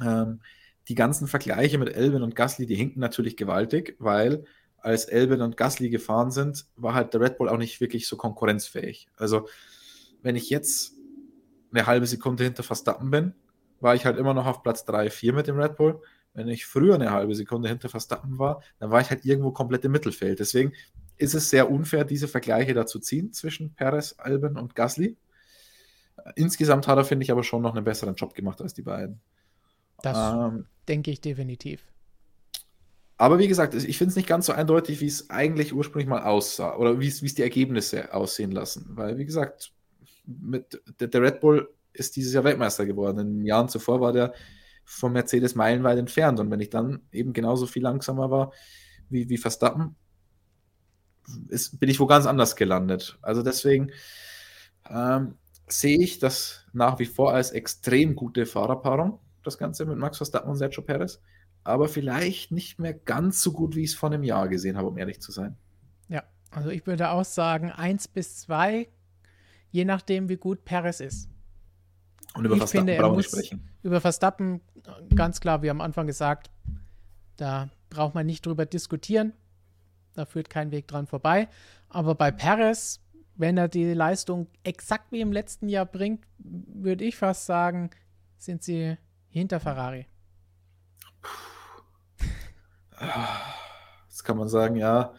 [0.02, 0.40] Ähm,
[0.88, 4.44] die ganzen Vergleiche mit Elben und Gasly, die hinken natürlich gewaltig, weil
[4.78, 8.16] als Elben und Gasly gefahren sind, war halt der Red Bull auch nicht wirklich so
[8.16, 9.08] konkurrenzfähig.
[9.16, 9.48] Also,
[10.22, 10.94] wenn ich jetzt
[11.72, 13.34] eine halbe Sekunde hinter Verstappen bin,
[13.80, 16.00] war ich halt immer noch auf Platz 3, 4 mit dem Red Bull.
[16.36, 19.86] Wenn ich früher eine halbe Sekunde hinter Verstappen war, dann war ich halt irgendwo komplett
[19.86, 20.38] im Mittelfeld.
[20.38, 20.74] Deswegen
[21.16, 25.16] ist es sehr unfair, diese Vergleiche da zu ziehen zwischen Perez, Albon und Gasly.
[26.34, 29.18] Insgesamt hat er, finde ich, aber schon noch einen besseren Job gemacht als die beiden.
[30.02, 31.82] Das ähm, denke ich definitiv.
[33.16, 36.22] Aber wie gesagt, ich finde es nicht ganz so eindeutig, wie es eigentlich ursprünglich mal
[36.22, 38.90] aussah oder wie es die Ergebnisse aussehen lassen.
[38.90, 39.72] Weil, wie gesagt,
[40.26, 43.20] mit, der, der Red Bull ist dieses Jahr Weltmeister geworden.
[43.20, 44.34] In den Jahren zuvor war der
[44.86, 46.40] von Mercedes meilenweit entfernt.
[46.40, 48.52] Und wenn ich dann eben genauso viel langsamer war
[49.10, 49.96] wie, wie Verstappen,
[51.48, 53.18] ist, bin ich wo ganz anders gelandet.
[53.20, 53.90] Also deswegen
[54.88, 55.34] ähm,
[55.66, 60.50] sehe ich das nach wie vor als extrem gute Fahrerpaarung, das Ganze mit Max Verstappen
[60.50, 61.20] und Sergio Perez.
[61.64, 64.86] Aber vielleicht nicht mehr ganz so gut, wie ich es vor einem Jahr gesehen habe,
[64.86, 65.56] um ehrlich zu sein.
[66.08, 66.22] Ja,
[66.52, 68.88] also ich würde auch sagen, 1 bis 2,
[69.72, 71.28] je nachdem, wie gut Perez ist.
[72.36, 73.68] Und über ich Verstappen finde, brauchen wir sprechen.
[73.82, 74.60] Über Verstappen,
[75.14, 76.50] ganz klar, wie am Anfang gesagt,
[77.36, 79.32] da braucht man nicht drüber diskutieren.
[80.14, 81.48] Da führt kein Weg dran vorbei.
[81.88, 83.00] Aber bei Perez,
[83.34, 87.90] wenn er die Leistung exakt wie im letzten Jahr bringt, würde ich fast sagen,
[88.38, 88.96] sind sie
[89.28, 90.06] hinter Ferrari.
[94.08, 95.12] Jetzt kann man sagen, ja,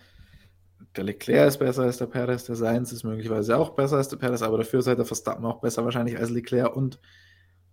[0.97, 4.17] der Leclerc ist besser als der Perez, der Sainz ist möglicherweise auch besser als der
[4.17, 6.99] Perez, aber dafür seid der Verstappen auch besser wahrscheinlich als Leclerc und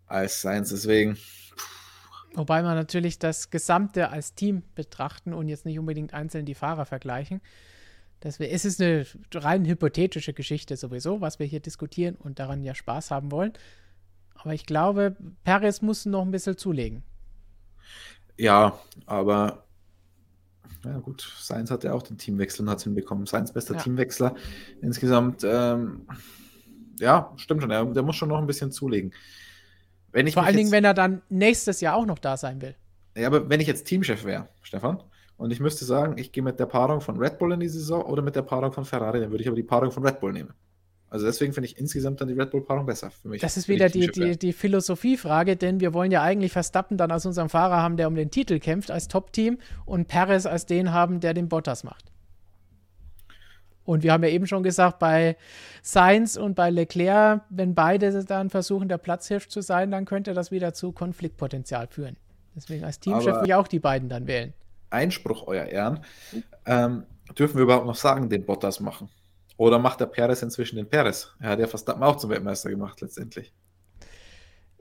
[0.07, 0.71] als Sainz.
[0.71, 1.17] Deswegen.
[2.35, 6.85] Wobei man natürlich das Gesamte als Team betrachten und jetzt nicht unbedingt einzeln die Fahrer
[6.85, 7.41] vergleichen.
[8.21, 12.75] Das es ist eine rein hypothetische Geschichte sowieso, was wir hier diskutieren und daran ja
[12.75, 13.53] Spaß haben wollen.
[14.35, 17.03] Aber ich glaube, Perez muss noch ein bisschen zulegen.
[18.37, 19.65] Ja, aber
[20.85, 23.27] ja, gut, Sainz hat ja auch den Teamwechsel und hat es hinbekommen.
[23.27, 23.81] Sainz bester ja.
[23.81, 24.35] Teamwechsler
[24.81, 25.43] insgesamt.
[25.45, 26.07] Ähm,
[26.99, 27.71] ja, stimmt schon.
[27.71, 29.13] Er, der muss schon noch ein bisschen zulegen.
[30.13, 32.77] Wenn ich Vor allen Dingen, wenn er dann nächstes Jahr auch noch da sein will.
[33.17, 35.03] Ja, aber wenn ich jetzt Teamchef wäre, Stefan,
[35.37, 38.03] und ich müsste sagen, ich gehe mit der Paarung von Red Bull in die Saison
[38.03, 40.33] oder mit der Paarung von Ferrari, dann würde ich aber die Paarung von Red Bull
[40.33, 40.55] nehmen.
[41.15, 43.41] Also deswegen finde ich insgesamt dann die Red Bull-Paarung besser für mich.
[43.41, 47.25] Das ist wieder die, die, die Philosophiefrage, denn wir wollen ja eigentlich Verstappen dann als
[47.25, 51.21] unseren Fahrer haben, der um den Titel kämpft als Top-Team und Perez als den haben,
[51.21, 52.11] der den Bottas macht.
[53.85, 55.37] Und wir haben ja eben schon gesagt, bei
[55.83, 60.51] Sainz und bei Leclerc, wenn beide dann versuchen, der Platzhirsch zu sein, dann könnte das
[60.51, 62.17] wieder zu Konfliktpotenzial führen.
[62.57, 64.53] Deswegen als Teamchef will ich auch die beiden dann wählen.
[64.91, 66.01] Einspruch, euer Ehren.
[66.67, 67.05] Ähm,
[67.39, 69.09] dürfen wir überhaupt noch sagen, den Bottas machen?
[69.57, 71.35] Oder macht der Perez inzwischen den Perez?
[71.41, 73.53] Er hat ja fast auch zum Weltmeister gemacht letztendlich.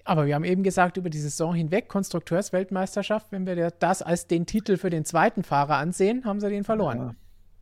[0.05, 4.45] Aber wir haben eben gesagt, über die Saison hinweg, Konstrukteursweltmeisterschaft, wenn wir das als den
[4.45, 7.15] Titel für den zweiten Fahrer ansehen, haben sie den verloren.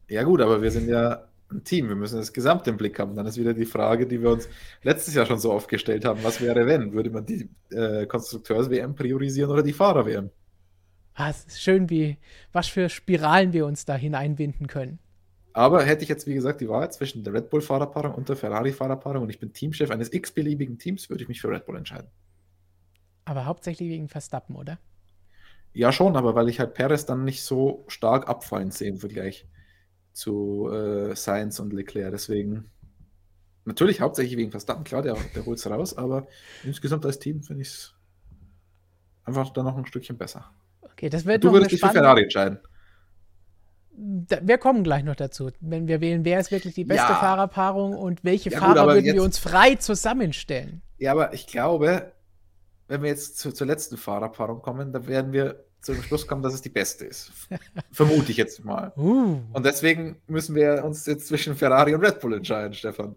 [0.07, 1.89] Ja, ja gut, aber wir sind ja ein Team.
[1.89, 3.15] Wir müssen das Gesamte im Blick haben.
[3.15, 4.49] Dann ist wieder die Frage, die wir uns
[4.81, 6.23] letztes Jahr schon so aufgestellt haben.
[6.23, 6.93] Was wäre, wenn?
[6.93, 10.31] Würde man die äh, Konstrukteurs-WM priorisieren oder die Fahrer-WM?
[11.13, 12.17] Ah, es ist schön, wie,
[12.53, 14.99] was für Spiralen wir uns da hineinbinden können.
[15.53, 19.23] Aber hätte ich jetzt, wie gesagt, die Wahl zwischen der Red Bull-Fahrerpaarung und der Ferrari-Fahrerpaarung
[19.23, 22.09] und ich bin Teamchef eines x-beliebigen Teams, würde ich mich für Red Bull entscheiden.
[23.25, 24.79] Aber hauptsächlich wegen Verstappen, oder?
[25.73, 29.47] Ja, schon, aber weil ich halt Perez dann nicht so stark abfallen sehe im Vergleich
[30.13, 32.11] zu äh, Sainz und Leclerc.
[32.11, 32.69] Deswegen
[33.65, 36.27] natürlich hauptsächlich wegen Verstappen, klar, der, der holt es raus, aber
[36.63, 37.95] insgesamt als Team finde ich es
[39.23, 40.51] einfach dann noch ein Stückchen besser.
[40.81, 42.59] Okay, das wird du würdest dich für Ferrari entscheiden.
[43.93, 47.15] Da, wir kommen gleich noch dazu, wenn wir wählen, wer ist wirklich die beste ja.
[47.15, 50.81] Fahrerpaarung und welche ja, Fahrer gut, würden jetzt, wir uns frei zusammenstellen.
[50.97, 52.11] Ja, aber ich glaube,
[52.87, 56.43] wenn wir jetzt zu, zur letzten Fahrerpaarung kommen, da werden wir zu dem Schluss kommen,
[56.43, 57.31] dass es die beste ist.
[57.91, 58.93] Vermute ich jetzt mal.
[58.95, 59.39] Uh.
[59.51, 63.15] Und deswegen müssen wir uns jetzt zwischen Ferrari und Red Bull entscheiden, Stefan.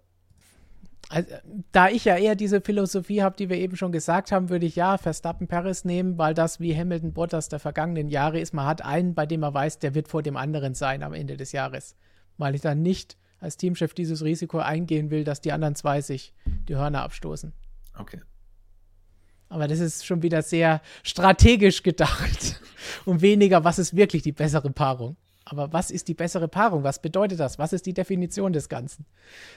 [1.11, 1.35] Also,
[1.73, 4.77] da ich ja eher diese Philosophie habe, die wir eben schon gesagt haben, würde ich
[4.77, 8.55] ja Verstappen Paris nehmen, weil das wie Hamilton Bottas der vergangenen Jahre ist.
[8.55, 11.37] Man hat einen, bei dem man weiß, der wird vor dem anderen sein am Ende
[11.37, 11.97] des Jahres.
[12.39, 16.33] Weil ich dann nicht als Teamchef dieses Risiko eingehen will, dass die anderen zwei sich
[16.69, 17.53] die Hörner abstoßen.
[17.99, 18.21] Okay.
[19.49, 22.61] Aber das ist schon wieder sehr strategisch gedacht
[23.05, 25.17] und weniger, was ist wirklich die bessere Paarung.
[25.59, 26.85] Aber was ist die bessere Paarung?
[26.85, 27.59] Was bedeutet das?
[27.59, 29.07] Was ist die Definition des Ganzen?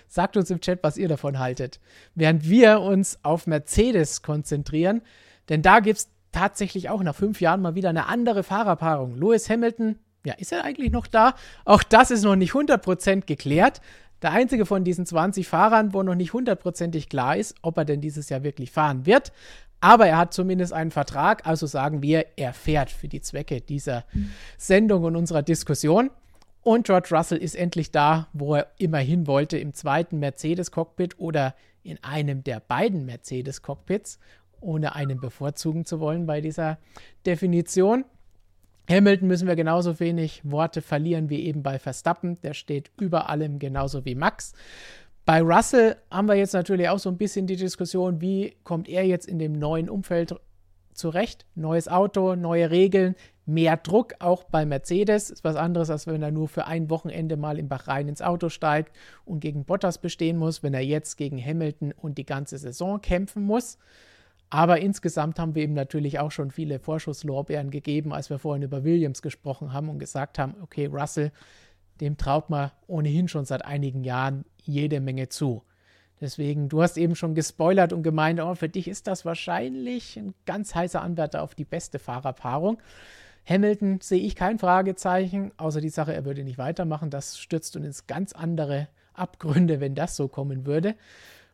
[0.07, 1.79] Sagt uns im Chat, was ihr davon haltet.
[2.15, 5.01] Während wir uns auf Mercedes konzentrieren,
[5.49, 9.15] denn da gibt es tatsächlich auch nach fünf Jahren mal wieder eine andere Fahrerpaarung.
[9.15, 11.35] Lewis Hamilton, ja, ist er eigentlich noch da?
[11.65, 13.81] Auch das ist noch nicht 100% geklärt.
[14.21, 18.01] Der einzige von diesen 20 Fahrern, wo noch nicht hundertprozentig klar ist, ob er denn
[18.01, 19.31] dieses Jahr wirklich fahren wird,
[19.79, 24.05] aber er hat zumindest einen Vertrag, also sagen wir, er fährt für die Zwecke dieser
[24.57, 26.09] Sendung und unserer Diskussion.
[26.63, 31.55] Und George Russell ist endlich da, wo er immer hin wollte, im zweiten Mercedes-Cockpit oder
[31.83, 34.19] in einem der beiden Mercedes-Cockpits,
[34.59, 36.77] ohne einen bevorzugen zu wollen bei dieser
[37.25, 38.03] Definition.
[38.89, 42.41] Hamilton müssen wir genauso wenig Worte verlieren wie eben bei Verstappen.
[42.41, 44.53] Der steht über allem genauso wie Max.
[45.27, 49.05] Bei Russell haben wir jetzt natürlich auch so ein bisschen die Diskussion, wie kommt er
[49.05, 50.33] jetzt in dem neuen Umfeld
[50.93, 51.45] zurecht?
[51.53, 53.13] Neues Auto, neue Regeln,
[53.45, 55.29] mehr Druck auch bei Mercedes.
[55.29, 58.47] Ist was anderes, als wenn er nur für ein Wochenende mal in Bahrain ins Auto
[58.47, 58.95] steigt
[59.25, 63.43] und gegen Bottas bestehen muss, wenn er jetzt gegen Hamilton und die ganze Saison kämpfen
[63.43, 63.77] muss.
[64.49, 68.85] Aber insgesamt haben wir ihm natürlich auch schon viele Vorschusslorbeeren gegeben, als wir vorhin über
[68.85, 71.33] Williams gesprochen haben und gesagt haben, okay, Russell,
[72.01, 75.63] dem traut man ohnehin schon seit einigen Jahren jede Menge zu.
[76.19, 80.33] Deswegen, du hast eben schon gespoilert und gemeint, oh, für dich ist das wahrscheinlich ein
[80.45, 82.79] ganz heißer Anwärter auf die beste Fahrerpaarung.
[83.47, 87.09] Hamilton sehe ich kein Fragezeichen, außer die Sache, er würde nicht weitermachen.
[87.09, 90.95] Das stürzt uns ins ganz andere Abgründe, wenn das so kommen würde.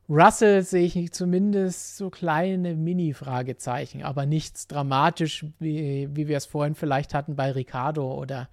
[0.09, 6.75] Russell sehe ich zumindest so kleine Mini-Fragezeichen, aber nichts dramatisch, wie, wie wir es vorhin
[6.75, 8.49] vielleicht hatten bei Ricardo oder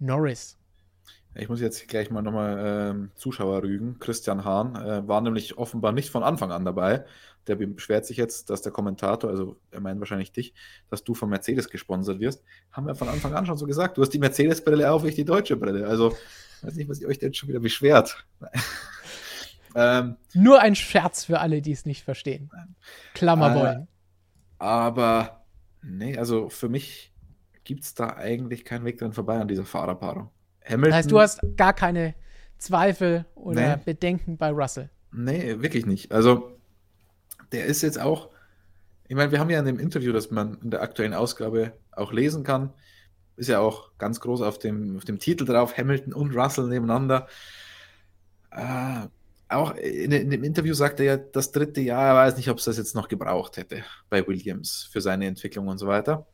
[0.00, 0.57] Norris.
[1.38, 4.00] Ich muss jetzt gleich mal nochmal ähm, Zuschauer rügen.
[4.00, 7.04] Christian Hahn äh, war nämlich offenbar nicht von Anfang an dabei.
[7.46, 10.52] Der beschwert sich jetzt, dass der Kommentator, also er meint wahrscheinlich dich,
[10.90, 12.42] dass du von Mercedes gesponsert wirst.
[12.72, 13.96] Haben wir von Anfang an schon so gesagt.
[13.96, 15.86] Du hast die Mercedes-Brille auf, ich die deutsche Brille.
[15.86, 16.16] Also,
[16.62, 18.26] weiß nicht, was ihr euch denn schon wieder beschwert.
[19.76, 22.50] ähm, Nur ein Scherz für alle, die es nicht verstehen.
[23.14, 23.86] Klammer äh.
[24.58, 25.46] Aber,
[25.82, 27.12] nee, also für mich
[27.62, 30.30] gibt es da eigentlich keinen Weg dran vorbei an dieser Fahrerpaarung.
[30.68, 30.90] Hamilton.
[30.90, 32.14] Das heißt, du hast gar keine
[32.58, 33.82] Zweifel oder nee.
[33.84, 34.90] Bedenken bei Russell.
[35.12, 36.12] Nee, wirklich nicht.
[36.12, 36.58] Also,
[37.52, 38.30] der ist jetzt auch,
[39.06, 42.12] ich meine, wir haben ja in dem Interview, das man in der aktuellen Ausgabe auch
[42.12, 42.72] lesen kann,
[43.36, 47.28] ist ja auch ganz groß auf dem, auf dem Titel drauf, Hamilton und Russell nebeneinander.
[48.50, 49.06] Äh,
[49.48, 52.58] auch in, in, dem Interview sagt er ja, das dritte Jahr, er weiß nicht, ob
[52.58, 56.26] es das jetzt noch gebraucht hätte bei Williams für seine Entwicklung und so weiter.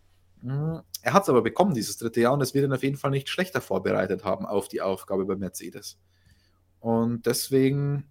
[0.44, 2.98] Hm, er hat es aber bekommen, dieses dritte Jahr, und es wird ihn auf jeden
[2.98, 5.98] Fall nicht schlechter vorbereitet haben auf die Aufgabe bei Mercedes.
[6.80, 8.04] Und deswegen,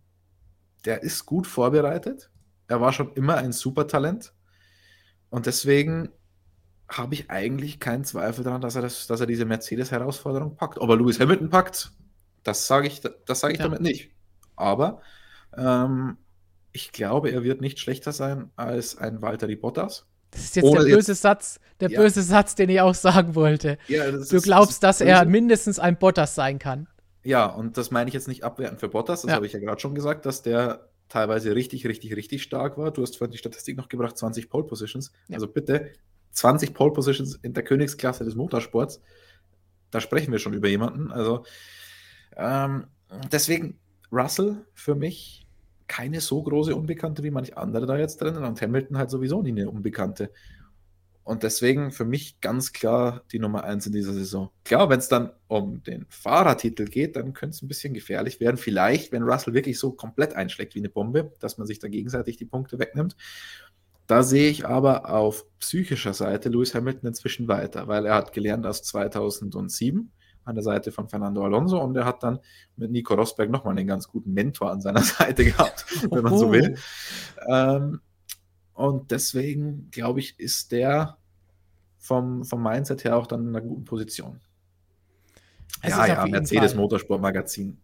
[0.85, 2.31] der ist gut vorbereitet.
[2.67, 4.33] Er war schon immer ein Supertalent.
[5.29, 6.09] Und deswegen
[6.89, 10.79] habe ich eigentlich keinen Zweifel daran, dass er, das, dass er diese Mercedes-Herausforderung packt.
[10.79, 11.91] Ob er Lewis Hamilton packt,
[12.41, 13.65] das sage ich, das sage ich ja.
[13.65, 14.11] damit nicht.
[14.55, 15.01] Aber
[15.55, 16.17] ähm,
[16.71, 20.85] ich glaube, er wird nicht schlechter sein als ein Valtteri Bottas Das ist jetzt Ohne
[20.85, 22.01] der böse jetzt, Satz, der ja.
[22.01, 23.77] böse Satz, den ich auch sagen wollte.
[23.87, 26.87] Ja, du ist, glaubst, das dass er mindestens ein Bottas sein kann.
[27.23, 29.35] Ja, und das meine ich jetzt nicht abwertend für Bottas, das ja.
[29.35, 32.91] habe ich ja gerade schon gesagt, dass der teilweise richtig, richtig, richtig stark war.
[32.91, 35.11] Du hast vorhin die Statistik noch gebracht, 20 Pole Positions.
[35.27, 35.35] Ja.
[35.35, 35.91] Also bitte,
[36.31, 39.01] 20 Pole Positions in der Königsklasse des Motorsports.
[39.91, 41.11] Da sprechen wir schon über jemanden.
[41.11, 41.45] Also
[42.35, 42.87] ähm,
[43.31, 43.79] deswegen
[44.11, 45.42] Russell für mich
[45.93, 49.51] keine so große Unbekannte wie manche andere da jetzt drin und Hamilton halt sowieso nie
[49.51, 50.31] eine Unbekannte.
[51.23, 54.49] Und deswegen für mich ganz klar die Nummer eins in dieser Saison.
[54.65, 58.57] Klar, wenn es dann um den Fahrertitel geht, dann könnte es ein bisschen gefährlich werden.
[58.57, 62.37] Vielleicht, wenn Russell wirklich so komplett einschlägt wie eine Bombe, dass man sich da gegenseitig
[62.37, 63.15] die Punkte wegnimmt.
[64.07, 68.65] Da sehe ich aber auf psychischer Seite Lewis Hamilton inzwischen weiter, weil er hat gelernt
[68.65, 70.11] aus 2007
[70.45, 72.39] an der Seite von Fernando Alonso und er hat dann
[72.75, 76.51] mit Nico Rosberg nochmal einen ganz guten Mentor an seiner Seite gehabt, wenn man so
[76.51, 76.77] will.
[77.47, 78.01] Ähm,
[78.73, 81.17] und deswegen, glaube ich, ist der
[81.97, 84.41] vom, vom Mindset her auch dann in einer guten Position.
[85.81, 87.77] Es ja, ja, Mercedes Motorsport Magazin.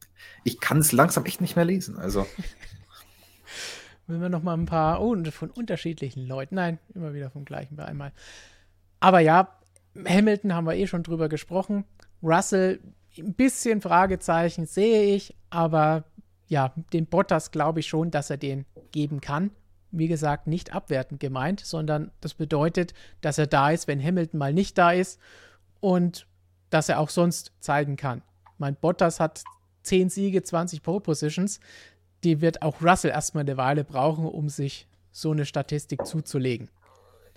[0.44, 1.98] Ich kann es langsam echt nicht mehr lesen.
[1.98, 2.26] Also.
[4.08, 6.56] Wenn wir noch mal ein paar oh, von unterschiedlichen Leuten.
[6.56, 8.12] Nein, immer wieder vom gleichen bei einmal.
[9.00, 9.60] Aber ja,
[10.08, 11.86] Hamilton haben wir eh schon drüber gesprochen.
[12.22, 12.80] Russell,
[13.18, 16.04] ein bisschen Fragezeichen sehe ich, aber
[16.48, 19.52] ja, den Bottas glaube ich schon, dass er den geben kann
[19.92, 24.54] wie gesagt, nicht abwertend gemeint, sondern das bedeutet, dass er da ist, wenn Hamilton mal
[24.54, 25.20] nicht da ist
[25.80, 26.28] und
[26.70, 28.22] dass er auch sonst zeigen kann.
[28.58, 29.44] Mein Bottas hat
[29.84, 31.60] 10 Siege, 20 Pole Positions.
[32.24, 36.70] Die wird auch Russell erstmal eine Weile brauchen, um sich so eine Statistik zuzulegen.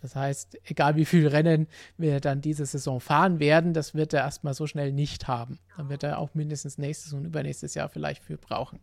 [0.03, 4.23] Das heißt, egal wie viele Rennen wir dann diese Saison fahren werden, das wird er
[4.23, 5.61] erstmal so schnell nicht haben.
[5.77, 8.81] Dann wird er auch mindestens nächstes und übernächstes Jahr vielleicht für brauchen.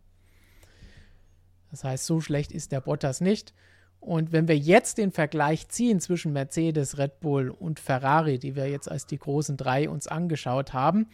[1.70, 3.52] Das heißt, so schlecht ist der Bottas nicht.
[4.00, 8.68] Und wenn wir jetzt den Vergleich ziehen zwischen Mercedes, Red Bull und Ferrari, die wir
[8.68, 11.10] jetzt als die großen drei uns angeschaut haben,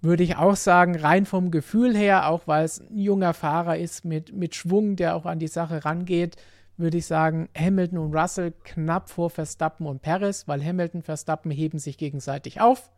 [0.00, 4.04] würde ich auch sagen, rein vom Gefühl her, auch weil es ein junger Fahrer ist
[4.04, 6.36] mit, mit Schwung, der auch an die Sache rangeht,
[6.76, 11.78] würde ich sagen, Hamilton und Russell knapp vor Verstappen und Perez, weil Hamilton, Verstappen heben
[11.78, 12.90] sich gegenseitig auf.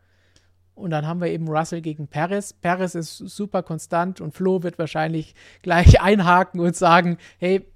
[0.74, 2.52] Und dann haben wir eben Russell gegen Paris.
[2.52, 7.66] Paris ist super konstant und Flo wird wahrscheinlich gleich einhaken und sagen, hey,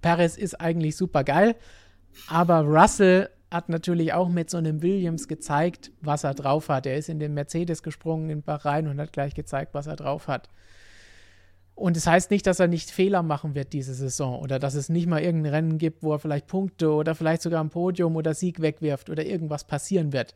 [0.00, 1.56] Paris ist eigentlich super geil.
[2.28, 6.86] Aber Russell hat natürlich auch mit so einem Williams gezeigt, was er drauf hat.
[6.86, 10.28] Er ist in den Mercedes gesprungen in Bahrain und hat gleich gezeigt, was er drauf
[10.28, 10.48] hat.
[11.74, 14.88] Und das heißt nicht, dass er nicht Fehler machen wird diese Saison oder dass es
[14.88, 18.32] nicht mal irgendein Rennen gibt, wo er vielleicht Punkte oder vielleicht sogar ein Podium oder
[18.32, 20.34] Sieg wegwirft oder irgendwas passieren wird.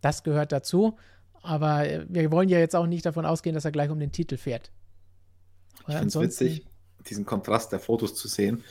[0.00, 0.96] Das gehört dazu.
[1.42, 4.36] Aber wir wollen ja jetzt auch nicht davon ausgehen, dass er gleich um den Titel
[4.36, 4.70] fährt.
[5.88, 6.66] Ich finde es witzig,
[7.08, 8.62] diesen Kontrast der Fotos zu sehen.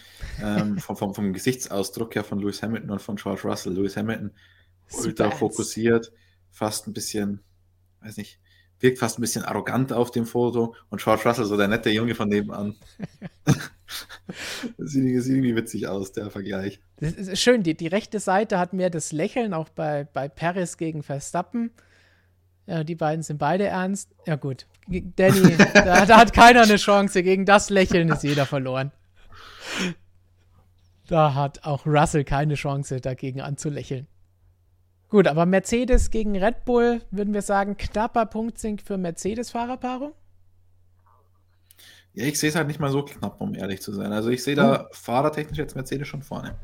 [0.41, 3.73] Ähm, vom, vom, vom, Gesichtsausdruck her von Lewis Hamilton und von George Russell.
[3.73, 4.31] Lewis Hamilton
[4.91, 6.11] ultra fokussiert,
[6.51, 7.41] fast ein bisschen,
[8.01, 8.39] weiß nicht,
[8.79, 12.15] wirkt fast ein bisschen arrogant auf dem Foto und George Russell so der nette Junge
[12.15, 12.75] von nebenan.
[14.77, 16.79] das sieht, irgendwie witzig aus, der Vergleich.
[16.97, 20.77] Das ist schön, die, die rechte Seite hat mehr das Lächeln, auch bei, bei Paris
[20.77, 21.71] gegen Verstappen.
[22.67, 24.11] Ja, die beiden sind beide ernst.
[24.27, 24.67] Ja, gut.
[24.87, 27.23] Danny, da, da, hat keiner eine Chance.
[27.23, 28.91] Gegen das Lächeln ist jeder verloren.
[31.07, 34.05] Da hat auch Russell keine Chance, dagegen anzulächeln.
[35.09, 40.13] Gut, aber Mercedes gegen Red Bull, würden wir sagen, knapper Punktsink für Mercedes-Fahrerpaarung?
[42.13, 44.11] Ja, ich sehe es halt nicht mal so knapp, um ehrlich zu sein.
[44.11, 44.85] Also ich sehe da hm.
[44.91, 46.55] fahrertechnisch jetzt Mercedes schon vorne.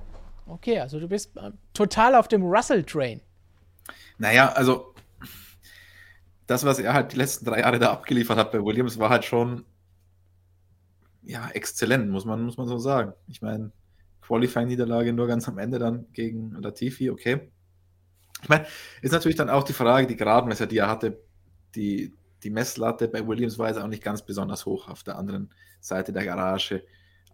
[0.46, 3.20] Okay, also du bist äh, total auf dem Russell-Train.
[4.20, 4.94] Naja, also
[6.46, 9.26] das, was er halt die letzten drei Jahre da abgeliefert hat bei Williams, war halt
[9.26, 9.66] schon
[11.24, 13.14] ja, exzellent, muss man, muss man so sagen.
[13.28, 13.72] Ich meine,
[14.22, 17.52] Qualifying-Niederlage nur ganz am Ende dann gegen Latifi, okay.
[18.46, 18.68] Ich meine,
[19.02, 21.20] ist natürlich dann auch die Frage, die Gradmesser, die er hatte,
[21.74, 22.14] die,
[22.44, 26.14] die Messlatte bei Williams war jetzt auch nicht ganz besonders hoch auf der anderen Seite
[26.14, 26.84] der Garage.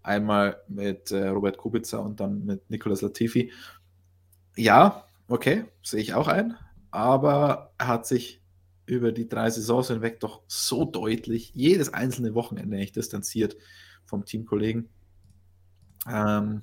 [0.04, 3.52] Einmal mit äh, Robert Kubica und dann mit Nicolas Latifi.
[4.56, 6.56] Ja, okay, sehe ich auch ein,
[6.92, 8.42] aber er hat sich
[8.86, 13.58] über die drei Saisons hinweg doch so deutlich jedes einzelne Wochenende echt distanziert
[14.06, 14.88] vom Teamkollegen.
[16.10, 16.62] Ähm,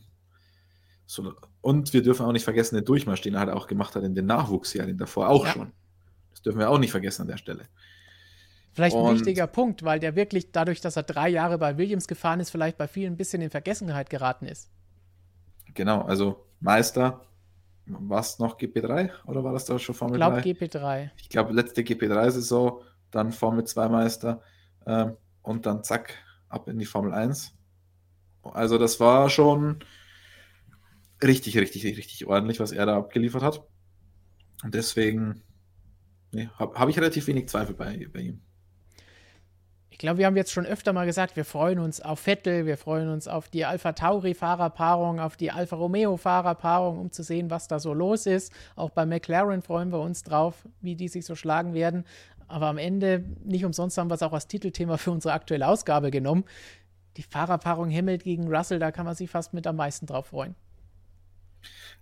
[1.11, 1.33] so,
[1.63, 4.15] und wir dürfen auch nicht vergessen, den Durchmarsch, den er halt auch gemacht hat in
[4.15, 5.53] den Nachwuchsjahren davor auch ja.
[5.53, 5.73] schon.
[6.33, 7.65] Das dürfen wir auch nicht vergessen an der Stelle.
[8.75, 12.09] Vielleicht ein und, wichtiger Punkt, weil der wirklich dadurch, dass er drei Jahre bei Williams
[12.09, 14.69] gefahren ist, vielleicht bei vielen ein bisschen in Vergessenheit geraten ist.
[15.73, 17.23] Genau, also Meister,
[17.87, 20.41] war es noch GP3 oder war das da schon Formel 3?
[20.41, 21.11] Ich glaube GP3.
[21.17, 24.43] Ich glaube, letzte GP3-Saison, dann Formel 2 Meister
[24.85, 26.17] ähm, und dann zack,
[26.51, 27.55] ab in die Formel 1.
[28.43, 29.79] Also das war schon
[31.23, 33.63] richtig, richtig, richtig ordentlich, was er da abgeliefert hat.
[34.63, 35.43] Und deswegen
[36.33, 38.41] nee, habe hab ich relativ wenig Zweifel bei, bei ihm.
[39.91, 42.77] Ich glaube, wir haben jetzt schon öfter mal gesagt, wir freuen uns auf Vettel, wir
[42.77, 47.81] freuen uns auf die Alpha Tauri-Fahrerpaarung, auf die Alfa Romeo-Fahrerpaarung, um zu sehen, was da
[47.81, 48.53] so los ist.
[48.77, 52.05] Auch bei McLaren freuen wir uns drauf, wie die sich so schlagen werden.
[52.47, 56.13] Aber am Ende, nicht umsonst haben wir es auch als Titelthema für unsere aktuelle Ausgabe
[56.13, 56.45] genommen.
[57.17, 60.55] Die Fahrerpaarung Hamilton gegen Russell, da kann man sich fast mit am meisten drauf freuen.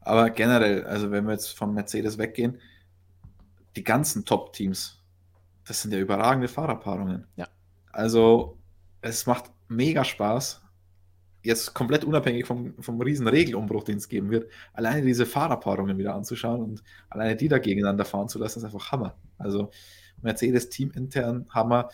[0.07, 2.61] Aber generell, also wenn wir jetzt vom Mercedes weggehen,
[3.75, 5.03] die ganzen Top-Teams,
[5.67, 7.27] das sind ja überragende Fahrerpaarungen.
[7.35, 7.49] Ja.
[7.91, 8.57] Also
[9.01, 10.63] es macht mega Spaß,
[11.43, 16.15] jetzt komplett unabhängig vom, vom riesen Regelumbruch, den es geben wird, alleine diese Fahrerpaarungen wieder
[16.15, 19.17] anzuschauen und alleine die da gegeneinander fahren zu lassen, ist einfach Hammer.
[19.39, 19.73] Also
[20.23, 21.89] Mercedes Team intern Hammer,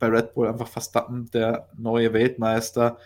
[0.00, 2.98] bei Red Bull einfach Verstappen der neue Weltmeister.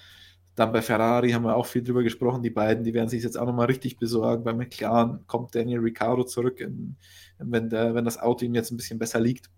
[0.60, 3.38] Dann bei Ferrari haben wir auch viel drüber gesprochen, die beiden, die werden sich jetzt
[3.38, 4.44] auch nochmal richtig besorgen.
[4.44, 6.96] Bei McLaren kommt Daniel Ricciardo zurück, in,
[7.38, 9.48] wenn, der, wenn das Auto ihm jetzt ein bisschen besser liegt.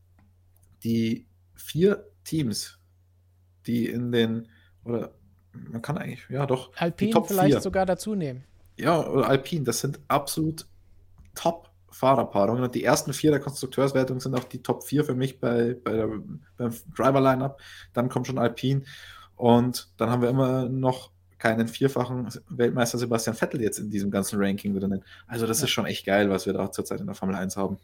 [0.84, 1.26] Die
[1.56, 2.78] vier Teams,
[3.66, 4.46] die in den,
[4.84, 5.10] oder
[5.52, 6.70] man kann eigentlich, ja doch.
[6.76, 7.60] Alpine vielleicht vier.
[7.60, 8.44] sogar dazu nehmen.
[8.78, 10.68] Ja, oder Alpine, das sind absolut
[11.34, 12.62] top Fahrerpaarungen.
[12.62, 15.94] Und die ersten vier der Konstrukteurswertung sind auch die Top 4 für mich bei, bei
[15.94, 16.08] der,
[16.56, 17.60] beim Driver-Lineup.
[17.92, 18.82] Dann kommt schon Alpine.
[19.36, 24.38] Und dann haben wir immer noch keinen vierfachen Weltmeister Sebastian Vettel jetzt in diesem ganzen
[24.40, 25.04] Ranking drinnen.
[25.26, 27.78] Also das ist schon echt geil, was wir da zurzeit in der Formel 1 haben.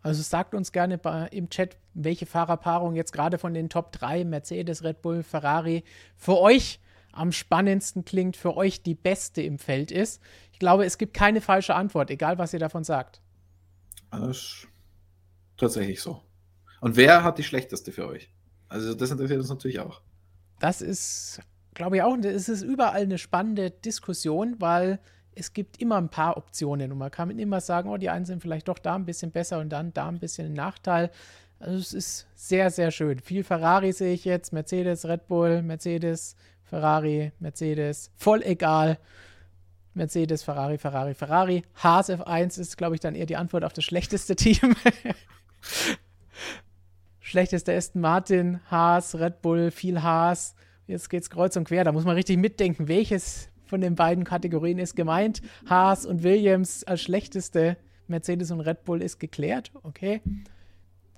[0.00, 4.24] Also sagt uns gerne bei, im Chat, welche Fahrerpaarung jetzt gerade von den Top 3,
[4.24, 5.82] Mercedes, Red Bull, Ferrari,
[6.16, 6.78] für euch
[7.10, 10.20] am spannendsten klingt, für euch die beste im Feld ist.
[10.52, 13.20] Ich glaube, es gibt keine falsche Antwort, egal was ihr davon sagt.
[14.10, 14.68] Das ist
[15.56, 16.22] tatsächlich so.
[16.80, 18.30] Und wer hat die schlechteste für euch?
[18.68, 20.00] Also das interessiert uns natürlich auch.
[20.58, 21.40] Das ist,
[21.74, 24.98] glaube ich auch, es ist überall eine spannende Diskussion, weil
[25.34, 28.40] es gibt immer ein paar Optionen und man kann immer sagen, oh, die einen sind
[28.40, 31.10] vielleicht doch da ein bisschen besser und dann da ein bisschen ein Nachteil.
[31.58, 33.18] Also es ist sehr, sehr schön.
[33.18, 38.98] Viel Ferrari sehe ich jetzt, Mercedes, Red Bull, Mercedes, Ferrari, Mercedes, voll egal.
[39.94, 41.64] Mercedes, Ferrari, Ferrari, Ferrari.
[41.76, 44.74] Haas F1 ist, glaube ich, dann eher die Antwort auf das schlechteste Team.
[47.34, 50.54] Schlechteste Aston Martin, Haas, Red Bull, viel Haas.
[50.86, 51.82] Jetzt geht's kreuz und quer.
[51.82, 55.42] Da muss man richtig mitdenken, welches von den beiden Kategorien ist gemeint.
[55.68, 57.76] Haas und Williams als schlechteste.
[58.06, 59.72] Mercedes und Red Bull ist geklärt.
[59.82, 60.22] Okay.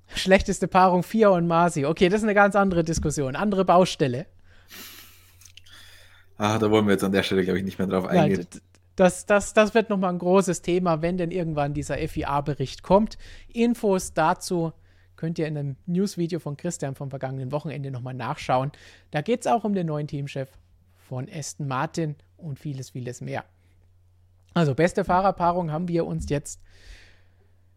[0.06, 1.84] Schlechteste Paarung Fia und Masi.
[1.84, 4.24] Okay, das ist eine ganz andere Diskussion, andere Baustelle.
[6.38, 8.46] Ah, da wollen wir jetzt an der Stelle, glaube ich, nicht mehr drauf eingehen.
[8.50, 8.62] Nein,
[8.96, 13.18] das, das, das wird nochmal ein großes Thema, wenn denn irgendwann dieser FIA-Bericht kommt.
[13.52, 14.72] Infos dazu
[15.16, 18.72] könnt ihr in einem Newsvideo von Christian vom vergangenen Wochenende nochmal nachschauen.
[19.10, 20.50] Da geht es auch um den neuen Teamchef
[20.96, 23.44] von Aston Martin und vieles, vieles mehr.
[24.54, 26.60] Also beste Fahrerpaarung haben wir uns jetzt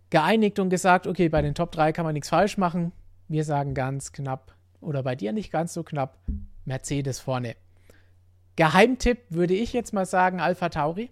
[0.10, 2.92] geeinigt und gesagt, okay, bei den Top 3 kann man nichts falsch machen.
[3.28, 6.18] Wir sagen ganz knapp, oder bei dir nicht ganz so knapp,
[6.66, 7.56] Mercedes vorne.
[8.56, 11.10] Geheimtipp würde ich jetzt mal sagen, Alpha Tauri.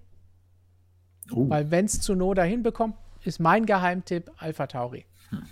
[1.32, 1.49] Uh.
[1.49, 5.06] Weil wenn es zu Noda hinbekommt, ist mein Geheimtipp Alpha Tauri.
[5.30, 5.44] Hm.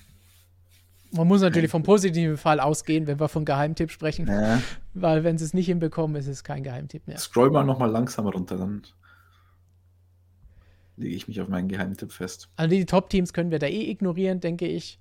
[1.15, 4.27] Man muss natürlich vom positiven Fall ausgehen, wenn wir von Geheimtipp sprechen.
[4.27, 4.61] Ja.
[4.93, 7.17] Weil wenn sie es nicht hinbekommen, ist es kein Geheimtipp mehr.
[7.17, 8.83] Scroll mal nochmal langsam runter, dann
[10.97, 12.49] lege ich mich auf meinen Geheimtipp fest.
[12.55, 14.99] Also die Top-Teams können wir da eh ignorieren, denke ich.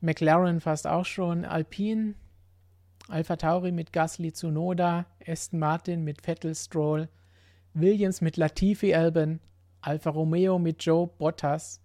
[0.00, 1.44] McLaren fast auch schon.
[1.44, 2.14] Alpine
[3.08, 7.08] Alpha Tauri mit Gasly Tsunoda, Aston Martin mit Vettel Stroll,
[7.74, 9.40] Williams mit Latifi Albon,
[9.82, 11.82] Alfa Romeo mit Joe Bottas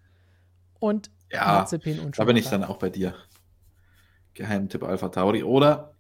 [0.80, 3.14] und ja, Mazepin und Da bin ich dann auch bei dir.
[4.34, 5.44] Geheimtipp Alpha Tauri.
[5.44, 5.96] Oder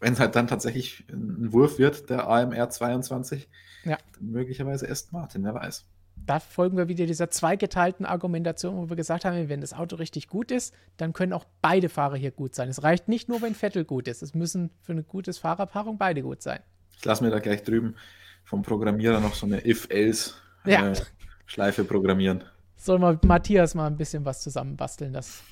[0.00, 3.48] wenn es halt dann tatsächlich ein Wurf wird, der AMR 22,
[3.84, 3.98] ja.
[4.14, 5.86] dann möglicherweise Aston Martin, wer weiß
[6.26, 10.28] da folgen wir wieder dieser zweigeteilten Argumentation, wo wir gesagt haben, wenn das Auto richtig
[10.28, 12.68] gut ist, dann können auch beide Fahrer hier gut sein.
[12.68, 14.22] Es reicht nicht nur, wenn Vettel gut ist.
[14.22, 16.60] Es müssen für eine gute Fahrerpaarung beide gut sein.
[16.96, 17.94] Ich lasse mir da gleich drüben
[18.44, 21.02] vom Programmierer noch so eine If-Else-Schleife
[21.82, 21.84] ja.
[21.84, 22.44] äh, programmieren.
[22.76, 25.12] Soll mal Matthias mal ein bisschen was zusammenbasteln.
[25.12, 25.42] Das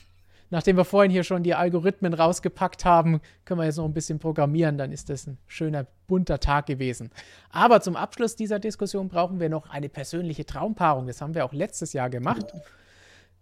[0.50, 4.18] nachdem wir vorhin hier schon die Algorithmen rausgepackt haben, können wir jetzt noch ein bisschen
[4.18, 4.78] programmieren.
[4.78, 7.10] Dann ist das ein schöner, bunter Tag gewesen.
[7.50, 11.06] Aber zum Abschluss dieser Diskussion brauchen wir noch eine persönliche Traumpaarung.
[11.06, 12.46] Das haben wir auch letztes Jahr gemacht.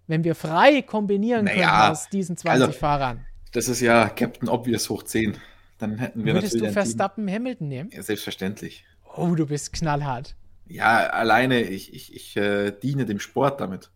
[0.07, 3.25] Wenn wir frei kombinieren naja, können aus diesen 20 also, Fahrern.
[3.53, 5.37] Das ist ja Captain Obvious hoch 10.
[5.79, 7.91] Dann hätten wir Würdest du Verstappen Hamilton nehmen?
[7.93, 8.85] Ja, selbstverständlich.
[9.17, 10.35] Oh, du bist knallhart.
[10.67, 13.91] Ja, alleine, ich, ich, ich äh, diene dem Sport damit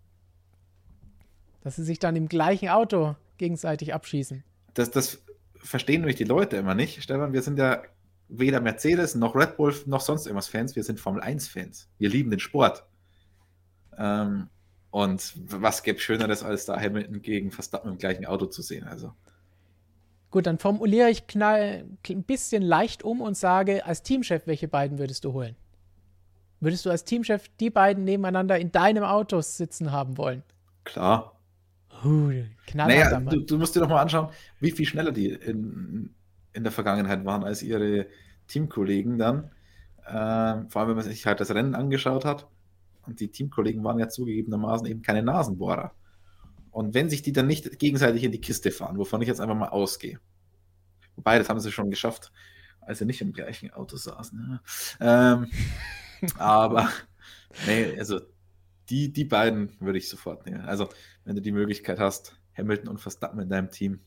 [1.62, 4.44] dass sie sich dann im gleichen Auto gegenseitig abschießen.
[4.74, 5.22] Das, das
[5.56, 7.02] verstehen nämlich die Leute immer nicht.
[7.02, 7.82] Stefan, wir sind ja
[8.28, 10.76] weder Mercedes noch Red Bull noch sonst irgendwas Fans.
[10.76, 11.88] Wir sind Formel 1 Fans.
[11.98, 12.84] Wir lieben den Sport.
[13.96, 14.48] Ähm,
[14.90, 18.84] und was gäbe Schöneres, als da Hamilton gegen Verstappen im gleichen Auto zu sehen?
[18.84, 19.12] Also.
[20.30, 24.98] Gut, dann formuliere ich knall, ein bisschen leicht um und sage, als Teamchef, welche beiden
[24.98, 25.56] würdest du holen?
[26.60, 30.42] Würdest du als Teamchef die beiden nebeneinander in deinem Auto sitzen haben wollen?
[30.84, 31.37] Klar.
[32.04, 32.32] Uh,
[32.74, 34.28] naja, du, du, musst dir doch mal anschauen,
[34.60, 36.14] wie viel schneller die in,
[36.52, 38.06] in der Vergangenheit waren als ihre
[38.46, 39.50] Teamkollegen dann.
[40.06, 42.48] Äh, vor allem, wenn man sich halt das Rennen angeschaut hat.
[43.06, 45.92] Und die Teamkollegen waren ja zugegebenermaßen eben keine Nasenbohrer.
[46.70, 49.56] Und wenn sich die dann nicht gegenseitig in die Kiste fahren, wovon ich jetzt einfach
[49.56, 50.20] mal ausgehe.
[51.16, 52.32] Wobei, das haben sie schon geschafft,
[52.80, 54.60] als sie nicht im gleichen Auto saßen.
[55.00, 55.34] Ja.
[55.34, 55.46] Ähm,
[56.38, 56.90] aber,
[57.66, 58.20] nee, also
[58.90, 60.62] die, die beiden würde ich sofort nehmen.
[60.62, 60.88] Also,
[61.24, 64.00] wenn du die Möglichkeit hast, Hamilton und Verstappen in deinem Team.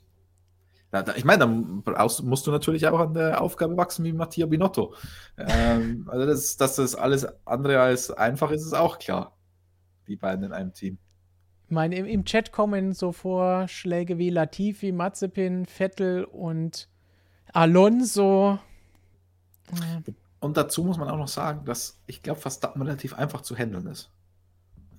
[0.91, 1.84] Da, da, ich meine, dann
[2.24, 4.94] musst du natürlich auch an der Aufgabe wachsen wie Mattia Binotto.
[5.38, 9.38] ähm, also, das, dass das alles andere als einfach ist, ist auch klar.
[10.08, 10.98] Die beiden in einem Team.
[11.68, 16.90] Ich meine, im, im Chat kommen so Vorschläge wie Latifi, Mazepin, Vettel und
[17.53, 18.60] Alonso.
[20.41, 23.88] Und dazu muss man auch noch sagen, dass ich glaube, Verstappen relativ einfach zu handeln
[23.88, 24.12] ist.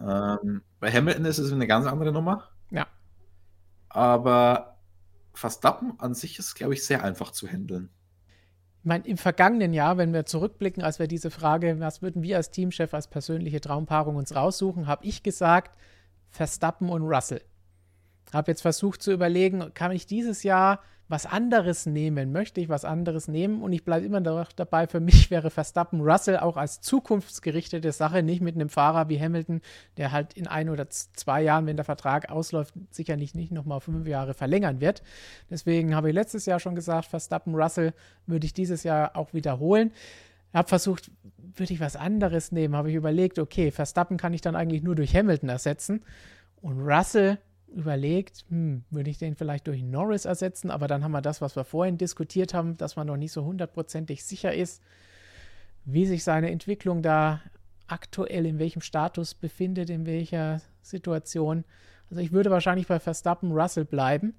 [0.03, 2.49] Ähm, bei Hamilton ist es eine ganz andere Nummer.
[2.70, 2.87] Ja.
[3.89, 4.79] Aber
[5.33, 7.91] Verstappen an sich ist, glaube ich, sehr einfach zu handeln.
[8.81, 12.37] Ich meine, im vergangenen Jahr, wenn wir zurückblicken, als wir diese Frage, was würden wir
[12.37, 15.77] als Teamchef als persönliche Traumpaarung uns raussuchen, habe ich gesagt,
[16.31, 17.43] Verstappen und Russell.
[18.33, 20.81] Habe jetzt versucht zu überlegen, kann ich dieses Jahr
[21.13, 22.33] was anderes nehmen?
[22.33, 23.63] Möchte ich was anderes nehmen?
[23.63, 28.41] Und ich bleibe immer dabei, für mich wäre Verstappen Russell auch als zukunftsgerichtete Sache, nicht
[28.41, 29.61] mit einem Fahrer wie Hamilton,
[29.99, 34.09] der halt in ein oder zwei Jahren, wenn der Vertrag ausläuft, sicherlich nicht nochmal fünf
[34.09, 35.03] Jahre verlängern wird.
[35.51, 37.93] Deswegen habe ich letztes Jahr schon gesagt, Verstappen Russell
[38.27, 39.93] würde ich dieses Jahr auch wiederholen.
[40.55, 42.75] Habe versucht, würde ich was anderes nehmen?
[42.75, 46.03] Habe ich überlegt, okay, Verstappen kann ich dann eigentlich nur durch Hamilton ersetzen.
[46.63, 47.37] Und Russell
[47.73, 51.57] überlegt, hm, würde ich den vielleicht durch Norris ersetzen, aber dann haben wir das, was
[51.57, 54.82] wir vorhin diskutiert haben, dass man noch nicht so hundertprozentig sicher ist,
[55.85, 57.40] wie sich seine Entwicklung da
[57.86, 61.65] aktuell in welchem Status befindet, in welcher Situation.
[62.11, 64.35] Also ich würde wahrscheinlich bei Verstappen Russell bleiben.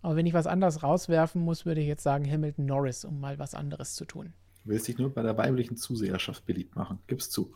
[0.00, 3.38] Aber wenn ich was anderes rauswerfen muss, würde ich jetzt sagen Hamilton Norris, um mal
[3.38, 4.32] was anderes zu tun.
[4.64, 6.98] Du willst dich nur bei der weiblichen Zuseherschaft beliebt machen.
[7.06, 7.54] Gib's zu.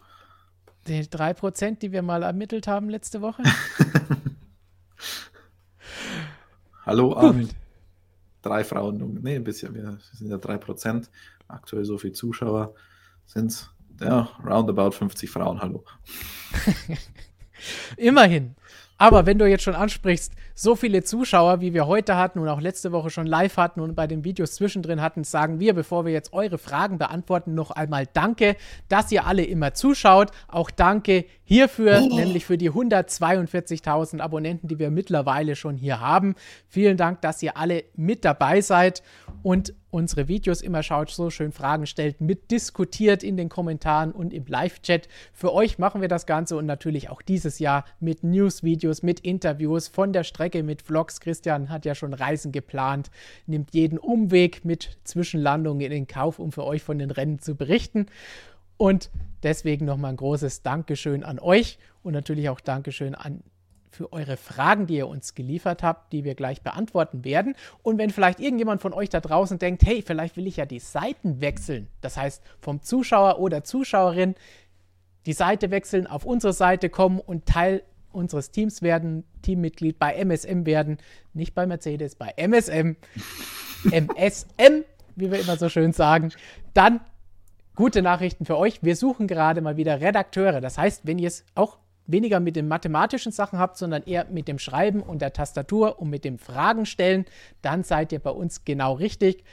[0.88, 3.42] Die 3%, die wir mal ermittelt haben letzte Woche.
[6.84, 7.48] Hallo an
[8.42, 11.08] drei Frauen, nee, ein bisschen, wir sind ja drei Prozent,
[11.48, 12.74] aktuell so viele Zuschauer
[13.24, 13.70] sind es,
[14.00, 15.84] ja, roundabout 50 Frauen, hallo.
[17.96, 18.56] Immerhin.
[19.02, 22.60] Aber wenn du jetzt schon ansprichst, so viele Zuschauer, wie wir heute hatten und auch
[22.60, 26.12] letzte Woche schon live hatten und bei den Videos zwischendrin hatten, sagen wir, bevor wir
[26.12, 28.54] jetzt eure Fragen beantworten, noch einmal Danke,
[28.88, 30.30] dass ihr alle immer zuschaut.
[30.46, 32.14] Auch danke hierfür, oh.
[32.14, 36.36] nämlich für die 142.000 Abonnenten, die wir mittlerweile schon hier haben.
[36.68, 39.02] Vielen Dank, dass ihr alle mit dabei seid
[39.42, 44.47] und unsere Videos immer schaut, so schön Fragen stellt, mitdiskutiert in den Kommentaren und im
[44.47, 45.09] Live-Chat.
[45.32, 49.89] Für euch machen wir das Ganze und natürlich auch dieses Jahr mit News-Videos, mit Interviews
[49.89, 51.20] von der Strecke, mit Vlogs.
[51.20, 53.10] Christian hat ja schon Reisen geplant,
[53.47, 57.55] nimmt jeden Umweg mit Zwischenlandungen in den Kauf, um für euch von den Rennen zu
[57.55, 58.06] berichten.
[58.78, 59.10] Und
[59.43, 63.43] deswegen nochmal ein großes Dankeschön an euch und natürlich auch Dankeschön an
[63.93, 67.55] für eure Fragen, die ihr uns geliefert habt, die wir gleich beantworten werden.
[67.82, 70.81] Und wenn vielleicht irgendjemand von euch da draußen denkt, hey, vielleicht will ich ja die
[70.81, 74.35] Seiten wechseln, das heißt vom Zuschauer oder Zuschauerin
[75.27, 80.66] die Seite wechseln, auf unsere Seite kommen und Teil unseres Teams werden, Teammitglied bei MSM
[80.66, 80.98] werden,
[81.35, 82.97] nicht bei Mercedes, bei MSM,
[83.85, 84.85] MSM,
[85.16, 86.32] wie wir immer so schön sagen,
[86.74, 87.01] dann
[87.74, 88.82] gute Nachrichten für euch.
[88.82, 90.60] Wir suchen gerade mal wieder Redakteure.
[90.60, 94.48] Das heißt, wenn ihr es auch weniger mit den mathematischen Sachen habt, sondern eher mit
[94.48, 97.24] dem Schreiben und der Tastatur und mit dem Fragen stellen,
[97.62, 99.44] dann seid ihr bei uns genau richtig.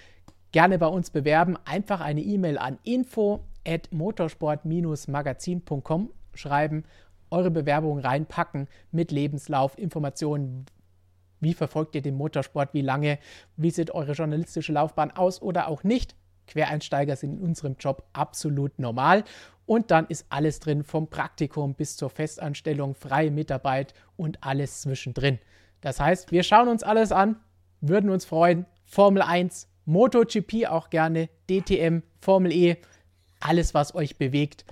[0.52, 1.58] Gerne bei uns bewerben.
[1.66, 6.86] Einfach eine E-Mail an info at motorsport-magazin.com schreiben,
[7.30, 10.66] eure Bewerbung reinpacken mit Lebenslauf, Informationen,
[11.40, 13.20] wie verfolgt ihr den Motorsport, wie lange,
[13.56, 16.16] wie sieht eure journalistische Laufbahn aus oder auch nicht.
[16.48, 19.24] Quereinsteiger sind in unserem Job absolut normal
[19.70, 25.38] und dann ist alles drin, vom Praktikum bis zur Festanstellung, freie Mitarbeit und alles zwischendrin.
[25.80, 27.36] Das heißt, wir schauen uns alles an,
[27.80, 28.66] würden uns freuen.
[28.84, 32.78] Formel 1, MotoGP auch gerne, DTM, Formel E,
[33.40, 34.66] alles, was euch bewegt,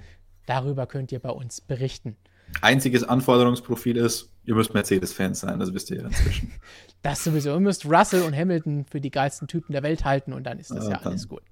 [0.48, 2.18] darüber könnt ihr bei uns berichten.
[2.62, 6.52] Einziges Anforderungsprofil ist, ihr müsst Mercedes-Fans sein, das wisst ihr ja inzwischen.
[7.04, 7.52] das sowieso.
[7.52, 10.72] Ihr müsst Russell und Hamilton für die geilsten Typen der Welt halten und dann ist
[10.72, 11.44] das ja, ja alles gut.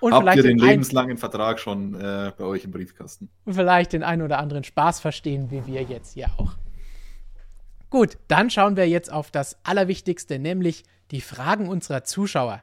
[0.00, 3.28] Und Habt ihr den, den lebenslangen Vertrag schon äh, bei euch im Briefkasten?
[3.44, 6.54] Und vielleicht den einen oder anderen Spaß verstehen, wie wir jetzt hier auch.
[7.90, 12.62] Gut, dann schauen wir jetzt auf das Allerwichtigste, nämlich die Fragen unserer Zuschauer.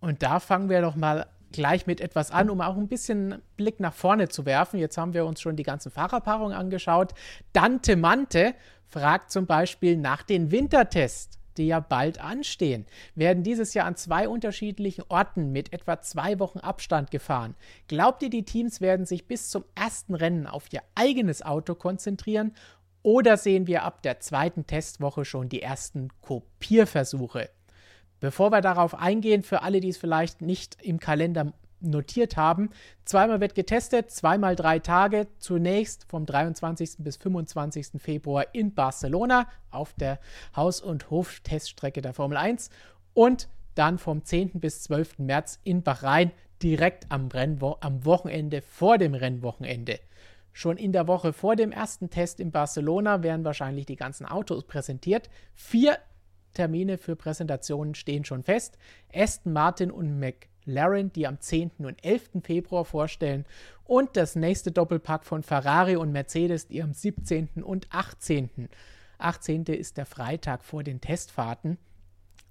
[0.00, 3.78] Und da fangen wir doch mal gleich mit etwas an, um auch ein bisschen Blick
[3.78, 4.78] nach vorne zu werfen.
[4.80, 7.14] Jetzt haben wir uns schon die ganzen Fahrerpaarungen angeschaut.
[7.52, 8.54] Dante Mante
[8.88, 12.86] fragt zum Beispiel nach den Wintertests, die ja bald anstehen.
[13.14, 17.54] Werden dieses Jahr an zwei unterschiedlichen Orten mit etwa zwei Wochen Abstand gefahren.
[17.88, 22.52] Glaubt ihr, die Teams werden sich bis zum ersten Rennen auf ihr eigenes Auto konzentrieren
[23.02, 27.50] oder sehen wir ab der zweiten Testwoche schon die ersten Kopierversuche?
[28.20, 31.52] Bevor wir darauf eingehen, für alle, die es vielleicht nicht im Kalender
[31.84, 32.70] notiert haben,
[33.04, 36.96] zweimal wird getestet, zweimal drei Tage, zunächst vom 23.
[36.98, 38.00] bis 25.
[38.00, 40.18] Februar in Barcelona auf der
[40.56, 42.70] Haus- und Hofteststrecke der Formel 1
[43.12, 44.60] und dann vom 10.
[44.60, 45.18] bis 12.
[45.18, 46.30] März in Bahrain
[46.62, 50.00] direkt am, Rennwo am Wochenende vor dem Rennwochenende.
[50.52, 54.64] Schon in der Woche vor dem ersten Test in Barcelona werden wahrscheinlich die ganzen Autos
[54.64, 55.28] präsentiert.
[55.52, 55.98] Vier
[56.54, 58.78] Termine für Präsentationen stehen schon fest.
[59.12, 60.18] Aston Martin und
[60.66, 61.70] McLaren, die am 10.
[61.78, 62.42] und 11.
[62.42, 63.44] Februar vorstellen.
[63.84, 67.62] Und das nächste Doppelpack von Ferrari und Mercedes, die am 17.
[67.62, 68.68] und 18.
[69.18, 69.64] 18.
[69.64, 71.78] ist der Freitag vor den Testfahrten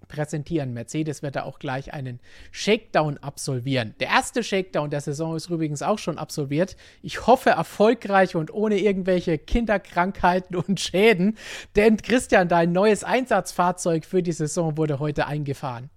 [0.07, 0.73] präsentieren.
[0.73, 2.19] Mercedes wird da auch gleich einen
[2.51, 3.95] Shakedown absolvieren.
[3.99, 6.75] Der erste Shakedown der Saison ist übrigens auch schon absolviert.
[7.01, 11.37] Ich hoffe erfolgreich und ohne irgendwelche Kinderkrankheiten und Schäden,
[11.75, 15.89] denn Christian, dein neues Einsatzfahrzeug für die Saison wurde heute eingefahren.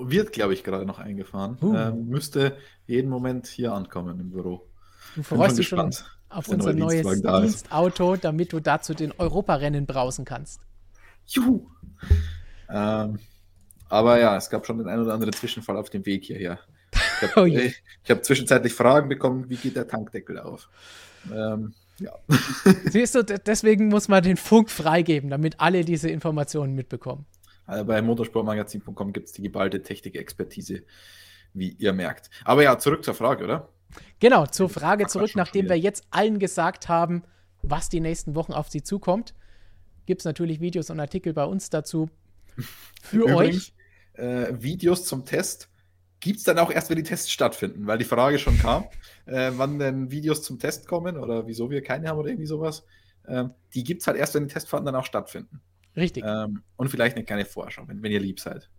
[0.00, 1.58] Wird, glaube ich, gerade noch eingefahren.
[1.60, 1.74] Uh.
[1.74, 2.56] Ähm, müsste
[2.86, 4.66] jeden Moment hier ankommen im Büro.
[5.14, 5.92] Du freust dich schon
[6.28, 10.60] auf unser neues Dienstauto, damit du dazu den Europarennen brausen kannst.
[11.26, 11.66] Juhu!
[12.70, 13.18] Ähm,
[13.88, 16.58] aber ja, es gab schon den ein oder anderen Zwischenfall auf dem Weg hierher.
[16.92, 20.68] Ich habe oh hab zwischenzeitlich Fragen bekommen, wie geht der Tankdeckel auf?
[21.32, 22.12] Ähm, ja.
[22.90, 27.26] Siehst du, deswegen muss man den Funk freigeben, damit alle diese Informationen mitbekommen.
[27.68, 30.82] Also bei motorsportmagazin.com gibt es die geballte Technikexpertise,
[31.52, 32.30] wie ihr merkt.
[32.44, 33.68] Aber ja, zurück zur Frage, oder?
[34.20, 37.22] Genau, zur Frage zurück, nachdem wir jetzt allen gesagt haben,
[37.62, 39.34] was die nächsten Wochen auf sie zukommt,
[40.06, 42.08] gibt es natürlich Videos und Artikel bei uns dazu.
[43.02, 43.72] Für Übrigens,
[44.16, 44.24] euch.
[44.24, 45.68] Äh, Videos zum Test
[46.20, 48.84] gibt es dann auch erst, wenn die Tests stattfinden, weil die Frage schon kam,
[49.26, 52.84] äh, wann denn Videos zum Test kommen oder wieso wir keine haben oder irgendwie sowas.
[53.26, 55.60] Ähm, die gibt es halt erst, wenn die Testfahrten dann auch stattfinden.
[55.98, 56.24] Richtig.
[56.24, 58.70] Ähm, und vielleicht eine kleine Vorschau, wenn, wenn ihr lieb seid.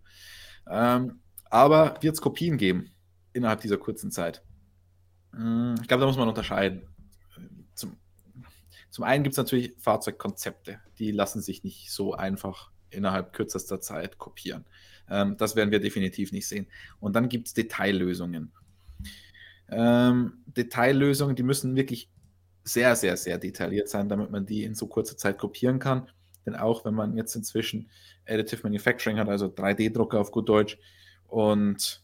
[0.68, 1.20] Ähm,
[1.50, 2.90] aber wird es Kopien geben
[3.32, 4.42] innerhalb dieser kurzen Zeit?
[5.32, 6.88] Hm, ich glaube, da muss man unterscheiden.
[7.74, 7.96] Zum,
[8.88, 14.18] zum einen gibt es natürlich Fahrzeugkonzepte, die lassen sich nicht so einfach innerhalb kürzester Zeit
[14.18, 14.64] kopieren.
[15.08, 16.66] Ähm, das werden wir definitiv nicht sehen.
[17.00, 18.52] Und dann gibt es Detaillösungen.
[19.68, 22.10] Ähm, Detaillösungen, die müssen wirklich
[22.64, 26.08] sehr, sehr, sehr detailliert sein, damit man die in so kurzer Zeit kopieren kann.
[26.46, 27.88] Denn auch wenn man jetzt inzwischen
[28.26, 30.78] Additive Manufacturing hat, also 3D-Drucker auf gut Deutsch,
[31.28, 32.02] und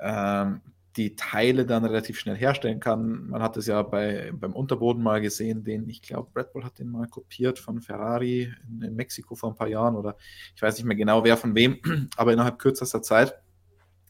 [0.00, 0.60] ähm,
[0.96, 3.28] die Teile dann relativ schnell herstellen kann.
[3.28, 6.78] Man hat es ja bei, beim Unterboden mal gesehen, den, ich glaube, Red Bull hat
[6.78, 10.16] den mal kopiert von Ferrari in, in, Mexiko vor ein paar Jahren oder
[10.54, 11.78] ich weiß nicht mehr genau, wer von wem,
[12.16, 13.34] aber innerhalb kürzester Zeit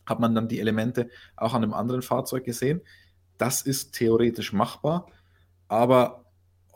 [0.07, 2.81] hat man dann die Elemente auch an einem anderen Fahrzeug gesehen.
[3.37, 5.09] Das ist theoretisch machbar,
[5.67, 6.26] aber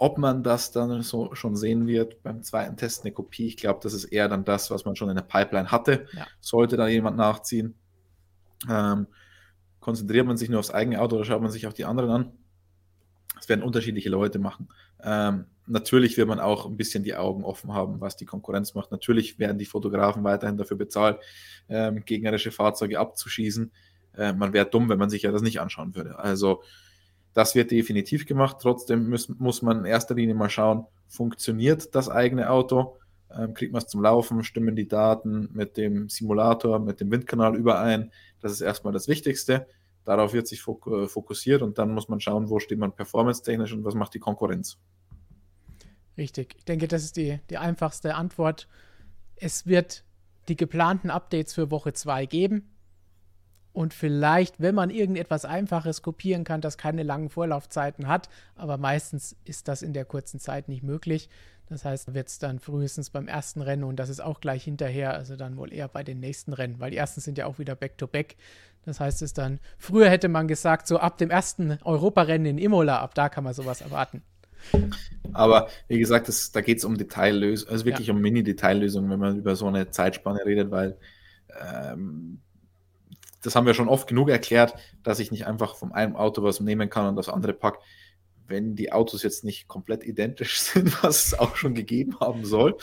[0.00, 3.80] ob man das dann so schon sehen wird beim zweiten Test, eine Kopie, ich glaube,
[3.82, 6.06] das ist eher dann das, was man schon in der Pipeline hatte.
[6.14, 6.26] Ja.
[6.40, 7.74] Sollte da jemand nachziehen.
[8.66, 9.08] Ähm,
[9.78, 12.32] konzentriert man sich nur aufs eigene Auto oder schaut man sich auch die anderen an?
[13.36, 14.68] Das werden unterschiedliche Leute machen.
[15.02, 18.92] Ähm, natürlich wird man auch ein bisschen die Augen offen haben, was die Konkurrenz macht.
[18.92, 21.18] Natürlich werden die Fotografen weiterhin dafür bezahlt,
[21.68, 23.70] ähm, gegnerische Fahrzeuge abzuschießen.
[24.16, 26.18] Äh, man wäre dumm, wenn man sich ja das nicht anschauen würde.
[26.18, 26.62] Also
[27.34, 28.58] das wird definitiv gemacht.
[28.60, 32.96] Trotzdem muss, muss man in erster Linie mal schauen, funktioniert das eigene Auto?
[33.32, 34.42] Ähm, kriegt man es zum Laufen?
[34.42, 38.10] Stimmen die Daten mit dem Simulator, mit dem Windkanal überein?
[38.40, 39.66] Das ist erstmal das Wichtigste.
[40.04, 43.84] Darauf wird sich äh, fokussiert und dann muss man schauen, wo steht man performance-technisch und
[43.84, 44.78] was macht die Konkurrenz.
[46.16, 46.54] Richtig.
[46.58, 48.66] Ich denke, das ist die, die einfachste Antwort.
[49.36, 50.04] Es wird
[50.48, 52.70] die geplanten Updates für Woche 2 geben.
[53.72, 59.36] Und vielleicht, wenn man irgendetwas Einfaches kopieren kann, das keine langen Vorlaufzeiten hat, aber meistens
[59.44, 61.28] ist das in der kurzen Zeit nicht möglich.
[61.68, 65.14] Das heißt, wird es dann frühestens beim ersten Rennen und das ist auch gleich hinterher,
[65.14, 67.76] also dann wohl eher bei den nächsten Rennen, weil die ersten sind ja auch wieder
[67.76, 68.32] back-to-back.
[68.32, 68.36] -back.
[68.84, 72.98] Das heißt es dann, früher hätte man gesagt, so ab dem ersten Europarennen in Imola,
[73.00, 74.22] ab da kann man sowas erwarten.
[75.32, 78.14] Aber wie gesagt, das, da geht es um Detaillösungen, also wirklich ja.
[78.14, 80.98] um Mini-Detaillösungen, wenn man über so eine Zeitspanne redet, weil
[81.60, 82.40] ähm,
[83.42, 86.60] das haben wir schon oft genug erklärt, dass ich nicht einfach vom einen Auto was
[86.60, 87.78] nehmen kann und das andere pack.
[88.46, 92.76] Wenn die Autos jetzt nicht komplett identisch sind, was es auch schon gegeben haben soll,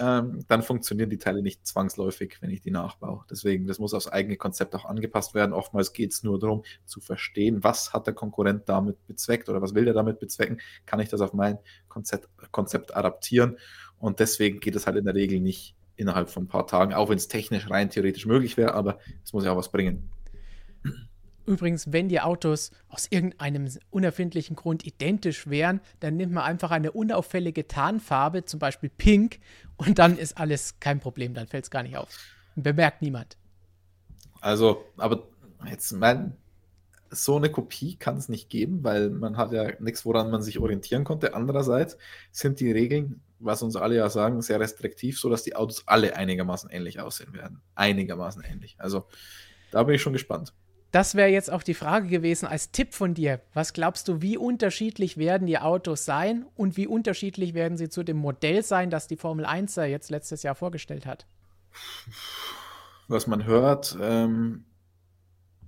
[0.00, 3.24] ähm, dann funktionieren die Teile nicht zwangsläufig, wenn ich die nachbaue.
[3.30, 5.52] Deswegen, das muss aufs eigene Konzept auch angepasst werden.
[5.52, 9.74] Oftmals geht es nur darum, zu verstehen, was hat der Konkurrent damit bezweckt oder was
[9.74, 10.60] will er damit bezwecken.
[10.86, 11.58] Kann ich das auf mein
[11.88, 13.58] Konzept, Konzept adaptieren?
[13.98, 17.10] Und deswegen geht es halt in der Regel nicht innerhalb von ein paar Tagen, auch
[17.10, 20.08] wenn es technisch rein theoretisch möglich wäre, aber es muss ja auch was bringen.
[21.44, 26.92] Übrigens, wenn die Autos aus irgendeinem unerfindlichen Grund identisch wären, dann nimmt man einfach eine
[26.92, 29.40] unauffällige Tarnfarbe, zum Beispiel Pink,
[29.76, 32.08] und dann ist alles kein Problem, dann fällt es gar nicht auf.
[32.54, 33.38] Bemerkt niemand.
[34.40, 35.26] Also, aber
[35.70, 36.36] jetzt mein,
[37.10, 40.58] so eine Kopie kann es nicht geben, weil man hat ja nichts, woran man sich
[40.58, 41.34] orientieren konnte.
[41.34, 41.96] Andererseits
[42.32, 46.70] sind die Regeln was uns alle ja sagen, sehr restriktiv, sodass die Autos alle einigermaßen
[46.70, 47.60] ähnlich aussehen werden.
[47.74, 48.76] Einigermaßen ähnlich.
[48.78, 49.06] Also
[49.70, 50.52] da bin ich schon gespannt.
[50.90, 53.40] Das wäre jetzt auch die Frage gewesen als Tipp von dir.
[53.52, 58.02] Was glaubst du, wie unterschiedlich werden die Autos sein und wie unterschiedlich werden sie zu
[58.02, 61.26] dem Modell sein, das die Formel 1 ja jetzt letztes Jahr vorgestellt hat?
[63.06, 64.64] Was man hört, ähm,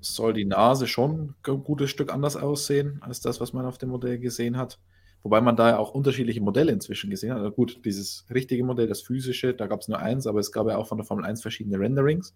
[0.01, 3.91] soll die Nase schon ein gutes Stück anders aussehen als das, was man auf dem
[3.91, 4.79] Modell gesehen hat.
[5.23, 7.39] Wobei man da ja auch unterschiedliche Modelle inzwischen gesehen hat.
[7.39, 10.67] Also gut, dieses richtige Modell, das physische, da gab es nur eins, aber es gab
[10.67, 12.35] ja auch von der Formel 1 verschiedene Renderings.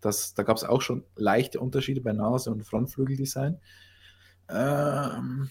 [0.00, 3.58] Das, da gab es auch schon leichte Unterschiede bei Nase und Frontflügeldesign.
[4.48, 5.50] Ähm,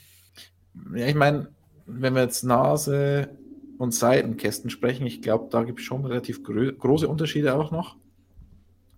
[0.96, 1.50] ja, ich meine,
[1.86, 3.38] wenn wir jetzt Nase
[3.78, 7.98] und Seitenkästen sprechen, ich glaube, da gibt es schon relativ große Unterschiede auch noch.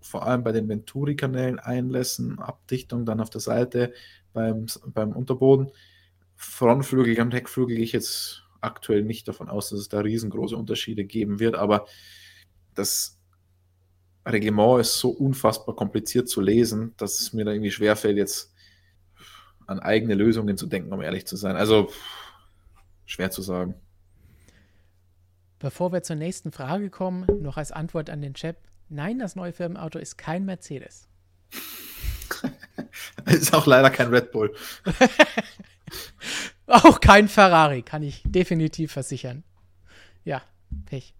[0.02, 3.92] Vor allem bei den Venturi-Kanälen, Einlässen, Abdichtung dann auf der Seite
[4.32, 5.70] beim, beim Unterboden.
[6.36, 11.04] Frontflügel und Heckflügel gehe ich jetzt aktuell nicht davon aus, dass es da riesengroße Unterschiede
[11.04, 11.86] geben wird, aber
[12.74, 13.18] das
[14.26, 18.54] Reglement ist so unfassbar kompliziert zu lesen, dass es mir da irgendwie schwerfällt, jetzt
[19.66, 21.56] an eigene Lösungen zu denken, um ehrlich zu sein.
[21.56, 21.90] Also
[23.04, 23.74] schwer zu sagen.
[25.58, 28.56] Bevor wir zur nächsten Frage kommen, noch als Antwort an den Chat.
[28.92, 31.08] Nein, das neue Firmenauto ist kein Mercedes.
[33.26, 34.54] ist auch leider kein Red Bull.
[36.66, 39.44] Auch kein Ferrari, kann ich definitiv versichern.
[40.24, 40.40] Ja,
[40.86, 41.14] Pech.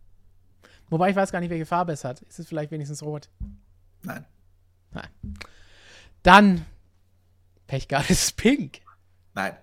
[0.88, 2.22] Wobei ich weiß gar nicht, welche Farbe es hat.
[2.22, 3.28] Ist es vielleicht wenigstens rot?
[4.02, 4.24] Nein.
[4.92, 5.08] Nein.
[6.22, 6.64] Dann,
[7.66, 8.80] Pech gehabt, ist es pink.
[9.34, 9.56] Nein.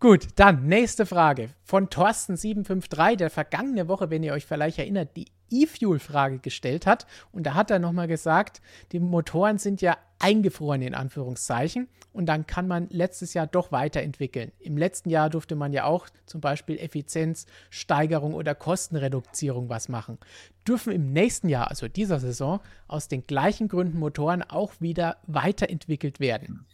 [0.00, 5.26] Gut, dann nächste Frage von Thorsten753, der vergangene Woche, wenn ihr euch vielleicht erinnert, die
[5.50, 7.04] E-Fuel-Frage gestellt hat.
[7.32, 8.62] Und da hat er nochmal gesagt,
[8.92, 14.52] die Motoren sind ja eingefroren in Anführungszeichen und dann kann man letztes Jahr doch weiterentwickeln.
[14.60, 20.18] Im letzten Jahr durfte man ja auch zum Beispiel Effizienzsteigerung oder Kostenreduzierung was machen.
[20.66, 26.20] Dürfen im nächsten Jahr, also dieser Saison, aus den gleichen Gründen Motoren auch wieder weiterentwickelt
[26.20, 26.66] werden?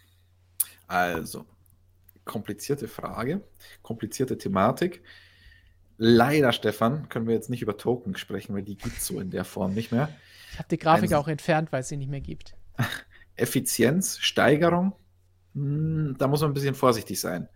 [0.87, 1.47] Also,
[2.25, 3.43] komplizierte Frage,
[3.83, 5.03] komplizierte Thematik.
[5.97, 9.31] Leider, Stefan, können wir jetzt nicht über Token sprechen, weil die gibt es so in
[9.31, 10.09] der Form nicht mehr.
[10.53, 12.55] Ich habe die Grafik Ein, auch entfernt, weil es sie nicht mehr gibt.
[13.37, 14.93] Effizienz, Steigerung,
[15.55, 17.49] hm, da muss man ein bisschen vorsichtig sein.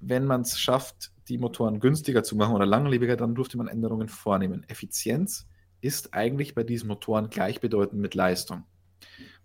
[0.00, 4.08] Wenn man es schafft, die Motoren günstiger zu machen oder langlebiger, dann durfte man Änderungen
[4.08, 4.64] vornehmen.
[4.68, 5.46] Effizienz
[5.80, 8.64] ist eigentlich bei diesen Motoren gleichbedeutend mit Leistung.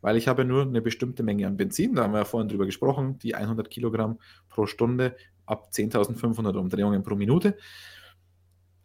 [0.02, 2.66] Weil ich habe nur eine bestimmte Menge an Benzin, da haben wir ja vorhin drüber
[2.66, 4.20] gesprochen, die 100 Kilogramm
[4.50, 5.16] pro Stunde
[5.46, 7.58] ab 10.500 Umdrehungen pro Minute.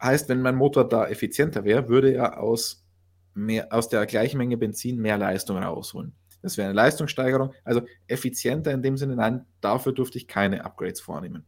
[0.01, 2.85] Heißt, wenn mein Motor da effizienter wäre, würde er aus,
[3.35, 6.15] mehr, aus der gleichen Menge Benzin mehr Leistung rausholen.
[6.41, 7.53] Das wäre eine Leistungssteigerung.
[7.65, 11.47] Also effizienter in dem Sinne, nein, dafür durfte ich keine Upgrades vornehmen.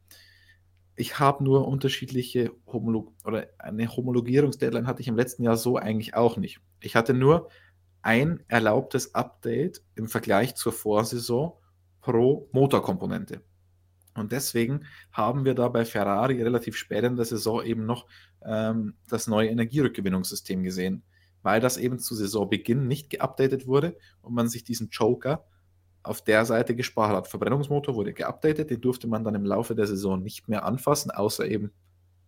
[0.96, 6.14] Ich habe nur unterschiedliche Homolog oder eine Homologierungsdeadline hatte ich im letzten Jahr so eigentlich
[6.14, 6.60] auch nicht.
[6.80, 7.48] Ich hatte nur
[8.04, 11.54] ein erlaubtes Update im Vergleich zur Vorsaison
[12.00, 13.42] pro Motorkomponente.
[14.14, 18.06] Und deswegen haben wir da bei Ferrari relativ spät in der Saison eben noch
[18.44, 21.02] ähm, das neue Energierückgewinnungssystem gesehen
[21.44, 25.44] weil das eben zu Saisonbeginn nicht geupdatet wurde und man sich diesen Joker
[26.02, 27.28] auf der Seite gespart hat.
[27.28, 31.46] Verbrennungsmotor wurde geupdatet, den durfte man dann im Laufe der Saison nicht mehr anfassen, außer
[31.46, 31.70] eben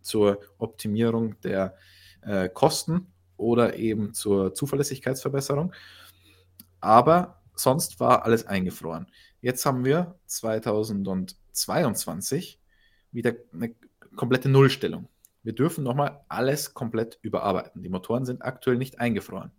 [0.01, 1.75] zur Optimierung der
[2.21, 5.73] äh, Kosten oder eben zur Zuverlässigkeitsverbesserung.
[6.81, 9.07] Aber sonst war alles eingefroren.
[9.41, 12.59] Jetzt haben wir 2022
[13.11, 13.73] wieder eine
[14.15, 15.07] komplette Nullstellung.
[15.43, 17.81] Wir dürfen nochmal alles komplett überarbeiten.
[17.81, 19.51] Die Motoren sind aktuell nicht eingefroren.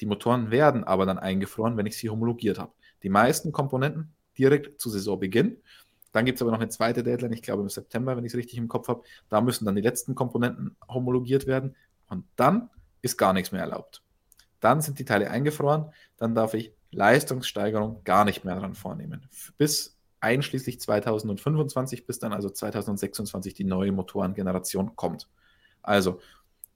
[0.00, 2.72] Die Motoren werden aber dann eingefroren, wenn ich sie homologiert habe.
[3.02, 5.58] Die meisten Komponenten direkt zu Saisonbeginn.
[6.12, 8.38] Dann gibt es aber noch eine zweite Deadline, ich glaube im September, wenn ich es
[8.38, 9.02] richtig im Kopf habe.
[9.28, 11.74] Da müssen dann die letzten Komponenten homologiert werden
[12.08, 12.68] und dann
[13.02, 14.02] ist gar nichts mehr erlaubt.
[14.60, 19.28] Dann sind die Teile eingefroren, dann darf ich Leistungssteigerung gar nicht mehr dran vornehmen.
[19.58, 25.28] Bis einschließlich 2025, bis dann also 2026 die neue Motorengeneration kommt.
[25.82, 26.20] Also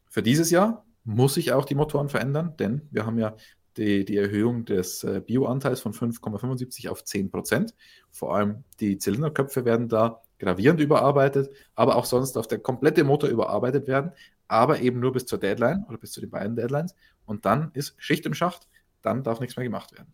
[0.08, 3.36] für dieses Jahr muss ich auch die Motoren verändern, denn wir haben ja
[3.76, 7.74] die, die Erhöhung des äh, Bioanteils von 5,75 auf 10 Prozent.
[8.10, 13.30] Vor allem die Zylinderköpfe werden da gravierend überarbeitet, aber auch sonst auf der komplette Motor
[13.30, 14.12] überarbeitet werden,
[14.48, 16.94] aber eben nur bis zur Deadline oder bis zu den beiden Deadlines.
[17.24, 18.68] Und dann ist Schicht im Schacht,
[19.02, 20.12] dann darf nichts mehr gemacht werden.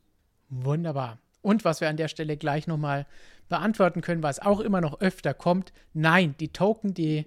[0.49, 1.19] Wunderbar.
[1.41, 3.07] Und was wir an der Stelle gleich nochmal
[3.49, 7.27] beantworten können, was auch immer noch öfter kommt, nein, die Token, die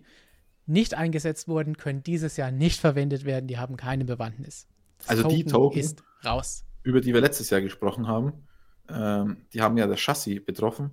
[0.66, 4.68] nicht eingesetzt wurden, können dieses Jahr nicht verwendet werden, die haben keine Bewandtnis.
[5.00, 6.66] Das also Token die Token ist raus.
[6.84, 8.34] Über die wir letztes Jahr gesprochen haben,
[8.90, 10.92] ähm, die haben ja das Chassis betroffen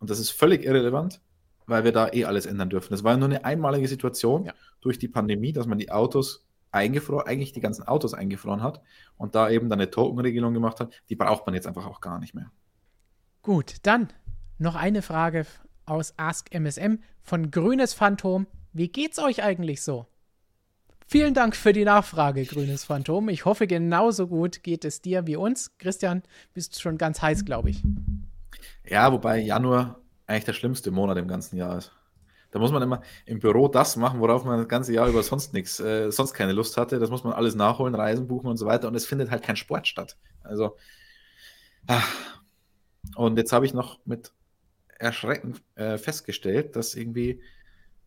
[0.00, 1.20] und das ist völlig irrelevant,
[1.66, 2.92] weil wir da eh alles ändern dürfen.
[2.92, 4.54] Das war nur eine einmalige Situation ja.
[4.80, 8.82] durch die Pandemie, dass man die Autos eingefroren, eigentlich die ganzen Autos eingefroren hat
[9.16, 12.18] und da eben dann eine Tokenregelung gemacht hat, die braucht man jetzt einfach auch gar
[12.18, 12.50] nicht mehr.
[13.42, 14.08] Gut, dann
[14.58, 15.46] noch eine Frage
[15.86, 18.46] aus Ask MSM von Grünes Phantom.
[18.72, 20.06] Wie geht's euch eigentlich so?
[21.06, 23.28] Vielen Dank für die Nachfrage, Grünes Phantom.
[23.28, 25.76] Ich hoffe, genauso gut geht es dir wie uns.
[25.78, 26.22] Christian,
[26.54, 27.82] bist schon ganz heiß, glaube ich.
[28.88, 31.92] Ja, wobei Januar eigentlich der schlimmste Monat im ganzen Jahr ist.
[32.50, 35.52] Da muss man immer im Büro das machen, worauf man das ganze Jahr über sonst
[35.52, 37.00] nichts, äh, sonst keine Lust hatte.
[37.00, 38.86] Das muss man alles nachholen, Reisen buchen und so weiter.
[38.86, 40.16] Und es findet halt kein Sport statt.
[40.44, 40.76] Also,
[41.88, 42.08] ach.
[43.16, 44.32] und jetzt habe ich noch mit
[45.00, 47.42] Erschrecken äh, festgestellt, dass irgendwie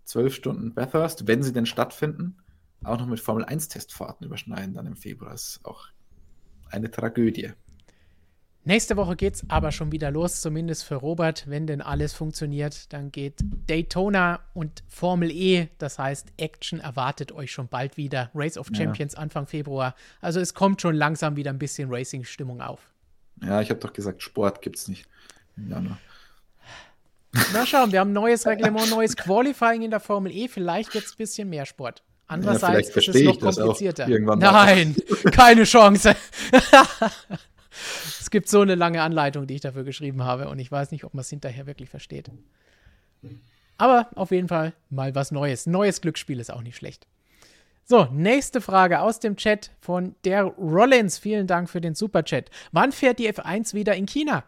[0.05, 2.37] zwölf Stunden Bathurst, wenn sie denn stattfinden,
[2.83, 5.31] auch noch mit Formel 1-Testfahrten überschneiden dann im Februar.
[5.31, 5.87] Das ist auch
[6.69, 7.51] eine Tragödie.
[8.67, 11.45] Nächste Woche geht es aber schon wieder los, zumindest für Robert.
[11.47, 13.35] Wenn denn alles funktioniert, dann geht
[13.65, 15.69] Daytona und Formel E.
[15.77, 18.29] Das heißt, Action erwartet euch schon bald wieder.
[18.35, 19.19] Race of Champions ja.
[19.19, 19.95] Anfang Februar.
[20.19, 22.81] Also es kommt schon langsam wieder ein bisschen Racing-Stimmung auf.
[23.41, 25.05] Ja, ich habe doch gesagt, Sport gibt es nicht
[25.55, 25.97] im Januar.
[27.53, 30.49] Na schauen, wir haben neues Reglement, neues Qualifying in der Formel E.
[30.49, 32.03] Vielleicht es ein bisschen mehr Sport.
[32.27, 34.09] Andererseits ja, ist es noch komplizierter.
[34.09, 34.93] Nein,
[35.31, 36.17] keine Chance.
[38.19, 41.03] es gibt so eine lange Anleitung, die ich dafür geschrieben habe und ich weiß nicht,
[41.03, 42.29] ob man es hinterher wirklich versteht.
[43.77, 45.67] Aber auf jeden Fall mal was Neues.
[45.67, 47.07] Neues Glücksspiel ist auch nicht schlecht.
[47.85, 51.17] So, nächste Frage aus dem Chat von der Rollins.
[51.17, 52.49] Vielen Dank für den Superchat.
[52.73, 54.43] Wann fährt die F1 wieder in China?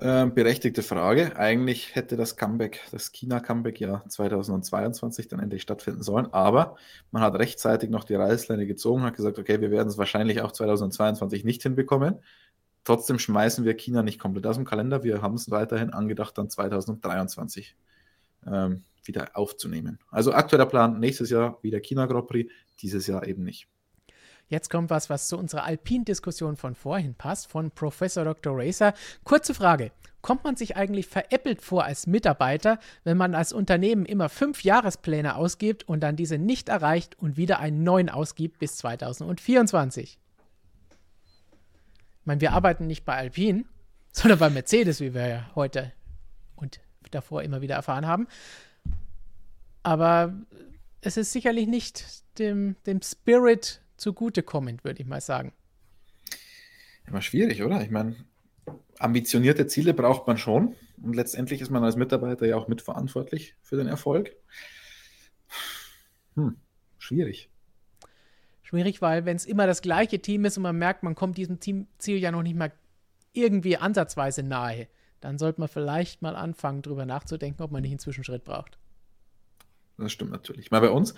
[0.00, 1.36] Ähm, berechtigte Frage.
[1.36, 6.76] Eigentlich hätte das Comeback, das China-Comeback ja 2022 dann endlich stattfinden sollen, aber
[7.10, 10.52] man hat rechtzeitig noch die Reißleine gezogen, hat gesagt, okay, wir werden es wahrscheinlich auch
[10.52, 12.20] 2022 nicht hinbekommen.
[12.88, 15.04] Trotzdem schmeißen wir China nicht komplett aus dem Kalender.
[15.04, 17.76] Wir haben es weiterhin angedacht, dann 2023
[18.46, 19.98] ähm, wieder aufzunehmen.
[20.10, 22.50] Also aktueller Plan, nächstes Jahr wieder China Grand Prix,
[22.80, 23.68] dieses Jahr eben nicht.
[24.46, 28.56] Jetzt kommt was, was zu unserer Alpin-Diskussion von vorhin passt, von Professor Dr.
[28.56, 28.94] Racer.
[29.22, 29.92] Kurze Frage.
[30.22, 35.36] Kommt man sich eigentlich veräppelt vor als Mitarbeiter, wenn man als Unternehmen immer fünf Jahrespläne
[35.36, 40.18] ausgibt und dann diese nicht erreicht und wieder einen neuen ausgibt bis 2024?
[42.28, 43.64] Meine, wir arbeiten nicht bei Alpine,
[44.12, 45.92] sondern bei Mercedes, wie wir ja heute
[46.54, 46.80] und
[47.10, 48.28] davor immer wieder erfahren haben.
[49.82, 50.34] Aber
[51.00, 52.04] es ist sicherlich nicht
[52.38, 55.52] dem, dem Spirit zugutekommend, würde ich mal sagen.
[57.06, 57.82] Immer schwierig, oder?
[57.82, 58.16] Ich meine,
[58.98, 60.74] ambitionierte Ziele braucht man schon.
[61.02, 64.36] Und letztendlich ist man als Mitarbeiter ja auch mitverantwortlich für den Erfolg.
[66.34, 66.56] Hm,
[66.98, 67.48] schwierig
[68.68, 71.58] schwierig, weil wenn es immer das gleiche Team ist und man merkt, man kommt diesem
[71.58, 72.70] Teamziel ja noch nicht mal
[73.32, 74.88] irgendwie ansatzweise nahe,
[75.20, 78.78] dann sollte man vielleicht mal anfangen, darüber nachzudenken, ob man nicht einen Zwischenschritt braucht.
[79.96, 80.70] Das stimmt natürlich.
[80.70, 81.14] Mal bei uns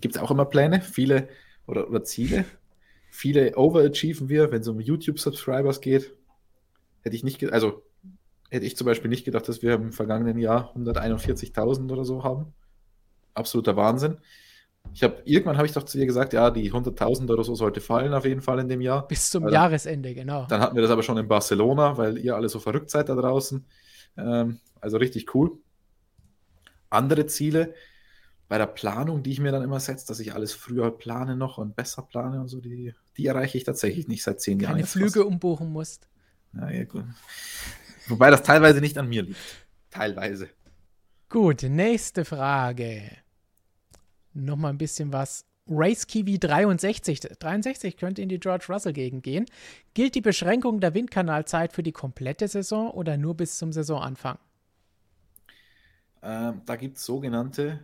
[0.00, 1.28] gibt es auch immer Pläne, viele
[1.66, 2.46] oder, oder Ziele.
[3.10, 6.12] Viele overachieven wir, wenn es um YouTube-Subscribers geht.
[7.02, 7.82] Hätte ich nicht, also
[8.48, 12.54] hätte ich zum Beispiel nicht gedacht, dass wir im vergangenen Jahr 141.000 oder so haben.
[13.34, 14.18] Absoluter Wahnsinn.
[14.94, 17.80] Ich habe irgendwann habe ich doch zu dir gesagt, ja, die 100.000 oder so sollte
[17.80, 19.08] fallen auf jeden Fall in dem Jahr.
[19.08, 20.46] Bis zum dann, Jahresende, genau.
[20.46, 23.16] Dann hatten wir das aber schon in Barcelona, weil ihr alle so verrückt seid da
[23.16, 23.66] draußen.
[24.16, 25.58] Ähm, also richtig cool.
[26.90, 27.74] Andere Ziele
[28.48, 31.58] bei der Planung, die ich mir dann immer setze, dass ich alles früher plane noch
[31.58, 34.74] und besser plane und so, die, die erreiche ich tatsächlich nicht seit zehn Jahren.
[34.76, 35.26] Keine Flüge fast.
[35.26, 36.08] umbuchen musst.
[36.52, 37.04] Ja, ja, gut.
[38.06, 39.40] Wobei das teilweise nicht an mir liegt.
[39.90, 40.50] Teilweise.
[41.28, 43.23] Gut, nächste Frage
[44.34, 45.44] nochmal ein bisschen was.
[45.66, 47.20] Race Kiwi 63.
[47.20, 49.46] 63 könnte in die George Russell-Gegend gehen.
[49.94, 54.38] Gilt die Beschränkung der Windkanalzeit für die komplette Saison oder nur bis zum Saisonanfang?
[56.22, 57.80] Ähm, da gibt es sogenannte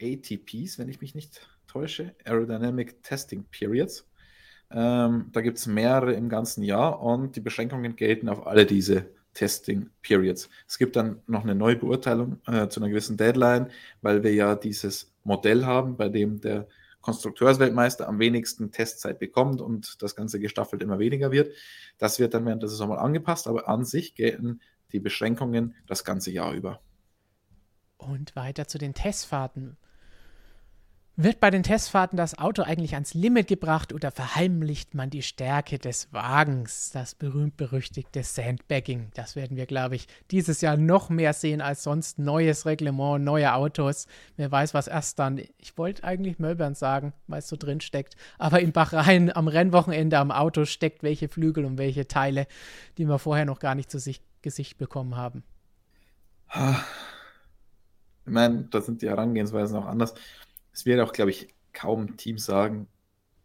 [0.00, 4.06] ATPs, wenn ich mich nicht täusche, Aerodynamic Testing Periods.
[4.70, 9.06] Ähm, da gibt es mehrere im ganzen Jahr und die Beschränkungen gelten auf alle diese
[9.34, 10.48] Testing Periods.
[10.66, 13.70] Es gibt dann noch eine neue Beurteilung äh, zu einer gewissen Deadline,
[14.02, 16.66] weil wir ja dieses Modell haben, bei dem der
[17.00, 21.54] Konstrukteursweltmeister am wenigsten Testzeit bekommt und das Ganze gestaffelt immer weniger wird.
[21.98, 24.60] Das wird dann während der Saison mal angepasst, aber an sich gelten
[24.92, 26.80] die Beschränkungen das ganze Jahr über.
[27.96, 29.76] Und weiter zu den Testfahrten.
[31.16, 35.78] Wird bei den Testfahrten das Auto eigentlich ans Limit gebracht oder verheimlicht man die Stärke
[35.78, 36.92] des Wagens?
[36.92, 39.10] Das berühmt-berüchtigte Sandbagging.
[39.14, 42.18] Das werden wir, glaube ich, dieses Jahr noch mehr sehen als sonst.
[42.18, 44.06] Neues Reglement, neue Autos.
[44.36, 45.42] Wer weiß, was erst dann.
[45.58, 48.16] Ich wollte eigentlich Melbourne sagen, weil es so drin steckt.
[48.38, 52.46] Aber in Bahrain am Rennwochenende am Auto steckt welche Flügel und welche Teile,
[52.96, 55.42] die wir vorher noch gar nicht zu sich, Gesicht bekommen haben.
[56.54, 60.14] Ich meine, da sind die Herangehensweisen auch anders
[60.72, 62.88] es wird auch, glaube ich, kaum Teams sagen,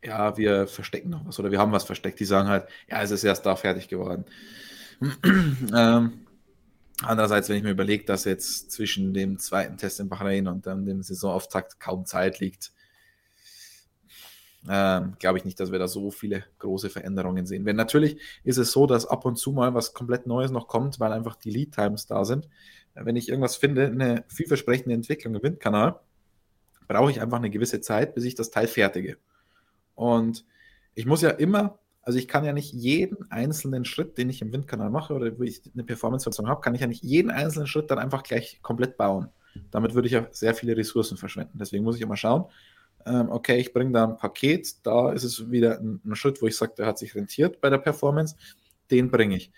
[0.03, 2.19] ja, wir verstecken noch was oder wir haben was versteckt.
[2.19, 4.25] Die sagen halt, ja, es ist erst da fertig geworden.
[5.75, 6.25] ähm,
[7.01, 10.85] andererseits, wenn ich mir überlege, dass jetzt zwischen dem zweiten Test in Bahrain und dann
[10.85, 12.71] dem Saisonauftakt kaum Zeit liegt,
[14.67, 17.65] ähm, glaube ich nicht, dass wir da so viele große Veränderungen sehen.
[17.65, 20.99] Wenn natürlich ist es so, dass ab und zu mal was komplett Neues noch kommt,
[20.99, 22.49] weil einfach die Lead Times da sind.
[22.95, 25.99] Wenn ich irgendwas finde, eine vielversprechende Entwicklung im Windkanal,
[26.87, 29.17] brauche ich einfach eine gewisse Zeit, bis ich das Teil fertige.
[29.95, 30.45] Und
[30.93, 34.51] ich muss ja immer, also ich kann ja nicht jeden einzelnen Schritt, den ich im
[34.53, 37.89] Windkanal mache oder wo ich eine Performance-Verzögerung habe, kann ich ja nicht jeden einzelnen Schritt
[37.91, 39.29] dann einfach gleich komplett bauen.
[39.71, 41.57] Damit würde ich ja sehr viele Ressourcen verschwenden.
[41.57, 42.45] Deswegen muss ich immer schauen,
[43.05, 46.57] ähm, okay, ich bringe da ein Paket, da ist es wieder ein, Schritt, wo ich
[46.57, 48.35] sage, der hat sich rentiert bei der Performance,
[48.91, 49.51] den bringe ich.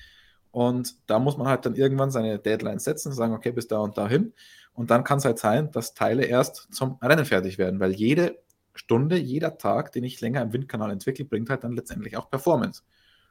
[0.51, 3.79] Und da muss man halt dann irgendwann seine Deadline setzen und sagen, okay, bis da
[3.79, 4.33] und dahin.
[4.77, 8.37] Und dann kann es halt sein, dass Teile erst zum Rennen fertig werden, weil jede
[8.75, 12.83] Stunde, jeder Tag, den ich länger im Windkanal entwickle, bringt halt dann letztendlich auch Performance.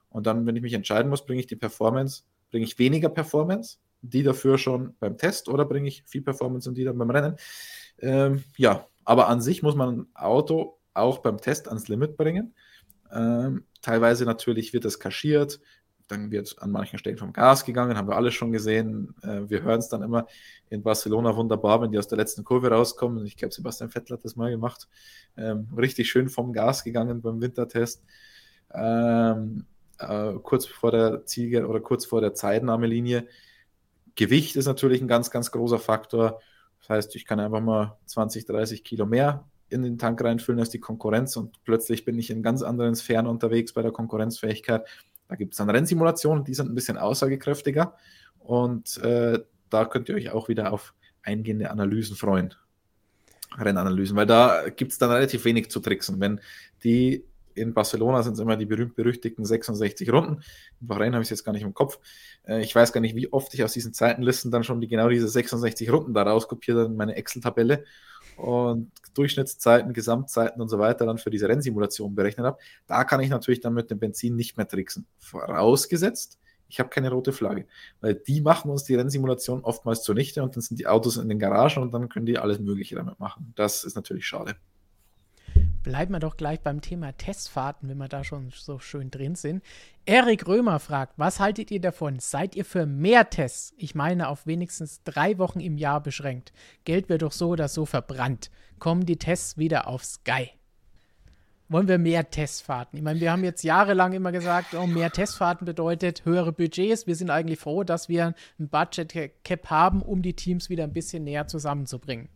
[0.08, 3.78] Und dann, wenn ich mich entscheiden muss, bringe ich die Performance, bringe ich weniger Performance,
[4.02, 7.36] die dafür schon beim Test oder bringe ich viel Performance und die dann beim Rennen.
[8.00, 12.56] Ähm, ja, aber an sich muss man ein Auto auch beim Test ans Limit bringen.
[13.12, 15.60] Ähm, teilweise natürlich wird das kaschiert,
[16.08, 19.14] dann wird an manchen Stellen vom Gas gegangen, haben wir alle schon gesehen.
[19.22, 20.26] Äh, wir hören es dann immer
[20.70, 23.24] in Barcelona wunderbar, wenn die aus der letzten Kurve rauskommen.
[23.26, 24.88] Ich glaube, Sebastian Vettel hat das mal gemacht.
[25.36, 28.04] Ähm, richtig schön vom Gas gegangen beim Wintertest.
[28.72, 29.66] Ähm,
[29.98, 33.26] äh, kurz vor der Ziel oder kurz vor der Zeitnahmelinie.
[34.14, 36.40] Gewicht ist natürlich ein ganz, ganz großer Faktor.
[36.80, 40.70] Das heißt, ich kann einfach mal 20, 30 Kilo mehr in den Tank reinfüllen als
[40.70, 44.86] die Konkurrenz und plötzlich bin ich in ganz anderen Sphären unterwegs bei der Konkurrenzfähigkeit.
[45.28, 47.94] Da gibt es dann Rennsimulationen, die sind ein bisschen aussagekräftiger
[48.38, 49.40] und äh,
[49.70, 52.54] da könnt ihr euch auch wieder auf eingehende Analysen freuen.
[53.58, 56.20] Rennanalysen, weil da gibt es dann relativ wenig zu tricksen.
[56.20, 56.40] Wenn
[56.84, 57.24] die
[57.56, 60.42] in Barcelona sind es immer die berühmt-berüchtigten 66 Runden.
[60.80, 61.98] In Bahrain habe ich es jetzt gar nicht im Kopf.
[62.46, 65.08] Äh, ich weiß gar nicht, wie oft ich aus diesen Zeitenlisten dann schon die, genau
[65.08, 67.84] diese 66 Runden da rauskopiert habe in meine Excel-Tabelle
[68.36, 73.30] und Durchschnittszeiten, Gesamtzeiten und so weiter dann für diese Rennsimulation berechnet habe, da kann ich
[73.30, 75.06] natürlich dann mit dem Benzin nicht mehr tricksen.
[75.18, 76.38] Vorausgesetzt,
[76.68, 77.66] ich habe keine rote Flagge,
[78.00, 81.38] weil die machen uns die Rennsimulation oftmals zunichte und dann sind die Autos in den
[81.38, 83.52] Garagen und dann können die alles Mögliche damit machen.
[83.56, 84.56] Das ist natürlich schade.
[85.86, 89.62] Bleiben wir doch gleich beim Thema Testfahrten, wenn wir da schon so schön drin sind.
[90.04, 92.18] Erik Römer fragt, was haltet ihr davon?
[92.18, 93.72] Seid ihr für mehr Tests?
[93.76, 96.52] Ich meine, auf wenigstens drei Wochen im Jahr beschränkt.
[96.84, 98.50] Geld wird doch so oder so verbrannt.
[98.80, 100.50] Kommen die Tests wieder auf Sky?
[101.68, 102.96] Wollen wir mehr Testfahrten?
[102.96, 107.06] Ich meine, wir haben jetzt jahrelang immer gesagt, oh, mehr Testfahrten bedeutet höhere Budgets.
[107.06, 110.92] Wir sind eigentlich froh, dass wir ein Budget Cap haben, um die Teams wieder ein
[110.92, 112.28] bisschen näher zusammenzubringen.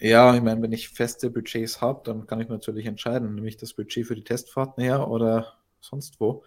[0.00, 3.56] Ja, ich meine, wenn ich feste Budgets habe, dann kann ich natürlich entscheiden, nehme ich
[3.56, 6.44] das Budget für die Testfahrten her oder sonst wo.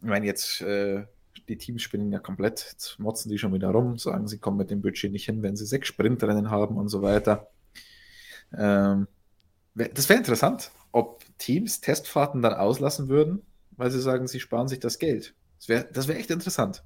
[0.00, 1.06] Ich meine, jetzt äh,
[1.48, 4.70] die Teams spielen ja komplett, jetzt motzen die schon wieder rum, sagen, sie kommen mit
[4.70, 7.48] dem Budget nicht hin, wenn sie sechs Sprintrennen haben und so weiter.
[8.56, 9.08] Ähm,
[9.74, 13.42] das wäre interessant, ob Teams Testfahrten dann auslassen würden,
[13.72, 15.34] weil sie sagen, sie sparen sich das Geld.
[15.58, 16.84] Das wäre das wär echt interessant.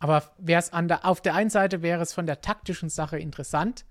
[0.00, 3.84] Aber wäre es auf der einen Seite wäre es von der taktischen Sache interessant,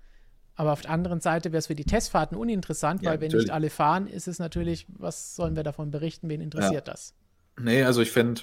[0.58, 3.44] aber auf der anderen Seite wäre es für die Testfahrten uninteressant, ja, weil wenn natürlich.
[3.44, 6.92] nicht alle fahren, ist es natürlich, was sollen wir davon berichten, wen interessiert ja.
[6.92, 7.14] das?
[7.60, 8.40] Nee, also ich finde,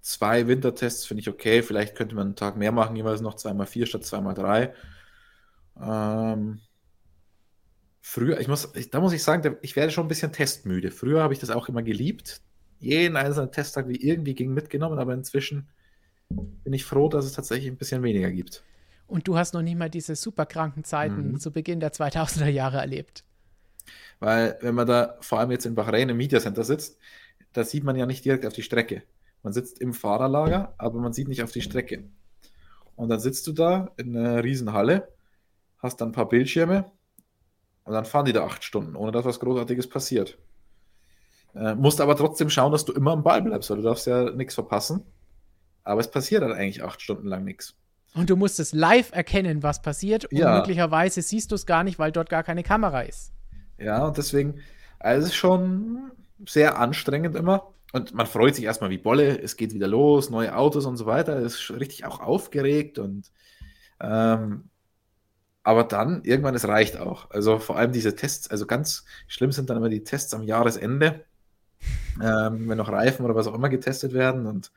[0.00, 1.62] zwei Wintertests finde ich okay.
[1.62, 4.72] Vielleicht könnte man einen Tag mehr machen, jeweils noch zweimal vier statt zweimal drei.
[5.78, 6.60] Ähm,
[8.00, 10.90] früher, ich muss, da muss ich sagen, ich werde schon ein bisschen testmüde.
[10.90, 12.40] Früher habe ich das auch immer geliebt.
[12.80, 15.68] Jeden einzelnen Testtag wie irgendwie ging mitgenommen, aber inzwischen
[16.30, 18.64] bin ich froh, dass es tatsächlich ein bisschen weniger gibt.
[19.08, 21.40] Und du hast noch nicht mal diese superkranken Zeiten mhm.
[21.40, 23.24] zu Beginn der 2000er Jahre erlebt.
[24.20, 26.98] Weil, wenn man da vor allem jetzt in Bahrain im Media Center sitzt,
[27.54, 29.02] da sieht man ja nicht direkt auf die Strecke.
[29.42, 32.04] Man sitzt im Fahrerlager, aber man sieht nicht auf die Strecke.
[32.96, 35.08] Und dann sitzt du da in einer riesen Halle,
[35.78, 36.90] hast dann ein paar Bildschirme
[37.84, 40.36] und dann fahren die da acht Stunden, ohne dass was Großartiges passiert.
[41.54, 44.30] Äh, musst aber trotzdem schauen, dass du immer am Ball bleibst, weil du darfst ja
[44.32, 45.02] nichts verpassen.
[45.84, 47.74] Aber es passiert dann eigentlich acht Stunden lang nichts.
[48.18, 50.24] Und du musst es live erkennen, was passiert.
[50.24, 50.56] Und ja.
[50.56, 53.32] möglicherweise siehst du es gar nicht, weil dort gar keine Kamera ist.
[53.78, 54.60] Ja, und deswegen,
[54.98, 56.10] also es ist schon
[56.44, 57.74] sehr anstrengend immer.
[57.92, 61.06] Und man freut sich erstmal wie Bolle, es geht wieder los, neue Autos und so
[61.06, 61.36] weiter.
[61.38, 63.30] Es ist richtig auch aufgeregt und
[64.00, 64.64] ähm,
[65.62, 67.30] aber dann irgendwann, es reicht auch.
[67.30, 71.24] Also vor allem diese Tests, also ganz schlimm sind dann immer die Tests am Jahresende,
[72.20, 74.72] ähm, wenn noch Reifen oder was auch immer getestet werden und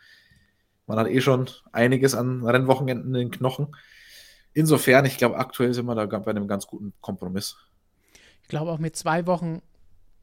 [0.92, 3.74] man hat eh schon einiges an Rennwochenenden in den Knochen.
[4.54, 7.56] Insofern, ich glaube, aktuell sind wir da bei einem ganz guten Kompromiss.
[8.42, 9.62] Ich glaube auch mit zwei Wochen,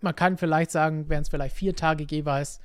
[0.03, 2.61] man kann vielleicht sagen, wären es vielleicht vier Tage jeweils,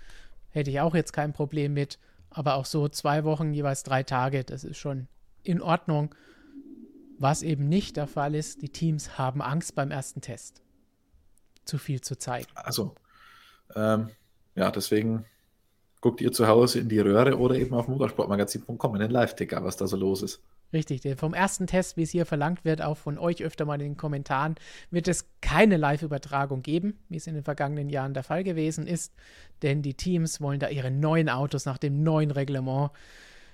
[0.49, 1.97] hätte ich auch jetzt kein Problem mit.
[2.29, 5.07] Aber auch so zwei Wochen, jeweils drei Tage, das ist schon
[5.43, 6.13] in Ordnung.
[7.19, 10.61] Was eben nicht der Fall ist, die Teams haben Angst beim ersten Test.
[11.63, 12.51] Zu viel zu zeigen.
[12.55, 12.95] Also,
[13.77, 14.09] ähm,
[14.55, 15.23] ja, deswegen
[16.03, 19.77] guckt ihr zu Hause in die Röhre oder eben auf motorsportmagazin.com in den Live-Ticker, was
[19.77, 20.41] da so los ist.
[20.73, 23.91] Richtig, vom ersten Test, wie es hier verlangt wird, auch von euch öfter mal in
[23.91, 24.55] den Kommentaren,
[24.91, 29.13] wird es keine Live-Übertragung geben, wie es in den vergangenen Jahren der Fall gewesen ist,
[29.61, 32.91] denn die Teams wollen da ihre neuen Autos nach dem neuen Reglement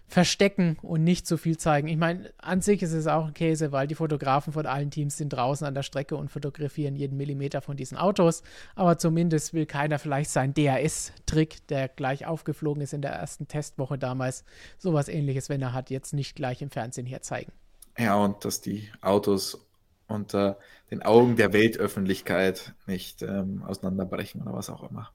[0.10, 1.88] verstecken und nicht so viel zeigen.
[1.88, 5.18] Ich meine, an sich ist es auch ein Käse, weil die Fotografen von allen Teams
[5.18, 8.44] sind draußen an der Strecke und fotografieren jeden Millimeter von diesen Autos.
[8.76, 13.98] Aber zumindest will keiner vielleicht seinen DRS-Trick, der gleich aufgeflogen ist in der ersten Testwoche
[13.98, 14.44] damals,
[14.78, 17.52] sowas ähnliches, wenn er hat, jetzt nicht gleich im Fernsehen herzeigen.
[17.98, 19.66] Ja, und dass die Autos
[20.08, 20.58] unter
[20.90, 25.12] den Augen der Weltöffentlichkeit nicht ähm, auseinanderbrechen oder was auch immer.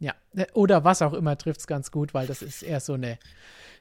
[0.00, 0.14] Ja,
[0.54, 3.18] oder was auch immer trifft es ganz gut, weil das ist eher so eine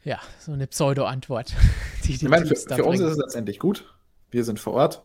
[0.03, 1.53] ja, so eine Pseudo-Antwort.
[2.07, 3.93] ich meine, für, für uns ist es letztendlich gut.
[4.31, 5.03] Wir sind vor Ort.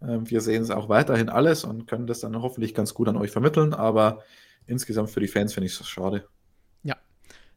[0.00, 3.16] Ähm, wir sehen es auch weiterhin alles und können das dann hoffentlich ganz gut an
[3.16, 3.74] euch vermitteln.
[3.74, 4.22] Aber
[4.66, 6.26] insgesamt für die Fans finde ich es schade.
[6.82, 6.96] Ja.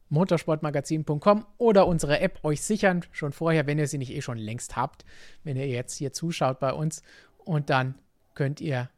[0.10, 4.76] Motorsportmagazin.com oder unsere App euch sichern, schon vorher, wenn ihr sie nicht eh schon längst
[4.76, 5.06] habt,
[5.44, 7.04] wenn ihr jetzt hier zuschaut bei uns.
[7.38, 7.96] Und dann
[8.34, 8.90] könnt ihr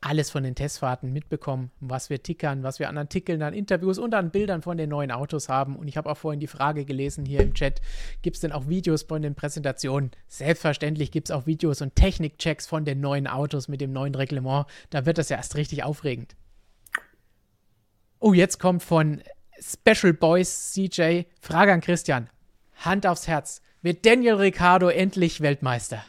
[0.00, 4.14] alles von den Testfahrten mitbekommen, was wir tickern, was wir an Artikeln, an Interviews und
[4.14, 5.76] an Bildern von den neuen Autos haben.
[5.76, 7.80] Und ich habe auch vorhin die Frage gelesen hier im Chat,
[8.22, 10.12] gibt es denn auch Videos von den Präsentationen?
[10.28, 14.66] Selbstverständlich gibt es auch Videos und Technikchecks von den neuen Autos mit dem neuen Reglement.
[14.90, 16.36] Da wird das ja erst richtig aufregend.
[18.20, 19.22] Oh, jetzt kommt von
[19.60, 22.30] Special Boys CJ Frage an Christian.
[22.76, 23.62] Hand aufs Herz.
[23.82, 26.04] Wird Daniel Ricciardo endlich Weltmeister?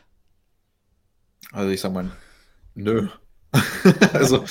[1.51, 2.11] Also ich sag mal,
[2.75, 3.09] nö.
[4.13, 4.45] also,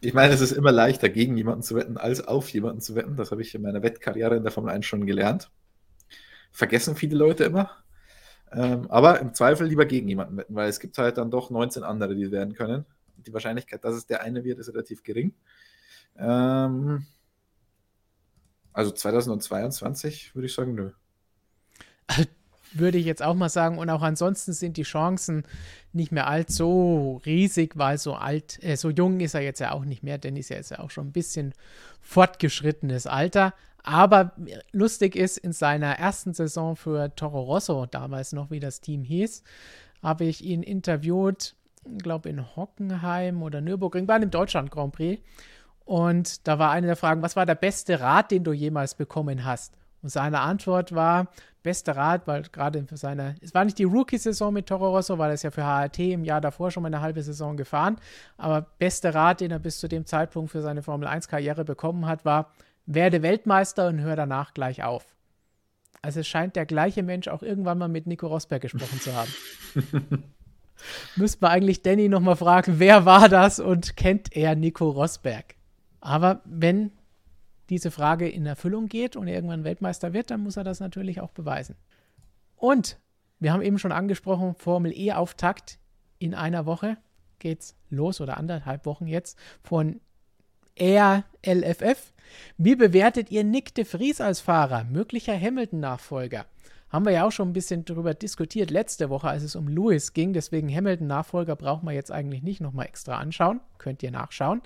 [0.00, 3.16] ich meine, es ist immer leichter, gegen jemanden zu wetten, als auf jemanden zu wetten.
[3.16, 5.50] Das habe ich in meiner Wettkarriere in der Formel 1 schon gelernt.
[6.52, 7.70] Vergessen viele Leute immer.
[8.52, 11.82] Ähm, aber im Zweifel lieber gegen jemanden wetten, weil es gibt halt dann doch 19
[11.82, 12.86] andere, die werden können.
[13.16, 15.34] Die Wahrscheinlichkeit, dass es der eine wird, ist relativ gering.
[16.16, 17.06] Ähm,
[18.72, 20.92] also 2022 würde ich sagen, nö.
[22.72, 23.78] würde ich jetzt auch mal sagen.
[23.78, 25.44] Und auch ansonsten sind die Chancen
[25.92, 29.84] nicht mehr allzu riesig, weil so alt, äh, so jung ist er jetzt ja auch
[29.84, 31.54] nicht mehr, denn ist ja jetzt ja auch schon ein bisschen
[32.00, 33.54] fortgeschrittenes Alter.
[33.82, 34.32] Aber
[34.72, 39.42] lustig ist, in seiner ersten Saison für Toro Rosso, damals noch wie das Team hieß,
[40.02, 41.54] habe ich ihn interviewt,
[41.96, 45.22] glaube in Hockenheim oder Nürburgring, bei einem Deutschland Grand Prix.
[45.84, 49.46] Und da war eine der Fragen, was war der beste Rat, den du jemals bekommen
[49.46, 49.77] hast?
[50.02, 51.28] Und seine Antwort war,
[51.62, 55.30] bester Rat, weil gerade für seine, es war nicht die Rookie-Saison mit Toro Rosso, weil
[55.30, 57.96] er ist ja für HRT im Jahr davor schon mal eine halbe Saison gefahren,
[58.36, 62.52] aber bester Rat, den er bis zu dem Zeitpunkt für seine Formel-1-Karriere bekommen hat, war,
[62.86, 65.04] werde Weltmeister und hör danach gleich auf.
[66.00, 69.30] Also es scheint der gleiche Mensch auch irgendwann mal mit Nico Rosberg gesprochen zu haben.
[71.16, 75.56] Müsste man eigentlich Danny nochmal fragen, wer war das und kennt er Nico Rosberg?
[76.00, 76.92] Aber wenn
[77.70, 81.30] diese Frage in Erfüllung geht und irgendwann Weltmeister wird, dann muss er das natürlich auch
[81.30, 81.76] beweisen.
[82.56, 82.98] Und
[83.38, 85.78] wir haben eben schon angesprochen, Formel E-Auftakt
[86.18, 86.96] in einer Woche
[87.38, 90.00] geht's los oder anderthalb Wochen jetzt von
[90.80, 92.12] RLFF.
[92.56, 96.46] Wie bewertet ihr Nick de Vries als Fahrer, möglicher Hamilton-Nachfolger?
[96.90, 100.14] Haben wir ja auch schon ein bisschen darüber diskutiert letzte Woche, als es um Lewis
[100.14, 100.32] ging.
[100.32, 103.60] Deswegen Hamilton-Nachfolger brauchen wir jetzt eigentlich nicht nochmal extra anschauen.
[103.76, 104.62] Könnt ihr nachschauen.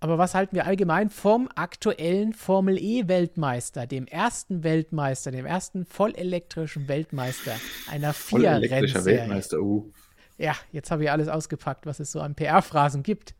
[0.00, 6.86] Aber was halten wir allgemein vom aktuellen Formel E-Weltmeister, dem ersten Weltmeister, dem ersten vollelektrischen
[6.86, 7.56] Weltmeister
[7.90, 9.90] einer vier Vollelektrischer Weltmeister, uh.
[10.38, 13.34] Ja, jetzt habe ich alles ausgepackt, was es so an PR-Phrasen gibt.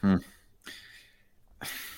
[0.00, 0.22] Hm.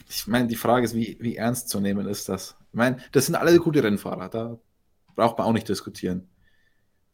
[0.08, 2.56] ich meine, die Frage ist, wie, wie ernst zu nehmen ist das?
[2.72, 4.58] Ich meine, das sind alle gute Rennfahrer, da
[5.14, 6.28] braucht man auch nicht diskutieren.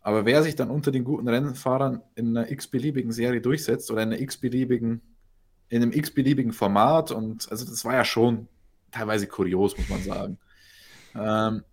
[0.00, 4.08] Aber wer sich dann unter den guten Rennfahrern in einer x-beliebigen Serie durchsetzt oder in
[4.08, 5.02] einer x-beliebigen,
[5.68, 8.48] in einem x-beliebigen Format und also das war ja schon
[8.90, 10.38] teilweise kurios, muss man sagen.
[11.14, 11.64] Ähm,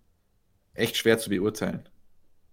[0.74, 1.88] echt schwer zu beurteilen.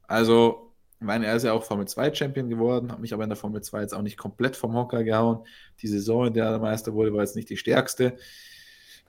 [0.07, 3.30] Also, ich meine, er ist ja auch Formel 2 Champion geworden, hat mich aber in
[3.30, 5.45] der Formel 2 jetzt auch nicht komplett vom Hocker gehauen.
[5.82, 8.18] Die Saison, in der er Meister wurde, war jetzt nicht die stärkste.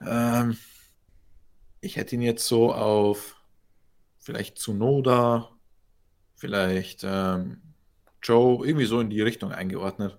[0.05, 0.57] Ähm,
[1.79, 3.37] ich hätte ihn jetzt so auf
[4.17, 5.51] vielleicht Tsunoda,
[6.35, 7.61] vielleicht ähm,
[8.21, 10.17] Joe, irgendwie so in die Richtung eingeordnet.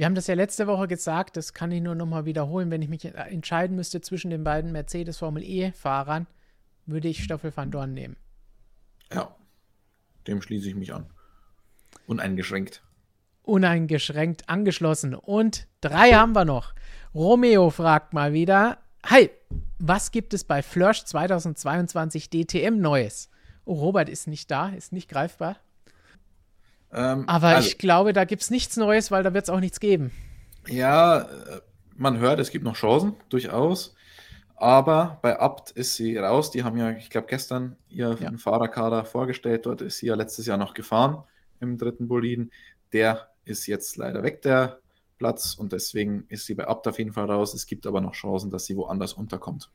[0.00, 2.70] Wir haben das ja letzte Woche gesagt, das kann ich nur nochmal wiederholen.
[2.70, 6.26] Wenn ich mich entscheiden müsste zwischen den beiden Mercedes Formel E-Fahrern,
[6.86, 8.16] würde ich Stoffel van Dorn nehmen.
[9.12, 9.36] Ja,
[10.26, 11.04] dem schließe ich mich an.
[12.06, 12.82] Uneingeschränkt.
[13.42, 15.14] Uneingeschränkt angeschlossen.
[15.14, 16.72] Und drei haben wir noch.
[17.14, 19.28] Romeo fragt mal wieder: Hi,
[19.78, 23.28] was gibt es bei Flush 2022 DTM Neues?
[23.66, 25.56] Oh, Robert ist nicht da, ist nicht greifbar.
[26.92, 29.60] Ähm, Aber also, ich glaube, da gibt es nichts Neues, weil da wird es auch
[29.60, 30.10] nichts geben.
[30.66, 31.60] Ja, äh,
[31.96, 33.94] man hört, es gibt noch Chancen, durchaus.
[34.56, 36.50] Aber bei Abt ist sie raus.
[36.50, 38.36] Die haben ja, ich glaube, gestern ihren ja.
[38.36, 39.64] Fahrerkader vorgestellt.
[39.64, 41.24] Dort ist sie ja letztes Jahr noch gefahren
[41.60, 42.50] im dritten Boliden.
[42.92, 44.80] Der ist jetzt leider weg, der
[45.16, 45.54] Platz.
[45.54, 47.54] Und deswegen ist sie bei Abt auf jeden Fall raus.
[47.54, 49.70] Es gibt aber noch Chancen, dass sie woanders unterkommt.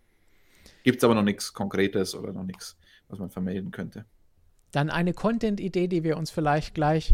[0.84, 2.78] Gibt es aber noch nichts Konkretes oder noch nichts,
[3.08, 4.06] was man vermelden könnte.
[4.76, 7.14] Dann eine Content-Idee, die wir uns vielleicht gleich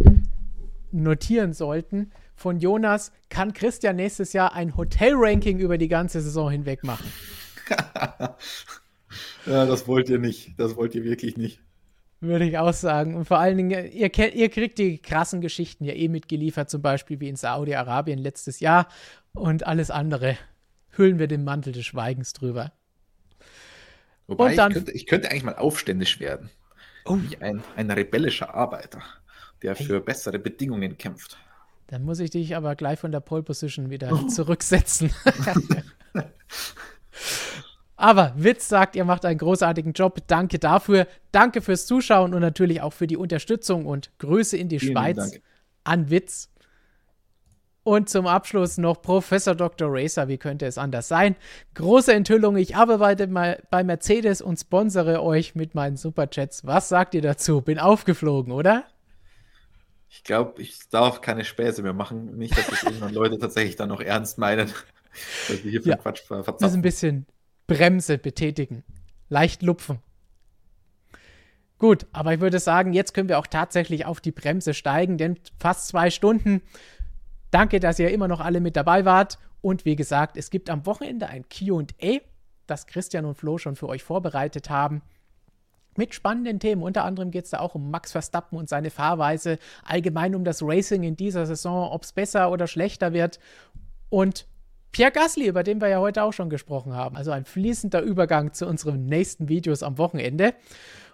[0.91, 2.11] notieren sollten.
[2.35, 7.05] Von Jonas kann Christian nächstes Jahr ein Hotel-Ranking über die ganze Saison hinweg machen.
[9.45, 10.59] ja, das wollt ihr nicht.
[10.59, 11.61] Das wollt ihr wirklich nicht.
[12.19, 13.13] Würde ich auch sagen.
[13.13, 17.19] Und vor allen Dingen, ihr, ihr kriegt die krassen Geschichten ja eh mitgeliefert, zum Beispiel
[17.19, 18.87] wie in Saudi-Arabien letztes Jahr.
[19.33, 20.35] Und alles andere
[20.97, 22.71] hüllen wir den Mantel des Schweigens drüber.
[24.25, 26.49] Wobei, dann, ich, könnte, ich, könnte, eigentlich mal aufständisch werden.
[27.05, 27.17] Oh.
[27.17, 29.01] Wie ein, ein rebellischer Arbeiter,
[29.61, 29.85] der hey.
[29.85, 31.37] für bessere Bedingungen kämpft.
[31.87, 34.27] Dann muss ich dich aber gleich von der Pole Position wieder oh.
[34.27, 35.11] zurücksetzen.
[38.01, 40.21] Aber Witz sagt, ihr macht einen großartigen Job.
[40.25, 41.05] Danke dafür.
[41.31, 45.17] Danke fürs Zuschauen und natürlich auch für die Unterstützung und Grüße in die Vielen Schweiz
[45.17, 45.41] Dank.
[45.83, 46.49] an Witz.
[47.83, 49.89] Und zum Abschluss noch Professor Dr.
[49.91, 51.35] Racer, wie könnte es anders sein?
[51.73, 56.65] Große Enthüllung, ich arbeite mal bei Mercedes und sponsere euch mit meinen Superchats.
[56.65, 57.61] Was sagt ihr dazu?
[57.61, 58.85] Bin aufgeflogen, oder?
[60.09, 62.37] Ich glaube, ich darf keine Späße mehr machen.
[62.37, 64.67] Nicht, dass das irgendwann Leute tatsächlich dann noch ernst meinen,
[65.47, 66.57] dass wir hier für ja, Quatsch verzapfen.
[66.59, 67.25] Das ist ein bisschen,
[67.65, 68.83] Bremse betätigen.
[69.29, 69.99] Leicht lupfen.
[71.79, 75.39] Gut, aber ich würde sagen, jetzt können wir auch tatsächlich auf die Bremse steigen, denn
[75.57, 76.61] fast zwei Stunden.
[77.51, 79.37] Danke, dass ihr immer noch alle mit dabei wart.
[79.61, 82.19] Und wie gesagt, es gibt am Wochenende ein QA,
[82.65, 85.01] das Christian und Flo schon für euch vorbereitet haben.
[85.97, 86.81] Mit spannenden Themen.
[86.81, 90.61] Unter anderem geht es da auch um Max Verstappen und seine Fahrweise, allgemein um das
[90.63, 93.39] Racing in dieser Saison, ob es besser oder schlechter wird.
[94.09, 94.47] Und
[94.93, 97.17] Pierre Gasly, über den wir ja heute auch schon gesprochen haben.
[97.17, 100.53] Also ein fließender Übergang zu unseren nächsten Videos am Wochenende.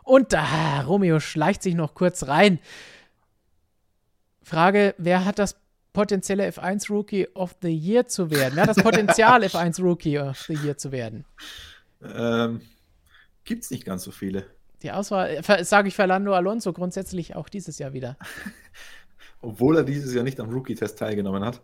[0.03, 2.59] Und da, Romeo schleicht sich noch kurz rein.
[4.41, 5.57] Frage, wer hat das
[5.98, 8.56] potenzielle F1 Rookie of the Year zu werden?
[8.56, 11.26] Wer hat das Potenzial, F1 Rookie of the Year zu werden?
[12.03, 12.61] Ähm,
[13.45, 14.45] Gibt es nicht ganz so viele.
[14.84, 18.15] Die Auswahl, sage ich Fernando Alonso grundsätzlich auch dieses Jahr wieder.
[19.41, 21.61] Obwohl er dieses Jahr nicht am Rookie-Test teilgenommen hat.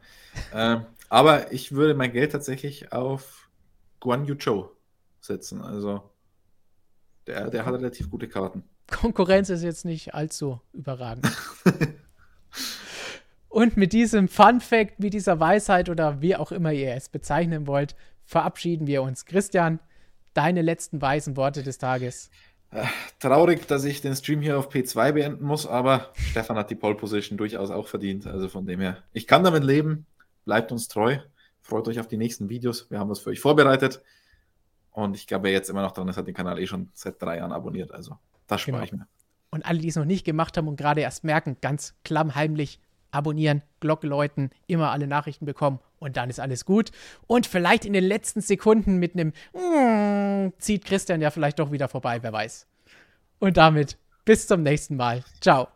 [0.52, 3.52] ähm, aber ich würde mein Geld tatsächlich auf
[4.00, 4.72] Guan Yu Zhou
[5.22, 5.62] setzen.
[5.62, 6.10] Also
[7.28, 8.64] der, der hat relativ gute Karten.
[8.88, 11.32] Konkurrenz ist jetzt nicht allzu überragend.
[13.54, 17.68] Und mit diesem Fun Fact, mit dieser Weisheit oder wie auch immer ihr es bezeichnen
[17.68, 19.26] wollt, verabschieden wir uns.
[19.26, 19.80] Christian,
[20.34, 22.32] deine letzten weisen Worte des Tages.
[22.72, 22.88] Äh,
[23.20, 26.96] traurig, dass ich den Stream hier auf P2 beenden muss, aber Stefan hat die Pole
[26.96, 28.26] Position durchaus auch verdient.
[28.26, 30.08] Also von dem her, ich kann damit leben.
[30.46, 31.20] Bleibt uns treu.
[31.62, 32.90] Freut euch auf die nächsten Videos.
[32.90, 34.02] Wir haben was für euch vorbereitet.
[34.90, 37.22] Und ich glaube, wer jetzt immer noch dran ist, hat den Kanal eh schon seit
[37.22, 37.92] drei Jahren abonniert.
[37.92, 38.18] Also,
[38.48, 38.86] das spare genau.
[38.86, 39.08] ich mir.
[39.52, 42.80] Und alle, die es noch nicht gemacht haben und gerade erst merken, ganz klammheimlich
[43.14, 46.92] abonnieren, Glocke läuten, immer alle Nachrichten bekommen und dann ist alles gut.
[47.28, 51.88] Und vielleicht in den letzten Sekunden mit einem mm, zieht Christian ja vielleicht doch wieder
[51.88, 52.68] vorbei, wer weiß.
[53.40, 55.24] Und damit bis zum nächsten Mal.
[55.42, 55.68] Ciao.